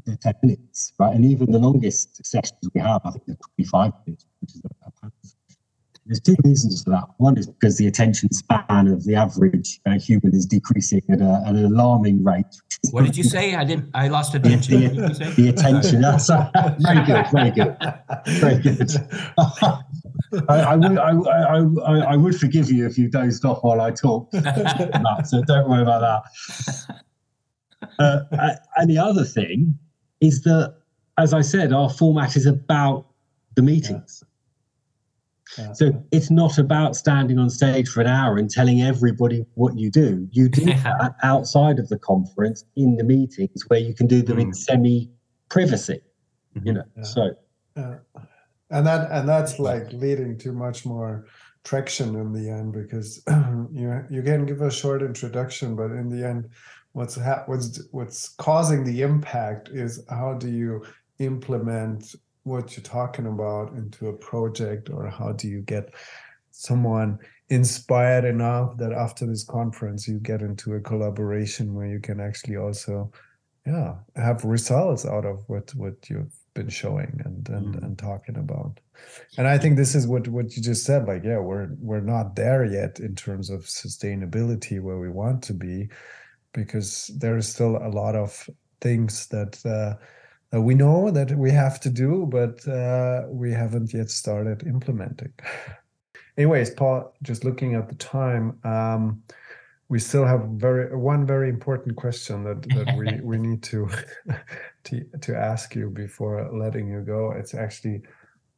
the 0.06 0.18
ten 0.18 0.36
minutes, 0.44 0.94
right? 1.00 1.16
And 1.16 1.26
even 1.26 1.52
the 1.52 1.60
longest 1.60 2.26
sessions 2.26 2.70
we 2.74 2.82
have, 2.82 3.02
I 3.06 3.12
think, 3.12 3.26
they're 3.28 3.38
25 3.58 3.94
minutes, 4.06 4.26
which 4.42 4.56
is 4.56 4.62
a, 4.66 5.08
a 5.08 5.12
there's 6.10 6.20
two 6.20 6.36
reasons 6.44 6.84
for 6.84 6.90
that. 6.90 7.04
One 7.18 7.38
is 7.38 7.46
because 7.46 7.78
the 7.78 7.86
attention 7.86 8.34
span 8.34 8.88
of 8.88 9.06
the 9.06 9.14
average 9.14 9.80
uh, 9.86 10.00
human 10.00 10.34
is 10.34 10.48
decreasing 10.48 11.04
at, 11.12 11.22
a, 11.22 11.44
at, 11.46 11.54
an 11.54 11.66
alarming 11.66 12.24
rate. 12.24 12.48
What 12.90 13.06
did 13.06 13.16
you 13.16 13.24
say? 13.24 13.54
I 13.54 13.64
didn't. 13.64 13.92
I 13.94 14.08
lost 14.08 14.34
attention. 14.34 14.96
the, 14.96 15.08
the, 15.08 15.34
the 15.38 15.50
attention. 15.50 16.02
That's 16.02 16.28
very 16.80 17.06
good. 17.06 17.28
Very 17.32 17.52
good. 17.52 17.78
Very 18.40 18.60
good. 18.60 18.92
I, 20.50 20.62
I, 20.62 20.76
would. 20.76 20.98
I, 20.98 21.12
I, 21.86 22.14
I, 22.14 22.16
would 22.16 22.40
forgive 22.40 22.72
you 22.72 22.88
if 22.88 22.98
you 22.98 23.08
dozed 23.08 23.46
off 23.46 23.64
while 23.64 23.80
I 23.80 23.92
talked. 23.92 24.34
so 25.28 25.44
don't 25.44 25.70
worry 25.70 25.84
about 25.84 26.02
that. 26.02 27.04
Uh, 28.00 28.56
and 28.78 28.90
the 28.90 28.98
other 28.98 29.24
thing 29.24 29.78
is 30.22 30.42
that, 30.44 30.76
as 31.18 31.34
I 31.34 31.42
said, 31.42 31.74
our 31.74 31.90
format 31.90 32.36
is 32.36 32.46
about 32.46 33.06
the 33.56 33.62
meetings. 33.62 34.24
So 35.74 35.92
it's 36.12 36.30
not 36.30 36.58
about 36.58 36.96
standing 36.96 37.40
on 37.40 37.50
stage 37.50 37.90
for 37.90 38.02
an 38.02 38.08
hour 38.08 38.38
and 38.38 38.50
telling 38.50 38.82
everybody 38.82 39.46
what 39.56 39.78
you 39.78 39.90
do. 39.90 40.28
You 40.32 40.48
do 40.48 40.62
yeah. 40.62 40.82
that 40.84 41.16
outside 41.24 41.80
of 41.80 41.90
the 41.90 41.98
conference 41.98 42.64
in 42.76 42.98
the 42.98 43.04
meetings 43.04 43.64
where 43.68 43.80
you 43.80 43.94
can 43.94 44.08
do 44.08 44.22
them 44.22 44.38
mm. 44.38 44.44
in 44.44 44.54
semi 44.54 45.10
privacy. 45.50 46.02
Mm-hmm. 46.56 46.68
You 46.68 46.74
know, 46.74 46.84
yeah. 46.96 47.04
so. 47.04 47.32
Uh, 47.76 47.96
and 48.70 48.86
that 48.86 49.10
and 49.12 49.28
that's 49.28 49.58
like 49.58 49.92
leading 49.92 50.38
to 50.40 50.52
much 50.52 50.86
more 50.86 51.26
traction 51.64 52.16
in 52.16 52.32
the 52.32 52.50
end 52.50 52.74
because 52.74 53.24
you 53.72 54.06
you 54.10 54.22
can 54.22 54.46
give 54.46 54.62
a 54.62 54.72
short 54.72 55.02
introduction, 55.02 55.76
but 55.76 55.92
in 55.92 56.10
the 56.10 56.28
end, 56.28 56.50
what's 57.00 57.16
ha- 57.16 57.44
what's 57.46 57.82
what's 57.92 58.28
causing 58.36 58.84
the 58.84 59.02
impact 59.02 59.70
is 59.70 60.04
how 60.10 60.34
do 60.34 60.50
you 60.50 60.84
implement 61.20 62.14
what 62.44 62.76
you're 62.76 62.84
talking 62.84 63.28
about 63.28 63.72
into 63.72 64.10
a 64.10 64.14
project 64.14 64.90
or 64.90 65.08
how 65.08 65.32
do 65.32 65.48
you 65.48 65.62
get 65.62 65.94
someone 66.52 67.18
inspired 67.48 68.26
enough 68.26 68.76
that 68.76 68.92
after 68.92 69.26
this 69.26 69.46
conference 69.46 70.10
you 70.10 70.20
get 70.20 70.42
into 70.42 70.74
a 70.74 70.82
collaboration 70.82 71.74
where 71.74 71.88
you 71.88 72.02
can 72.02 72.20
actually 72.20 72.58
also 72.58 73.10
yeah 73.66 73.94
have 74.18 74.44
results 74.44 75.06
out 75.06 75.26
of 75.26 75.38
what 75.48 75.74
what 75.76 75.96
you've 76.10 76.36
been 76.54 76.68
showing 76.68 77.22
and 77.24 77.48
and, 77.48 77.76
mm. 77.76 77.84
and 77.84 77.98
talking 77.98 78.36
about 78.36 78.78
and 79.38 79.48
i 79.48 79.58
think 79.58 79.78
this 79.78 79.96
is 79.96 80.06
what 80.06 80.28
what 80.28 80.54
you 80.54 80.62
just 80.62 80.84
said 80.84 81.08
like 81.08 81.24
yeah 81.24 81.40
we're 81.40 81.70
we're 81.80 82.02
not 82.16 82.36
there 82.36 82.66
yet 82.66 83.00
in 83.00 83.16
terms 83.16 83.50
of 83.50 83.62
sustainability 83.62 84.82
where 84.82 85.00
we 85.00 85.08
want 85.08 85.42
to 85.42 85.54
be 85.54 85.88
because 86.54 87.12
there 87.18 87.38
is 87.38 87.48
still 87.48 87.78
a 87.78 87.90
lot 87.90 88.16
of 88.16 88.50
things 88.82 89.28
that 89.28 89.64
uh, 89.66 89.96
we 90.60 90.74
know 90.74 91.12
that 91.12 91.32
we 91.38 91.52
have 91.52 91.80
to 91.82 91.90
do, 91.90 92.28
but 92.30 92.68
uh, 92.68 93.24
we 93.30 93.52
haven't 93.52 93.94
yet 93.94 94.10
started 94.10 94.66
implementing. 94.66 95.34
Anyways, 96.38 96.72
Paul, 96.72 97.14
just 97.22 97.44
looking 97.44 97.76
at 97.76 97.90
the 97.90 97.96
time, 97.96 98.58
um, 98.64 99.22
we 99.90 100.00
still 100.00 100.26
have 100.26 100.42
very 100.54 100.96
one 100.96 101.26
very 101.26 101.50
important 101.50 101.96
question 101.96 102.44
that, 102.44 102.62
that 102.70 102.96
we, 102.96 103.20
we 103.24 103.38
need 103.38 103.62
to, 103.64 103.90
to 104.86 105.04
to 105.22 105.36
ask 105.36 105.76
you 105.76 105.90
before 105.90 106.50
letting 106.54 106.88
you 106.88 107.02
go. 107.02 107.32
It's 107.32 107.54
actually 107.54 108.02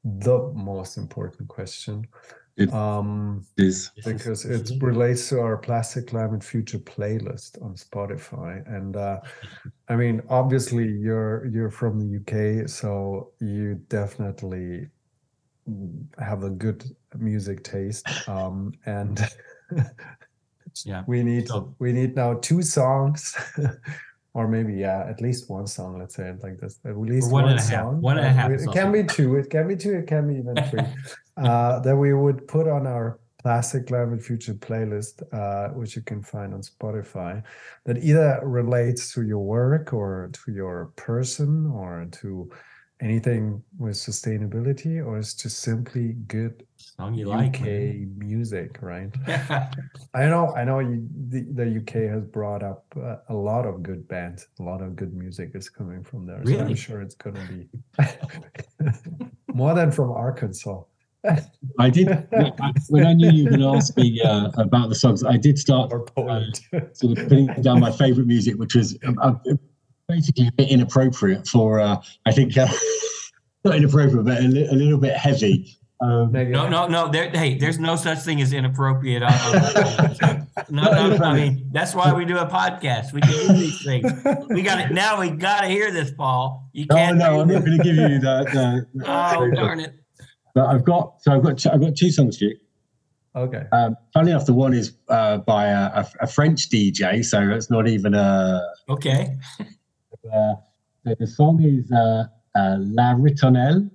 the 0.03 0.51
most 0.53 0.97
important 0.97 1.47
question. 1.47 2.07
It 2.57 2.73
um, 2.73 3.45
is. 3.57 3.91
because 4.05 4.45
it 4.45 4.71
relates 4.81 5.29
to 5.29 5.39
our 5.39 5.57
Plastic 5.57 6.07
Climate 6.07 6.43
Future 6.43 6.79
playlist 6.79 7.61
on 7.63 7.75
Spotify, 7.75 8.61
and 8.67 8.97
uh, 8.97 9.19
I 9.87 9.95
mean, 9.95 10.21
obviously, 10.29 10.87
you're 10.87 11.45
you're 11.45 11.69
from 11.69 11.99
the 11.99 12.17
UK, 12.17 12.67
so 12.67 13.31
you 13.39 13.75
definitely 13.87 14.87
have 16.19 16.43
a 16.43 16.49
good 16.49 16.83
music 17.17 17.63
taste, 17.63 18.05
um, 18.27 18.73
and 18.85 19.21
yeah, 20.85 21.03
we 21.07 21.23
need 21.23 21.47
so, 21.47 21.73
we 21.79 21.93
need 21.93 22.15
now 22.15 22.33
two 22.33 22.61
songs 22.61 23.35
or 24.33 24.47
maybe 24.47 24.73
yeah, 24.73 25.05
at 25.07 25.21
least 25.21 25.49
one 25.49 25.67
song. 25.67 25.99
Let's 25.99 26.15
say 26.15 26.29
it 26.29 26.41
like 26.43 26.57
this. 26.59 26.79
At 26.85 26.97
least 26.97 27.31
one, 27.31 27.43
one 27.43 27.51
and 27.51 27.59
a 27.59 27.63
half. 27.63 27.93
One 27.93 28.17
and 28.17 28.27
a 28.27 28.31
half. 28.31 28.51
It 28.51 28.71
can 28.71 28.91
be 28.91 29.03
two. 29.03 29.35
It 29.35 29.49
can 29.49 29.67
be 29.67 29.75
two. 29.75 29.93
It 29.93 30.07
can 30.07 30.27
be 30.27 30.39
even 30.39 30.55
three. 30.69 30.85
uh, 31.37 31.79
that 31.79 31.95
we 31.95 32.13
would 32.13 32.47
put 32.47 32.67
on 32.67 32.87
our 32.87 33.19
Plastic 33.41 33.87
Climate 33.87 34.23
Future 34.23 34.53
playlist, 34.53 35.23
uh, 35.33 35.73
which 35.73 35.95
you 35.95 36.01
can 36.03 36.21
find 36.21 36.53
on 36.53 36.61
Spotify, 36.61 37.43
that 37.85 37.97
either 37.97 38.39
relates 38.43 39.13
to 39.13 39.23
your 39.23 39.39
work 39.39 39.93
or 39.93 40.29
to 40.31 40.51
your 40.51 40.91
person 40.95 41.65
or 41.73 42.07
to 42.11 42.49
anything 43.01 43.63
with 43.77 43.95
sustainability, 43.95 45.03
or 45.05 45.17
it's 45.17 45.33
just 45.33 45.59
simply 45.59 46.13
good 46.27 46.65
song 46.77 47.13
you 47.13 47.31
UK 47.31 47.37
like, 47.37 47.61
music, 48.17 48.77
right? 48.81 49.09
I 50.13 50.25
know, 50.25 50.53
I 50.55 50.63
know. 50.63 50.79
You, 50.79 51.07
the 51.29 51.41
the 51.53 51.77
UK 51.77 52.11
has 52.13 52.23
brought 52.23 52.63
up 52.63 52.85
uh, 52.95 53.17
a 53.29 53.33
lot 53.33 53.65
of 53.65 53.83
good 53.83 54.07
bands. 54.07 54.47
A 54.59 54.63
lot 54.63 54.81
of 54.81 54.95
good 54.95 55.13
music 55.13 55.51
is 55.55 55.69
coming 55.69 56.03
from 56.03 56.25
there. 56.25 56.39
Really? 56.39 56.57
So 56.57 56.65
I'm 56.65 56.75
sure 56.75 57.01
it's 57.01 57.15
going 57.15 57.35
to 57.35 57.47
be 57.53 57.67
more 59.53 59.73
than 59.73 59.91
from 59.91 60.11
Arkansas. 60.11 60.83
I 61.77 61.89
did 61.91 62.07
when 62.89 63.05
I 63.05 63.13
knew 63.13 63.29
you 63.29 63.43
were 63.43 63.51
going 63.51 63.61
to 63.61 63.75
ask 63.75 63.95
me 63.95 64.19
uh, 64.21 64.49
about 64.57 64.89
the 64.89 64.95
songs. 64.95 65.23
I 65.23 65.37
did 65.37 65.59
start 65.59 65.91
uh, 66.17 66.41
sort 66.93 67.17
of 67.17 67.29
putting 67.29 67.47
down 67.61 67.79
my 67.79 67.91
favorite 67.91 68.25
music, 68.25 68.55
which 68.57 68.73
was 68.73 68.97
um, 69.21 69.39
basically 70.07 70.49
inappropriate 70.57 71.47
for 71.47 71.79
uh, 71.79 72.01
I 72.25 72.31
think 72.31 72.57
uh, 72.57 72.67
not 73.65 73.75
inappropriate, 73.75 74.25
but 74.25 74.37
a, 74.39 74.47
li- 74.47 74.67
a 74.67 74.73
little 74.73 74.97
bit 74.99 75.15
heavy. 75.15 75.77
Um, 76.01 76.31
No, 76.31 76.67
no, 76.67 76.87
no. 76.87 77.09
There, 77.09 77.29
hey, 77.29 77.57
there's 77.59 77.77
no 77.77 77.95
such 77.95 78.19
thing 78.19 78.41
as 78.41 78.53
inappropriate. 78.53 79.21
On, 79.21 79.31
on- 79.31 80.47
no, 80.69 80.83
no, 80.91 81.15
no. 81.15 81.23
I 81.25 81.33
mean, 81.35 81.69
that's 81.71 81.93
why 81.93 82.11
we 82.11 82.25
do 82.25 82.39
a 82.39 82.47
podcast. 82.47 83.13
We 83.13 83.21
can 83.21 83.29
do 83.31 83.53
these 83.53 83.83
things. 83.85 84.11
We 84.49 84.63
got 84.63 84.79
it 84.81 84.91
now. 84.93 85.19
We 85.19 85.29
got 85.29 85.61
to 85.61 85.67
hear 85.67 85.91
this, 85.91 86.11
Paul. 86.11 86.67
You 86.73 86.87
can't. 86.87 87.17
no, 87.19 87.41
I'm 87.41 87.47
not 87.47 87.63
going 87.63 87.77
to 87.77 87.83
give 87.83 87.95
you 87.95 88.17
the. 88.19 88.87
the 88.95 89.05
Oh, 89.07 89.51
darn 89.51 89.79
it! 89.79 89.93
But 90.55 90.65
I've 90.67 90.83
got 90.83 91.21
so 91.21 91.33
I've 91.33 91.43
got 91.43 91.65
I've 91.67 91.79
got 91.81 91.95
two 91.95 92.09
songs 92.11 92.37
for 92.39 92.45
you. 92.45 92.57
okay. 93.35 93.63
Um, 93.71 93.95
funny 94.13 94.31
enough, 94.31 94.45
the 94.47 94.53
one 94.53 94.73
is 94.73 94.97
uh, 95.07 95.37
by 95.37 95.67
a, 95.67 96.01
a, 96.01 96.07
a 96.21 96.27
French 96.27 96.67
DJ, 96.69 97.23
so 97.23 97.39
it's 97.51 97.69
not 97.69 97.87
even 97.87 98.15
a. 98.15 98.59
Okay. 98.89 99.37
Uh, 100.25 100.55
the, 101.03 101.15
the 101.19 101.27
song 101.27 101.61
is 101.63 101.91
uh, 101.91 102.25
uh, 102.55 102.77
La 102.79 103.13
Ritournelle 103.15 103.89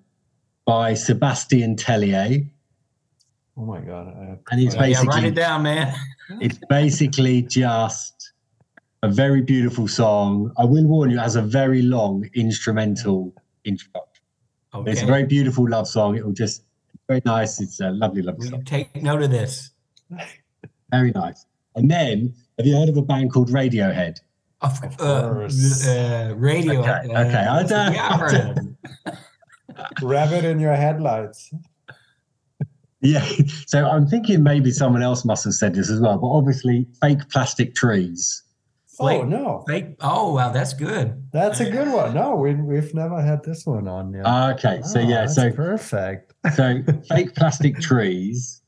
by 0.64 0.92
Sébastien 0.94 1.76
Tellier, 1.76 2.46
Oh 3.58 3.64
my 3.64 3.80
god. 3.80 4.08
I 4.08 4.36
and 4.50 4.60
it's 4.60 4.74
Yeah, 4.74 4.80
write 4.80 4.92
basically 4.96 5.28
it 5.28 5.34
down, 5.34 5.62
man. 5.62 5.94
it's 6.40 6.58
basically 6.68 7.42
just 7.42 8.32
a 9.02 9.08
very 9.08 9.40
beautiful 9.40 9.88
song. 9.88 10.52
I 10.58 10.64
will 10.64 10.86
warn 10.86 11.10
you, 11.10 11.16
it 11.16 11.22
has 11.22 11.36
a 11.36 11.42
very 11.42 11.80
long 11.82 12.28
instrumental 12.34 13.32
introduction. 13.64 14.24
Okay. 14.74 14.90
It's 14.92 15.02
a 15.02 15.06
very 15.06 15.24
beautiful 15.24 15.68
love 15.68 15.88
song. 15.88 16.16
It 16.16 16.24
will 16.26 16.34
just 16.34 16.64
very 17.08 17.22
nice. 17.24 17.60
It's 17.60 17.80
a 17.80 17.90
lovely 17.90 18.20
love 18.22 18.36
we 18.38 18.48
song. 18.48 18.64
take 18.64 18.94
note 19.02 19.22
of 19.22 19.30
this. 19.30 19.70
Very 20.90 21.12
nice. 21.12 21.46
And 21.76 21.90
then, 21.90 22.34
have 22.58 22.66
you 22.66 22.76
heard 22.76 22.88
of 22.88 22.96
a 22.96 23.02
band 23.02 23.32
called 23.32 23.48
Radiohead? 23.50 24.18
Of, 24.62 24.82
Of 24.82 25.00
uh, 25.00 25.28
course. 25.32 25.86
uh, 25.86 26.32
radio. 26.36 26.80
Okay, 26.80 26.90
uh, 27.14 27.24
okay, 27.26 27.36
I 27.46 27.62
don't- 27.62 27.92
Yeah, 27.94 28.08
I've 28.08 28.20
heard 28.20 28.76
of 29.06 30.02
rabbit 30.02 30.44
in 30.44 30.58
your 30.60 30.74
headlights. 30.74 31.50
Yeah. 33.02 33.24
So 33.66 33.86
I'm 33.86 34.06
thinking 34.06 34.42
maybe 34.42 34.70
someone 34.70 35.02
else 35.02 35.24
must 35.24 35.44
have 35.44 35.52
said 35.54 35.74
this 35.74 35.90
as 35.90 36.00
well, 36.00 36.18
but 36.18 36.28
obviously, 36.28 36.86
fake 37.00 37.28
plastic 37.28 37.74
trees. 37.74 38.42
Wait. 38.98 39.20
oh 39.20 39.24
no. 39.24 39.62
Fake. 39.68 39.96
Oh, 40.00 40.32
wow, 40.34 40.48
that's 40.50 40.72
good. 40.72 41.22
That's 41.30 41.60
a 41.60 41.70
good 41.70 41.92
one. 41.92 42.14
No, 42.14 42.34
we 42.34 42.54
we've 42.54 42.94
never 42.94 43.20
had 43.20 43.44
this 43.44 43.66
one 43.66 43.86
on 43.86 44.14
yet. 44.14 44.24
Okay. 44.56 44.80
So, 44.82 45.00
Oh, 45.00 45.02
yeah. 45.02 45.20
that's 45.20 45.34
So, 45.34 45.52
perfect. 45.52 46.32
so 46.54 46.82
fake 47.10 47.34
plastic 47.34 47.78
trees. 47.80 48.62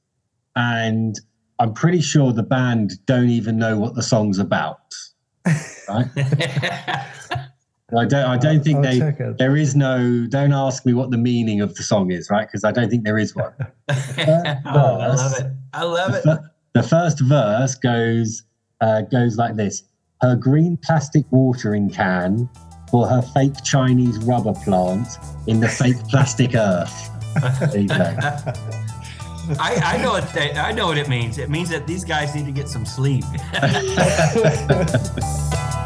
And 0.54 1.18
I'm 1.58 1.72
pretty 1.72 2.02
sure 2.02 2.34
the 2.34 2.42
band 2.42 2.92
don't 3.06 3.30
even 3.30 3.56
know 3.56 3.78
what 3.78 3.94
the 3.94 4.02
song's 4.02 4.38
about. 4.38 4.80
Right. 5.88 6.06
I 7.96 8.04
don't, 8.04 8.14
I 8.14 8.36
don't 8.36 8.62
think 8.62 8.84
I'll 8.84 9.12
they, 9.12 9.34
there 9.38 9.56
is 9.56 9.74
no, 9.74 10.26
don't 10.28 10.52
ask 10.52 10.84
me 10.84 10.92
what 10.92 11.10
the 11.10 11.16
meaning 11.16 11.62
of 11.62 11.74
the 11.74 11.82
song 11.82 12.10
is, 12.10 12.28
right? 12.28 12.46
Because 12.46 12.62
I 12.62 12.70
don't 12.70 12.90
think 12.90 13.04
there 13.04 13.16
is 13.16 13.34
one. 13.34 13.54
oh, 13.88 13.94
I 14.68 15.08
love 15.08 15.40
it. 15.40 15.46
I 15.72 15.84
love 15.84 16.14
it. 16.14 16.22
The, 16.24 16.50
the 16.74 16.82
first 16.82 17.20
verse 17.20 17.74
goes 17.74 18.42
uh, 18.82 19.02
goes 19.02 19.38
like 19.38 19.56
this: 19.56 19.84
Her 20.20 20.36
green 20.36 20.76
plastic 20.76 21.24
watering 21.30 21.88
can 21.88 22.48
for 22.90 23.06
her 23.06 23.22
fake 23.22 23.54
Chinese 23.64 24.18
rubber 24.18 24.52
plant 24.64 25.08
in 25.46 25.60
the 25.60 25.68
fake 25.68 25.96
plastic 26.10 26.54
earth. 26.54 27.10
There 27.72 27.80
you 27.80 27.88
go. 27.88 28.16
I, 29.58 29.74
I 29.76 30.02
know 30.02 30.12
what 30.12 30.32
they, 30.32 30.52
I 30.52 30.72
know 30.72 30.86
what 30.86 30.98
it 30.98 31.08
means. 31.08 31.38
It 31.38 31.50
means 31.50 31.70
that 31.70 31.86
these 31.86 32.04
guys 32.04 32.34
need 32.34 32.46
to 32.46 32.52
get 32.52 32.68
some 32.68 32.84
sleep. 32.84 33.24